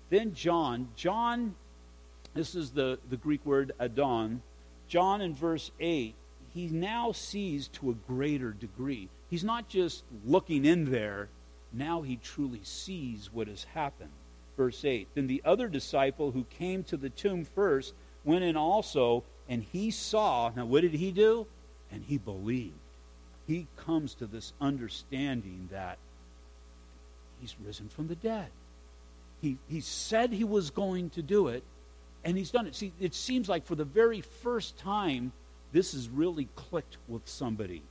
Then 0.10 0.34
John, 0.34 0.88
John, 0.96 1.56
this 2.34 2.56
is 2.56 2.72
the, 2.72 2.98
the 3.10 3.18
Greek 3.18 3.46
word 3.46 3.74
eidon. 3.80 4.42
John 4.88 5.22
in 5.22 5.36
verse 5.36 5.72
8, 5.80 6.16
he 6.54 6.68
now 6.68 7.12
sees 7.12 7.68
to 7.70 7.90
a 7.90 7.96
greater 8.08 8.52
degree. 8.52 9.10
He's 9.30 9.44
not 9.44 9.68
just 9.68 10.04
looking 10.26 10.66
in 10.66 10.92
there, 10.92 11.30
now 11.72 12.04
he 12.04 12.18
truly 12.18 12.62
sees 12.64 13.34
what 13.34 13.48
has 13.48 13.64
happened. 13.64 14.12
Verse 14.56 14.86
8 14.86 15.08
Then 15.16 15.28
the 15.28 15.42
other 15.44 15.68
disciple 15.68 16.32
who 16.32 16.44
came 16.46 16.84
to 16.84 16.98
the 16.98 17.10
tomb 17.10 17.44
first 17.44 17.94
went 18.24 18.44
in 18.44 18.56
also, 18.56 19.24
and 19.50 19.64
he 19.64 19.90
saw. 19.90 20.52
Now, 20.56 20.66
what 20.66 20.82
did 20.82 20.94
he 20.94 21.12
do? 21.12 21.48
And 21.92 22.04
he 22.04 22.18
believed. 22.18 22.76
He 23.48 23.68
comes 23.76 24.14
to 24.16 24.28
this 24.28 24.54
understanding 24.62 25.68
that 25.72 25.98
he's 27.42 27.56
risen 27.66 27.90
from 27.90 28.08
the 28.08 28.16
dead. 28.16 28.48
He, 29.42 29.58
he 29.68 29.82
said 29.82 30.32
he 30.32 30.46
was 30.46 30.70
going 30.70 31.10
to 31.12 31.22
do 31.22 31.50
it, 31.50 31.64
and 32.24 32.38
he's 32.38 32.52
done 32.52 32.68
it. 32.68 32.76
See, 32.76 32.94
it 33.02 33.14
seems 33.14 33.50
like 33.50 33.66
for 33.66 33.76
the 33.76 33.84
very 33.84 34.22
first 34.22 34.78
time, 34.78 35.34
this 35.74 35.92
has 35.92 36.08
really 36.08 36.48
clicked 36.56 36.98
with 37.08 37.28
somebody. 37.28 37.82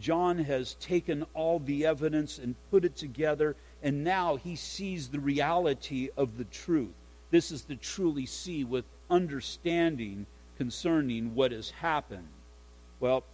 John 0.00 0.38
has 0.38 0.74
taken 0.74 1.24
all 1.34 1.60
the 1.60 1.86
evidence 1.86 2.38
and 2.38 2.54
put 2.70 2.84
it 2.84 2.96
together, 2.96 3.56
and 3.82 4.04
now 4.04 4.36
he 4.36 4.56
sees 4.56 5.08
the 5.08 5.20
reality 5.20 6.10
of 6.16 6.36
the 6.36 6.44
truth. 6.44 6.94
This 7.30 7.50
is 7.50 7.62
the 7.62 7.76
truly 7.76 8.26
see 8.26 8.64
with 8.64 8.84
understanding 9.08 10.26
concerning 10.56 11.34
what 11.34 11.52
has 11.52 11.70
happened. 11.70 12.28
Well, 13.00 13.24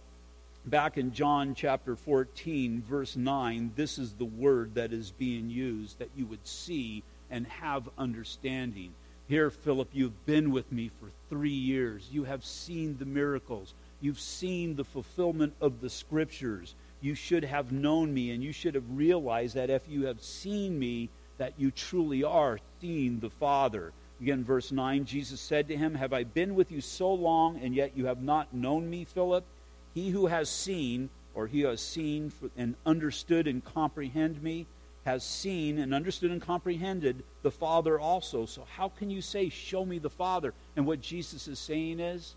back 0.65 0.97
in 0.97 1.11
John 1.11 1.55
chapter 1.55 1.95
14, 1.95 2.83
verse 2.87 3.15
9, 3.15 3.71
this 3.75 3.97
is 3.97 4.13
the 4.13 4.25
word 4.25 4.75
that 4.75 4.93
is 4.93 5.11
being 5.11 5.49
used 5.49 5.99
that 5.99 6.09
you 6.15 6.25
would 6.27 6.45
see 6.45 7.03
and 7.31 7.47
have 7.47 7.89
understanding. 7.97 8.93
Here, 9.27 9.49
Philip, 9.49 9.89
you've 9.91 10.25
been 10.25 10.51
with 10.51 10.71
me 10.71 10.91
for 10.99 11.09
three 11.29 11.49
years. 11.49 12.09
You 12.11 12.25
have 12.25 12.45
seen 12.45 12.97
the 12.97 13.05
miracles. 13.05 13.73
You've 14.05 14.19
seen 14.19 14.75
the 14.75 14.83
fulfillment 14.83 15.55
of 15.59 15.81
the 15.81 15.89
scriptures. 15.89 16.75
You 17.01 17.15
should 17.15 17.43
have 17.43 17.71
known 17.71 18.13
me, 18.13 18.29
and 18.29 18.43
you 18.43 18.51
should 18.51 18.75
have 18.75 18.83
realized 18.87 19.55
that 19.55 19.71
if 19.71 19.81
you 19.89 20.05
have 20.05 20.21
seen 20.21 20.77
me, 20.77 21.09
that 21.39 21.53
you 21.57 21.71
truly 21.71 22.23
are 22.23 22.59
seeing 22.79 23.19
the 23.19 23.31
Father. 23.31 23.93
Again, 24.21 24.43
verse 24.43 24.71
9 24.71 25.05
Jesus 25.05 25.41
said 25.41 25.69
to 25.69 25.75
him, 25.75 25.95
Have 25.95 26.13
I 26.13 26.23
been 26.23 26.53
with 26.53 26.71
you 26.71 26.81
so 26.81 27.11
long, 27.11 27.59
and 27.63 27.73
yet 27.73 27.97
you 27.97 28.05
have 28.05 28.21
not 28.21 28.53
known 28.53 28.87
me, 28.91 29.05
Philip? 29.05 29.43
He 29.95 30.11
who 30.11 30.27
has 30.27 30.51
seen, 30.51 31.09
or 31.33 31.47
he 31.47 31.61
who 31.61 31.69
has 31.69 31.81
seen 31.81 32.31
and 32.55 32.75
understood 32.85 33.47
and 33.47 33.65
comprehend 33.65 34.39
me, 34.43 34.67
has 35.03 35.23
seen 35.23 35.79
and 35.79 35.95
understood 35.95 36.29
and 36.29 36.43
comprehended 36.43 37.23
the 37.41 37.49
Father 37.49 37.99
also. 37.99 38.45
So 38.45 38.67
how 38.69 38.89
can 38.89 39.09
you 39.09 39.23
say, 39.23 39.49
Show 39.49 39.83
me 39.83 39.97
the 39.97 40.11
Father? 40.11 40.53
And 40.75 40.85
what 40.85 41.01
Jesus 41.01 41.47
is 41.47 41.57
saying 41.57 41.99
is, 41.99 42.35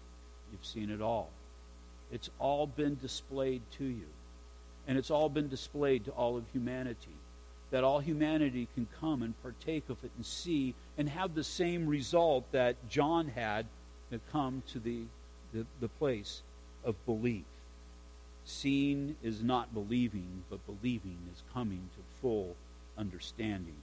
You've 0.50 0.64
seen 0.64 0.88
it 0.88 1.02
all. 1.02 1.28
It's 2.10 2.30
all 2.38 2.66
been 2.66 2.96
displayed 3.00 3.62
to 3.78 3.84
you. 3.84 4.06
And 4.86 4.96
it's 4.96 5.10
all 5.10 5.28
been 5.28 5.48
displayed 5.48 6.06
to 6.06 6.10
all 6.12 6.36
of 6.36 6.44
humanity. 6.52 7.16
That 7.70 7.84
all 7.84 8.00
humanity 8.00 8.68
can 8.74 8.86
come 9.00 9.22
and 9.22 9.40
partake 9.42 9.90
of 9.90 10.02
it 10.02 10.10
and 10.16 10.24
see 10.24 10.74
and 10.96 11.08
have 11.08 11.34
the 11.34 11.44
same 11.44 11.86
result 11.86 12.50
that 12.52 12.76
John 12.88 13.28
had 13.28 13.66
to 14.10 14.20
come 14.32 14.62
to 14.72 14.78
the, 14.78 15.02
the, 15.52 15.66
the 15.80 15.88
place 15.88 16.42
of 16.84 16.94
belief. 17.04 17.44
Seeing 18.46 19.16
is 19.22 19.42
not 19.42 19.74
believing, 19.74 20.42
but 20.48 20.64
believing 20.64 21.18
is 21.30 21.42
coming 21.52 21.90
to 21.94 22.20
full 22.22 22.56
understanding. 22.96 23.76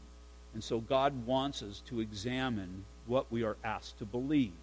And 0.56 0.64
so 0.64 0.80
God 0.80 1.28
wants 1.28 1.62
us 1.62 1.84
to 1.88 2.00
examine 2.00 2.86
what 3.06 3.32
we 3.32 3.44
are 3.44 3.58
asked 3.64 4.00
to 4.00 4.06
believe. 4.06 4.54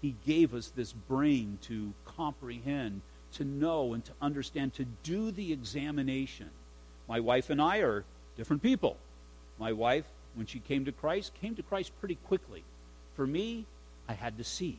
He 0.00 0.14
gave 0.24 0.54
us 0.54 0.68
this 0.68 0.92
brain 0.92 1.58
to 1.62 1.92
comprehend, 2.06 3.02
to 3.34 3.44
know, 3.44 3.94
and 3.94 4.04
to 4.04 4.12
understand, 4.20 4.74
to 4.74 4.84
do 5.02 5.30
the 5.30 5.52
examination. 5.52 6.50
My 7.08 7.20
wife 7.20 7.50
and 7.50 7.60
I 7.60 7.78
are 7.78 8.04
different 8.36 8.62
people. 8.62 8.96
My 9.58 9.72
wife, 9.72 10.04
when 10.34 10.46
she 10.46 10.60
came 10.60 10.84
to 10.84 10.92
Christ, 10.92 11.32
came 11.40 11.54
to 11.56 11.62
Christ 11.62 11.92
pretty 12.00 12.16
quickly. 12.26 12.64
For 13.16 13.26
me, 13.26 13.66
I 14.08 14.14
had 14.14 14.38
to 14.38 14.44
see, 14.44 14.78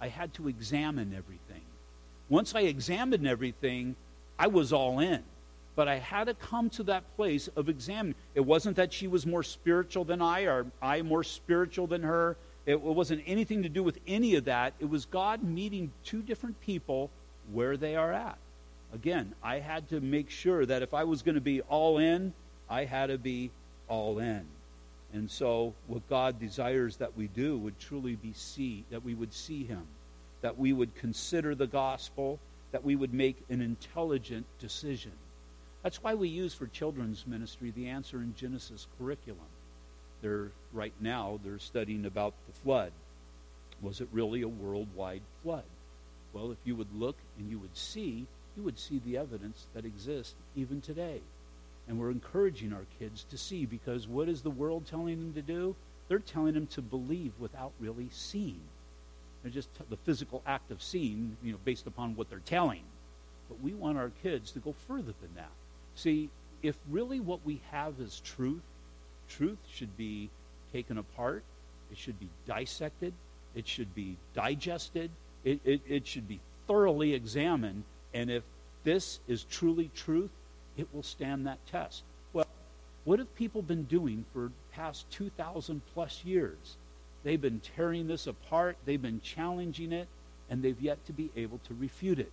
I 0.00 0.08
had 0.08 0.34
to 0.34 0.48
examine 0.48 1.14
everything. 1.16 1.62
Once 2.28 2.54
I 2.54 2.62
examined 2.62 3.26
everything, 3.26 3.96
I 4.38 4.48
was 4.48 4.72
all 4.72 4.98
in. 4.98 5.22
But 5.74 5.88
I 5.88 5.96
had 5.96 6.24
to 6.24 6.34
come 6.34 6.70
to 6.70 6.84
that 6.84 7.14
place 7.16 7.48
of 7.54 7.68
examining. 7.68 8.14
It 8.34 8.40
wasn't 8.40 8.76
that 8.76 8.92
she 8.92 9.06
was 9.06 9.26
more 9.26 9.42
spiritual 9.42 10.04
than 10.04 10.22
I, 10.22 10.44
or 10.44 10.66
I 10.80 11.02
more 11.02 11.22
spiritual 11.22 11.86
than 11.86 12.02
her. 12.02 12.36
It 12.64 12.80
wasn't 12.80 13.22
anything 13.26 13.62
to 13.62 13.68
do 13.68 13.82
with 13.82 13.98
any 14.06 14.34
of 14.34 14.46
that. 14.46 14.72
It 14.80 14.88
was 14.88 15.04
God 15.04 15.44
meeting 15.44 15.92
two 16.02 16.22
different 16.22 16.60
people 16.60 17.10
where 17.52 17.76
they 17.76 17.96
are 17.96 18.12
at. 18.12 18.38
Again, 18.92 19.34
I 19.42 19.58
had 19.58 19.88
to 19.90 20.00
make 20.00 20.30
sure 20.30 20.64
that 20.64 20.82
if 20.82 20.94
I 20.94 21.04
was 21.04 21.22
going 21.22 21.34
to 21.34 21.40
be 21.40 21.60
all 21.62 21.98
in, 21.98 22.32
I 22.68 22.84
had 22.84 23.06
to 23.06 23.18
be 23.18 23.50
all 23.88 24.18
in. 24.18 24.44
And 25.12 25.30
so, 25.30 25.74
what 25.86 26.08
God 26.08 26.40
desires 26.40 26.96
that 26.96 27.16
we 27.16 27.28
do 27.28 27.56
would 27.58 27.78
truly 27.78 28.16
be 28.16 28.32
see, 28.32 28.84
that 28.90 29.04
we 29.04 29.14
would 29.14 29.32
see 29.32 29.64
Him, 29.64 29.86
that 30.42 30.58
we 30.58 30.72
would 30.72 30.94
consider 30.94 31.54
the 31.54 31.66
gospel, 31.66 32.38
that 32.72 32.84
we 32.84 32.96
would 32.96 33.14
make 33.14 33.36
an 33.48 33.60
intelligent 33.60 34.46
decision. 34.58 35.12
That's 35.82 36.02
why 36.02 36.14
we 36.14 36.28
use 36.28 36.52
for 36.52 36.66
children's 36.66 37.26
ministry 37.26 37.70
the 37.70 37.88
Answer 37.88 38.18
in 38.18 38.34
Genesis 38.36 38.88
curriculum. 38.98 39.46
They're 40.20 40.50
right 40.72 40.94
now 41.00 41.38
they're 41.44 41.58
studying 41.58 42.06
about 42.06 42.34
the 42.46 42.52
flood. 42.60 42.92
Was 43.80 44.00
it 44.00 44.08
really 44.12 44.42
a 44.42 44.48
worldwide 44.48 45.22
flood? 45.42 45.64
Well, 46.36 46.52
if 46.52 46.58
you 46.64 46.76
would 46.76 46.92
look 46.94 47.16
and 47.38 47.50
you 47.50 47.58
would 47.60 47.74
see, 47.74 48.26
you 48.58 48.62
would 48.62 48.78
see 48.78 49.00
the 49.06 49.16
evidence 49.16 49.68
that 49.72 49.86
exists 49.86 50.34
even 50.54 50.82
today. 50.82 51.22
And 51.88 51.98
we're 51.98 52.10
encouraging 52.10 52.74
our 52.74 52.84
kids 52.98 53.24
to 53.30 53.38
see 53.38 53.64
because 53.64 54.06
what 54.06 54.28
is 54.28 54.42
the 54.42 54.50
world 54.50 54.84
telling 54.86 55.18
them 55.18 55.32
to 55.32 55.40
do? 55.40 55.74
They're 56.08 56.18
telling 56.18 56.52
them 56.52 56.66
to 56.68 56.82
believe 56.82 57.32
without 57.38 57.72
really 57.80 58.08
seeing. 58.10 58.60
They're 59.42 59.50
just 59.50 59.74
t- 59.76 59.84
the 59.88 59.96
physical 59.96 60.42
act 60.46 60.70
of 60.70 60.82
seeing, 60.82 61.38
you 61.42 61.52
know, 61.52 61.58
based 61.64 61.86
upon 61.86 62.16
what 62.16 62.28
they're 62.28 62.40
telling. 62.40 62.82
But 63.48 63.62
we 63.62 63.72
want 63.72 63.96
our 63.96 64.10
kids 64.22 64.50
to 64.52 64.58
go 64.58 64.74
further 64.86 65.14
than 65.22 65.34
that. 65.36 65.52
See, 65.94 66.28
if 66.62 66.76
really 66.90 67.18
what 67.18 67.46
we 67.46 67.62
have 67.70 67.94
is 67.98 68.20
truth, 68.20 68.62
truth 69.26 69.58
should 69.72 69.96
be 69.96 70.28
taken 70.70 70.98
apart, 70.98 71.44
it 71.90 71.96
should 71.96 72.20
be 72.20 72.28
dissected, 72.46 73.14
it 73.54 73.66
should 73.66 73.94
be 73.94 74.18
digested, 74.34 75.10
it, 75.46 75.60
it, 75.64 75.80
it 75.88 76.06
should 76.06 76.28
be 76.28 76.40
thoroughly 76.66 77.14
examined. 77.14 77.84
And 78.12 78.30
if 78.30 78.42
this 78.82 79.20
is 79.28 79.44
truly 79.44 79.90
truth, 79.94 80.30
it 80.76 80.88
will 80.92 81.04
stand 81.04 81.46
that 81.46 81.64
test. 81.66 82.02
Well, 82.32 82.46
what 83.04 83.20
have 83.20 83.34
people 83.36 83.62
been 83.62 83.84
doing 83.84 84.24
for 84.32 84.50
past 84.72 85.08
2,000 85.12 85.80
plus 85.94 86.24
years? 86.24 86.76
They've 87.22 87.40
been 87.40 87.60
tearing 87.60 88.08
this 88.08 88.26
apart, 88.26 88.76
they've 88.84 89.00
been 89.00 89.20
challenging 89.20 89.92
it, 89.92 90.08
and 90.50 90.62
they've 90.62 90.80
yet 90.80 91.04
to 91.06 91.12
be 91.12 91.30
able 91.36 91.58
to 91.68 91.74
refute 91.74 92.18
it. 92.18 92.32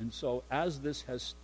And 0.00 0.12
so, 0.12 0.42
as 0.50 0.80
this 0.80 1.02
has 1.02 1.34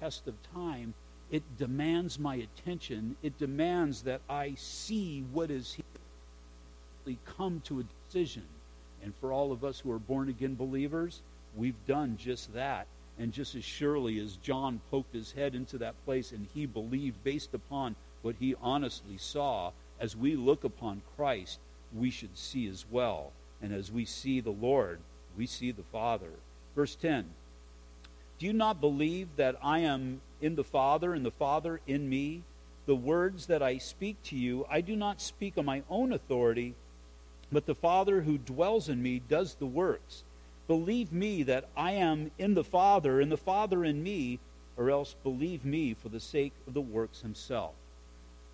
test 0.00 0.26
of 0.26 0.34
time, 0.54 0.94
it 1.30 1.42
demands 1.58 2.18
my 2.18 2.36
attention. 2.36 3.16
It 3.22 3.38
demands 3.38 4.02
that 4.02 4.22
I 4.28 4.54
see 4.56 5.22
what 5.32 5.50
is 5.50 5.74
here, 5.74 7.16
come 7.24 7.60
to 7.64 7.80
a 7.80 7.84
decision. 8.06 8.44
And 9.02 9.14
for 9.16 9.32
all 9.32 9.52
of 9.52 9.64
us 9.64 9.80
who 9.80 9.90
are 9.90 9.98
born 9.98 10.28
again 10.28 10.54
believers, 10.54 11.22
we've 11.56 11.86
done 11.86 12.16
just 12.16 12.52
that. 12.54 12.86
And 13.18 13.32
just 13.32 13.54
as 13.54 13.64
surely 13.64 14.18
as 14.18 14.36
John 14.36 14.80
poked 14.90 15.14
his 15.14 15.32
head 15.32 15.54
into 15.54 15.78
that 15.78 16.04
place 16.04 16.32
and 16.32 16.46
he 16.54 16.66
believed 16.66 17.22
based 17.22 17.54
upon 17.54 17.96
what 18.22 18.36
he 18.38 18.54
honestly 18.62 19.18
saw, 19.18 19.72
as 19.98 20.16
we 20.16 20.36
look 20.36 20.64
upon 20.64 21.02
Christ, 21.16 21.58
we 21.94 22.10
should 22.10 22.36
see 22.36 22.68
as 22.68 22.84
well. 22.90 23.32
And 23.62 23.72
as 23.72 23.92
we 23.92 24.04
see 24.04 24.40
the 24.40 24.50
Lord, 24.50 25.00
we 25.36 25.46
see 25.46 25.70
the 25.70 25.82
Father. 25.82 26.30
Verse 26.74 26.94
10 26.94 27.26
Do 28.38 28.46
you 28.46 28.52
not 28.52 28.80
believe 28.80 29.28
that 29.36 29.56
I 29.62 29.80
am 29.80 30.20
in 30.40 30.54
the 30.54 30.64
Father 30.64 31.14
and 31.14 31.24
the 31.24 31.30
Father 31.30 31.80
in 31.86 32.08
me? 32.08 32.42
The 32.86 32.96
words 32.96 33.46
that 33.46 33.62
I 33.62 33.78
speak 33.78 34.22
to 34.24 34.36
you, 34.36 34.66
I 34.70 34.80
do 34.80 34.96
not 34.96 35.20
speak 35.20 35.58
on 35.58 35.64
my 35.64 35.82
own 35.90 36.12
authority, 36.12 36.74
but 37.52 37.66
the 37.66 37.74
Father 37.74 38.22
who 38.22 38.38
dwells 38.38 38.88
in 38.88 39.02
me 39.02 39.20
does 39.28 39.54
the 39.54 39.66
works. 39.66 40.22
Believe 40.68 41.12
me 41.12 41.42
that 41.42 41.68
I 41.76 41.92
am 41.92 42.30
in 42.38 42.54
the 42.54 42.64
Father 42.64 43.20
and 43.20 43.30
the 43.30 43.36
Father 43.36 43.84
in 43.84 44.02
me, 44.02 44.38
or 44.76 44.90
else 44.90 45.16
believe 45.24 45.64
me 45.64 45.94
for 45.94 46.08
the 46.08 46.20
sake 46.20 46.52
of 46.66 46.74
the 46.74 46.80
works 46.80 47.20
himself. 47.20 47.72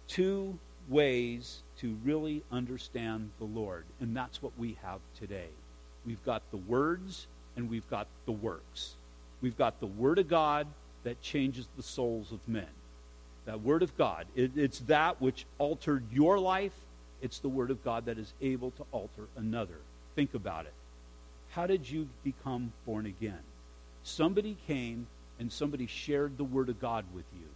Two 0.08 0.58
ways 0.88 1.62
to 1.78 1.96
really 2.04 2.42
understand 2.50 3.30
the 3.38 3.44
Lord, 3.44 3.84
and 4.00 4.16
that's 4.16 4.42
what 4.42 4.52
we 4.58 4.76
have 4.82 5.00
today. 5.18 5.48
We've 6.06 6.24
got 6.24 6.42
the 6.50 6.56
words 6.56 7.26
and 7.56 7.68
we've 7.68 7.88
got 7.90 8.06
the 8.24 8.32
works. 8.32 8.94
We've 9.40 9.56
got 9.56 9.80
the 9.80 9.86
Word 9.86 10.18
of 10.18 10.28
God 10.28 10.66
that 11.04 11.20
changes 11.20 11.68
the 11.76 11.82
souls 11.82 12.32
of 12.32 12.40
men. 12.46 12.66
That 13.44 13.62
Word 13.62 13.82
of 13.82 13.96
God, 13.96 14.26
it, 14.34 14.52
it's 14.56 14.80
that 14.80 15.20
which 15.20 15.46
altered 15.58 16.04
your 16.12 16.38
life. 16.38 16.72
It's 17.22 17.38
the 17.38 17.48
Word 17.48 17.70
of 17.70 17.82
God 17.84 18.06
that 18.06 18.18
is 18.18 18.32
able 18.40 18.70
to 18.72 18.84
alter 18.92 19.24
another. 19.36 19.78
Think 20.14 20.34
about 20.34 20.66
it. 20.66 20.72
How 21.50 21.66
did 21.66 21.88
you 21.88 22.08
become 22.22 22.72
born 22.84 23.06
again? 23.06 23.38
Somebody 24.02 24.56
came 24.66 25.06
and 25.38 25.52
somebody 25.52 25.86
shared 25.86 26.36
the 26.36 26.44
Word 26.44 26.68
of 26.68 26.80
God 26.80 27.04
with 27.14 27.24
you. 27.38 27.46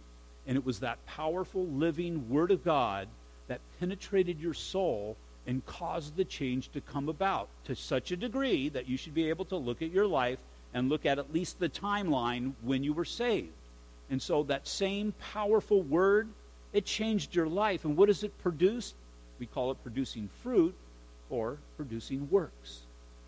And 0.47 0.57
it 0.57 0.65
was 0.65 0.79
that 0.79 1.05
powerful, 1.05 1.65
living 1.67 2.29
Word 2.29 2.51
of 2.51 2.63
God 2.63 3.07
that 3.47 3.59
penetrated 3.79 4.39
your 4.39 4.53
soul 4.53 5.15
and 5.47 5.65
caused 5.65 6.15
the 6.15 6.25
change 6.25 6.69
to 6.69 6.81
come 6.81 7.09
about 7.09 7.47
to 7.65 7.75
such 7.75 8.11
a 8.11 8.17
degree 8.17 8.69
that 8.69 8.87
you 8.87 8.97
should 8.97 9.13
be 9.13 9.29
able 9.29 9.45
to 9.45 9.55
look 9.55 9.81
at 9.81 9.91
your 9.91 10.07
life 10.07 10.39
and 10.73 10.89
look 10.89 11.05
at 11.05 11.19
at 11.19 11.33
least 11.33 11.59
the 11.59 11.69
timeline 11.69 12.53
when 12.61 12.83
you 12.83 12.93
were 12.93 13.05
saved. 13.05 13.49
And 14.09 14.21
so 14.21 14.43
that 14.43 14.67
same 14.67 15.13
powerful 15.33 15.81
word, 15.81 16.27
it 16.73 16.85
changed 16.85 17.35
your 17.35 17.47
life. 17.47 17.85
And 17.85 17.97
what 17.97 18.07
does 18.07 18.23
it 18.23 18.37
produce? 18.41 18.93
We 19.41 19.47
call 19.47 19.71
it 19.71 19.81
producing 19.81 20.29
fruit 20.43 20.75
or 21.31 21.57
producing 21.75 22.29
works 22.29 22.81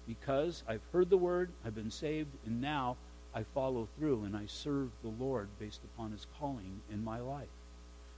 because 0.07 0.61
I've 0.67 0.83
heard 0.91 1.09
the 1.09 1.17
word, 1.17 1.49
I've 1.65 1.73
been 1.73 1.89
saved, 1.89 2.29
and 2.45 2.61
now 2.61 2.97
I 3.33 3.41
follow 3.41 3.87
through 3.97 4.25
and 4.25 4.37
I 4.37 4.43
serve 4.45 4.89
the 5.01 5.11
Lord 5.19 5.47
based 5.57 5.81
upon 5.83 6.11
his 6.11 6.27
calling 6.39 6.81
in 6.91 7.03
my 7.03 7.19
life. 7.19 7.47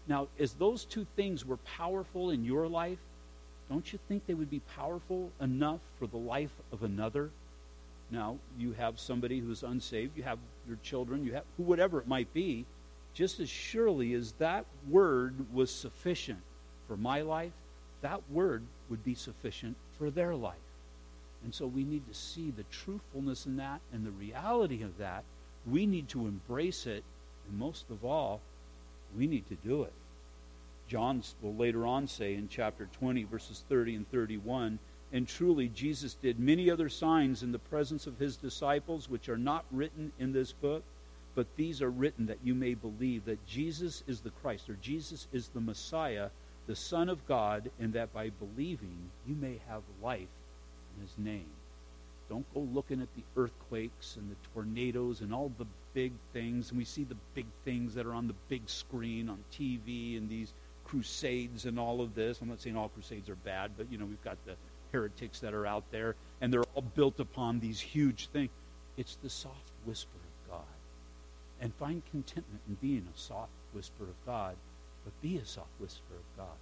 Now, 0.09 0.27
as 0.37 0.55
those 0.55 0.83
two 0.83 1.07
things 1.15 1.45
were 1.45 1.55
powerful 1.55 2.31
in 2.31 2.43
your 2.43 2.67
life, 2.67 2.99
don't 3.69 3.93
you 3.93 3.97
think 4.09 4.27
they 4.27 4.33
would 4.33 4.49
be 4.49 4.61
powerful 4.75 5.31
enough 5.39 5.79
for 5.97 6.05
the 6.05 6.17
life 6.17 6.51
of 6.73 6.83
another? 6.83 7.29
Now, 8.11 8.39
you 8.59 8.73
have 8.73 8.99
somebody 8.99 9.39
who's 9.39 9.63
unsaved, 9.63 10.17
you 10.17 10.23
have 10.23 10.39
your 10.67 10.79
children, 10.83 11.23
you 11.23 11.35
have 11.35 11.45
whatever 11.55 12.01
it 12.01 12.09
might 12.09 12.33
be, 12.33 12.65
just 13.13 13.39
as 13.39 13.47
surely 13.47 14.13
as 14.15 14.33
that 14.33 14.65
word 14.89 15.33
was 15.53 15.71
sufficient 15.71 16.41
for 16.89 16.97
my 16.97 17.21
life, 17.21 17.53
that 18.05 18.21
word 18.29 18.61
would 18.87 19.03
be 19.03 19.15
sufficient 19.15 19.75
for 19.97 20.11
their 20.11 20.35
life. 20.35 20.53
And 21.43 21.53
so 21.53 21.65
we 21.65 21.83
need 21.83 22.07
to 22.07 22.13
see 22.13 22.51
the 22.51 22.63
truthfulness 22.71 23.47
in 23.47 23.57
that 23.57 23.81
and 23.91 24.05
the 24.05 24.11
reality 24.11 24.83
of 24.83 24.99
that. 24.99 25.23
We 25.65 25.87
need 25.87 26.07
to 26.09 26.27
embrace 26.27 26.85
it. 26.85 27.03
And 27.49 27.57
most 27.57 27.89
of 27.89 28.05
all, 28.05 28.41
we 29.17 29.25
need 29.25 29.47
to 29.49 29.55
do 29.55 29.81
it. 29.83 29.93
John 30.87 31.23
will 31.41 31.55
later 31.55 31.87
on 31.87 32.07
say 32.07 32.35
in 32.35 32.47
chapter 32.47 32.87
20, 32.99 33.23
verses 33.23 33.63
30 33.69 33.95
and 33.95 34.11
31 34.11 34.77
And 35.11 35.27
truly, 35.27 35.69
Jesus 35.69 36.13
did 36.13 36.39
many 36.39 36.69
other 36.69 36.89
signs 36.89 37.41
in 37.41 37.51
the 37.51 37.57
presence 37.57 38.05
of 38.05 38.19
his 38.19 38.37
disciples, 38.37 39.09
which 39.09 39.29
are 39.29 39.37
not 39.37 39.65
written 39.71 40.11
in 40.19 40.31
this 40.31 40.51
book, 40.51 40.83
but 41.33 41.47
these 41.55 41.81
are 41.81 41.89
written 41.89 42.27
that 42.27 42.43
you 42.43 42.53
may 42.53 42.75
believe 42.75 43.25
that 43.25 43.47
Jesus 43.47 44.03
is 44.05 44.21
the 44.21 44.29
Christ, 44.29 44.69
or 44.69 44.75
Jesus 44.75 45.27
is 45.33 45.47
the 45.47 45.59
Messiah, 45.59 46.29
the 46.68 46.76
Son 46.76 47.09
of 47.09 47.26
God, 47.28 47.70
and 47.80 47.93
that 47.93 48.13
by 48.13 48.30
believing 48.30 49.11
you 49.28 49.36
may 49.36 49.59
have 49.68 49.84
life 50.01 50.28
in 50.95 51.01
his 51.01 51.18
name. 51.18 51.49
Don't 52.30 52.51
go 52.53 52.61
looking 52.61 53.01
at 53.01 53.13
the 53.16 53.24
earthquakes 53.38 54.16
and 54.16 54.32
the 54.32 54.36
tornadoes 54.53 55.22
and 55.22 55.34
all 55.34 55.51
the 55.57 55.68
big 55.93 56.11
things. 56.34 56.70
And 56.70 56.78
we 56.78 56.86
see 56.86 57.03
the 57.03 57.18
big 57.36 57.45
things 57.63 57.93
that 57.93 58.05
are 58.05 58.13
on 58.13 58.28
the 58.28 58.36
big 58.49 58.68
screen 58.68 59.30
on 59.30 59.43
TV 59.53 60.18
and 60.18 60.28
these 60.28 60.53
crusades 60.86 61.66
and 61.66 61.80
all 61.80 62.01
of 62.01 62.16
this. 62.16 62.39
I'm 62.41 62.49
not 62.49 62.61
saying 62.61 62.76
all 62.76 62.89
crusades 62.89 63.30
are 63.30 63.36
bad, 63.36 63.72
but 63.78 63.91
you 63.91 63.97
know, 63.97 64.05
we've 64.05 64.24
got 64.24 64.38
the 64.45 64.55
heretics 64.91 65.39
that 65.41 65.53
are 65.53 65.68
out 65.68 65.84
there 65.91 66.16
and 66.41 66.51
they're 66.51 66.63
all 66.74 66.82
built 66.82 67.20
upon 67.20 67.59
these 67.59 67.80
huge 67.80 68.28
things. 68.28 68.49
It's 68.97 69.18
the 69.22 69.30
soft 69.30 69.72
whisper 69.86 70.18
of 70.18 70.51
God. 70.51 70.66
And 71.61 71.74
find 71.76 72.01
contentment 72.11 72.61
in 72.68 72.76
being 72.76 73.07
a 73.13 73.18
soft 73.18 73.51
whisper 73.74 74.03
of 74.03 74.26
God, 74.26 74.55
but 75.05 75.21
be 75.21 75.37
a 75.37 75.45
soft 75.45 75.69
whisper 75.79 76.15
of 76.15 76.37
God 76.37 76.57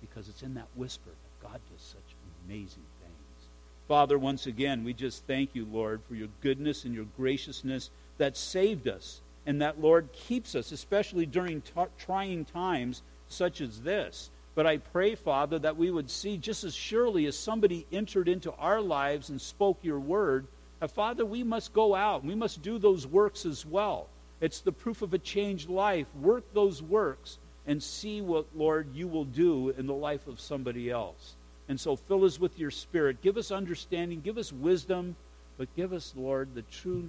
because 0.00 0.28
it's 0.28 0.42
in 0.42 0.54
that 0.54 0.68
whisper 0.74 1.10
that 1.10 1.48
God 1.48 1.60
does 1.70 1.82
such 1.82 2.16
amazing 2.46 2.84
things. 3.02 3.48
Father, 3.86 4.18
once 4.18 4.46
again, 4.46 4.84
we 4.84 4.94
just 4.94 5.26
thank 5.26 5.50
you, 5.54 5.66
Lord, 5.70 6.00
for 6.08 6.14
your 6.14 6.28
goodness 6.40 6.84
and 6.84 6.94
your 6.94 7.06
graciousness 7.16 7.90
that 8.18 8.36
saved 8.36 8.88
us 8.88 9.20
and 9.46 9.60
that, 9.60 9.80
Lord, 9.80 10.12
keeps 10.12 10.54
us, 10.54 10.70
especially 10.70 11.26
during 11.26 11.60
t- 11.60 11.72
trying 11.98 12.44
times 12.44 13.02
such 13.28 13.60
as 13.60 13.80
this. 13.80 14.30
But 14.54 14.66
I 14.66 14.78
pray, 14.78 15.14
Father, 15.14 15.58
that 15.58 15.76
we 15.76 15.90
would 15.90 16.10
see 16.10 16.36
just 16.36 16.64
as 16.64 16.74
surely 16.74 17.26
as 17.26 17.36
somebody 17.36 17.86
entered 17.90 18.28
into 18.28 18.52
our 18.52 18.80
lives 18.80 19.28
and 19.28 19.40
spoke 19.40 19.78
your 19.82 20.00
word, 20.00 20.46
that, 20.80 20.90
Father, 20.90 21.24
we 21.24 21.42
must 21.42 21.72
go 21.72 21.94
out 21.94 22.24
we 22.24 22.34
must 22.34 22.62
do 22.62 22.78
those 22.78 23.06
works 23.06 23.44
as 23.44 23.66
well. 23.66 24.08
It's 24.40 24.60
the 24.60 24.72
proof 24.72 25.02
of 25.02 25.12
a 25.12 25.18
changed 25.18 25.68
life. 25.68 26.06
Work 26.14 26.54
those 26.54 26.82
works 26.82 27.38
and 27.70 27.80
see 27.80 28.20
what, 28.20 28.46
Lord, 28.52 28.88
you 28.96 29.06
will 29.06 29.24
do 29.24 29.68
in 29.78 29.86
the 29.86 29.94
life 29.94 30.26
of 30.26 30.40
somebody 30.40 30.90
else. 30.90 31.36
And 31.68 31.78
so 31.78 31.94
fill 31.94 32.24
us 32.24 32.40
with 32.40 32.58
your 32.58 32.72
spirit. 32.72 33.22
Give 33.22 33.36
us 33.36 33.52
understanding, 33.52 34.22
give 34.22 34.38
us 34.38 34.52
wisdom, 34.52 35.14
but 35.56 35.72
give 35.76 35.92
us, 35.92 36.12
Lord, 36.16 36.48
the 36.52 36.62
true 36.62 37.08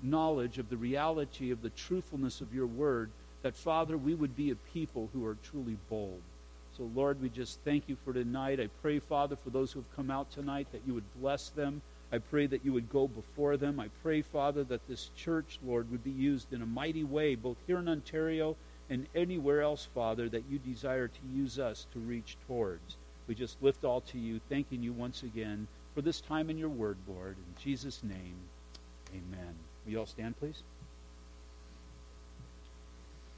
knowledge 0.00 0.58
of 0.58 0.70
the 0.70 0.76
reality 0.76 1.50
of 1.50 1.62
the 1.62 1.70
truthfulness 1.70 2.40
of 2.40 2.54
your 2.54 2.68
word, 2.68 3.10
that, 3.42 3.56
Father, 3.56 3.98
we 3.98 4.14
would 4.14 4.36
be 4.36 4.52
a 4.52 4.54
people 4.72 5.10
who 5.12 5.26
are 5.26 5.36
truly 5.42 5.76
bold. 5.90 6.22
So, 6.76 6.88
Lord, 6.94 7.20
we 7.20 7.28
just 7.28 7.58
thank 7.64 7.88
you 7.88 7.96
for 8.04 8.12
tonight. 8.12 8.60
I 8.60 8.68
pray, 8.80 9.00
Father, 9.00 9.34
for 9.34 9.50
those 9.50 9.72
who 9.72 9.80
have 9.80 9.96
come 9.96 10.12
out 10.12 10.30
tonight, 10.30 10.68
that 10.70 10.82
you 10.86 10.94
would 10.94 11.20
bless 11.20 11.48
them. 11.48 11.82
I 12.12 12.18
pray 12.18 12.46
that 12.46 12.64
you 12.64 12.72
would 12.72 12.88
go 12.88 13.08
before 13.08 13.56
them. 13.56 13.80
I 13.80 13.88
pray, 14.04 14.22
Father, 14.22 14.62
that 14.62 14.86
this 14.86 15.10
church, 15.16 15.58
Lord, 15.66 15.90
would 15.90 16.04
be 16.04 16.12
used 16.12 16.52
in 16.52 16.62
a 16.62 16.66
mighty 16.66 17.02
way, 17.02 17.34
both 17.34 17.56
here 17.66 17.78
in 17.78 17.88
Ontario 17.88 18.54
and 18.90 19.06
anywhere 19.14 19.62
else, 19.62 19.88
Father, 19.94 20.28
that 20.28 20.44
you 20.50 20.58
desire 20.58 21.08
to 21.08 21.20
use 21.34 21.58
us 21.58 21.86
to 21.92 21.98
reach 21.98 22.36
towards. 22.46 22.96
we 23.26 23.34
just 23.34 23.62
lift 23.62 23.84
all 23.84 24.00
to 24.00 24.18
you, 24.18 24.40
thanking 24.48 24.82
you 24.82 24.92
once 24.92 25.22
again 25.22 25.66
for 25.94 26.00
this 26.00 26.20
time 26.20 26.48
in 26.48 26.56
your 26.56 26.68
word, 26.68 26.96
Lord. 27.06 27.36
In 27.36 27.62
Jesus' 27.62 28.02
name, 28.02 28.36
amen. 29.10 29.54
Will 29.84 29.92
you 29.92 29.98
all 29.98 30.06
stand, 30.06 30.38
please? 30.38 30.62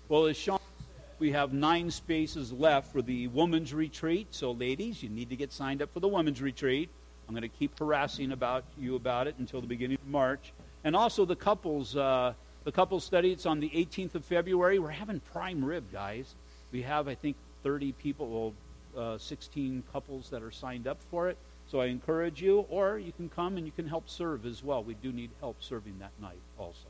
Well, 0.08 0.26
as 0.26 0.36
Sean 0.36 0.58
said, 0.58 0.86
we 1.18 1.32
have 1.32 1.52
nine 1.52 1.90
spaces 1.90 2.52
left 2.52 2.92
for 2.92 3.02
the 3.02 3.28
women's 3.28 3.72
retreat. 3.74 4.28
So, 4.30 4.52
ladies, 4.52 5.02
you 5.02 5.08
need 5.08 5.30
to 5.30 5.36
get 5.36 5.52
signed 5.52 5.82
up 5.82 5.92
for 5.92 6.00
the 6.00 6.08
women's 6.08 6.42
retreat. 6.42 6.88
I'm 7.28 7.34
going 7.34 7.42
to 7.42 7.48
keep 7.48 7.78
harassing 7.78 8.32
about 8.32 8.64
you 8.76 8.96
about 8.96 9.28
it 9.28 9.36
until 9.38 9.60
the 9.60 9.68
beginning 9.68 9.98
of 9.98 10.06
March. 10.08 10.52
And 10.82 10.96
also 10.96 11.24
the 11.24 11.36
couples, 11.36 11.96
uh, 11.96 12.34
the 12.70 12.76
couple 12.76 13.00
study. 13.00 13.32
It's 13.32 13.46
on 13.46 13.58
the 13.58 13.68
18th 13.70 14.14
of 14.14 14.24
February. 14.24 14.78
We're 14.78 14.90
having 14.90 15.18
prime 15.18 15.64
rib, 15.64 15.90
guys. 15.92 16.36
We 16.70 16.82
have, 16.82 17.08
I 17.08 17.16
think, 17.16 17.34
30 17.64 17.90
people, 17.90 18.54
well, 18.94 19.14
uh, 19.14 19.18
16 19.18 19.82
couples 19.92 20.30
that 20.30 20.40
are 20.40 20.52
signed 20.52 20.86
up 20.86 21.02
for 21.10 21.28
it. 21.28 21.36
So 21.66 21.80
I 21.80 21.86
encourage 21.86 22.40
you, 22.40 22.60
or 22.70 22.96
you 22.96 23.10
can 23.10 23.28
come 23.28 23.56
and 23.56 23.66
you 23.66 23.72
can 23.72 23.88
help 23.88 24.08
serve 24.08 24.46
as 24.46 24.62
well. 24.62 24.84
We 24.84 24.94
do 24.94 25.10
need 25.10 25.30
help 25.40 25.56
serving 25.60 25.98
that 25.98 26.12
night 26.22 26.38
also. 26.58 26.86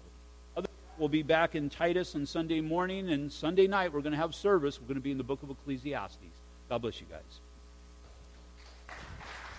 We'll 0.98 1.08
be 1.08 1.22
back 1.22 1.54
in 1.54 1.70
Titus 1.70 2.14
on 2.14 2.26
Sunday 2.26 2.60
morning, 2.60 3.08
and 3.08 3.32
Sunday 3.32 3.66
night 3.66 3.90
we're 3.90 4.02
going 4.02 4.12
to 4.12 4.18
have 4.18 4.34
service. 4.34 4.78
We're 4.78 4.88
going 4.88 4.96
to 4.96 5.00
be 5.00 5.12
in 5.12 5.16
the 5.16 5.24
book 5.24 5.42
of 5.42 5.48
Ecclesiastes. 5.48 6.42
God 6.68 6.82
bless 6.82 7.00
you 7.00 7.06
guys. 7.10 7.40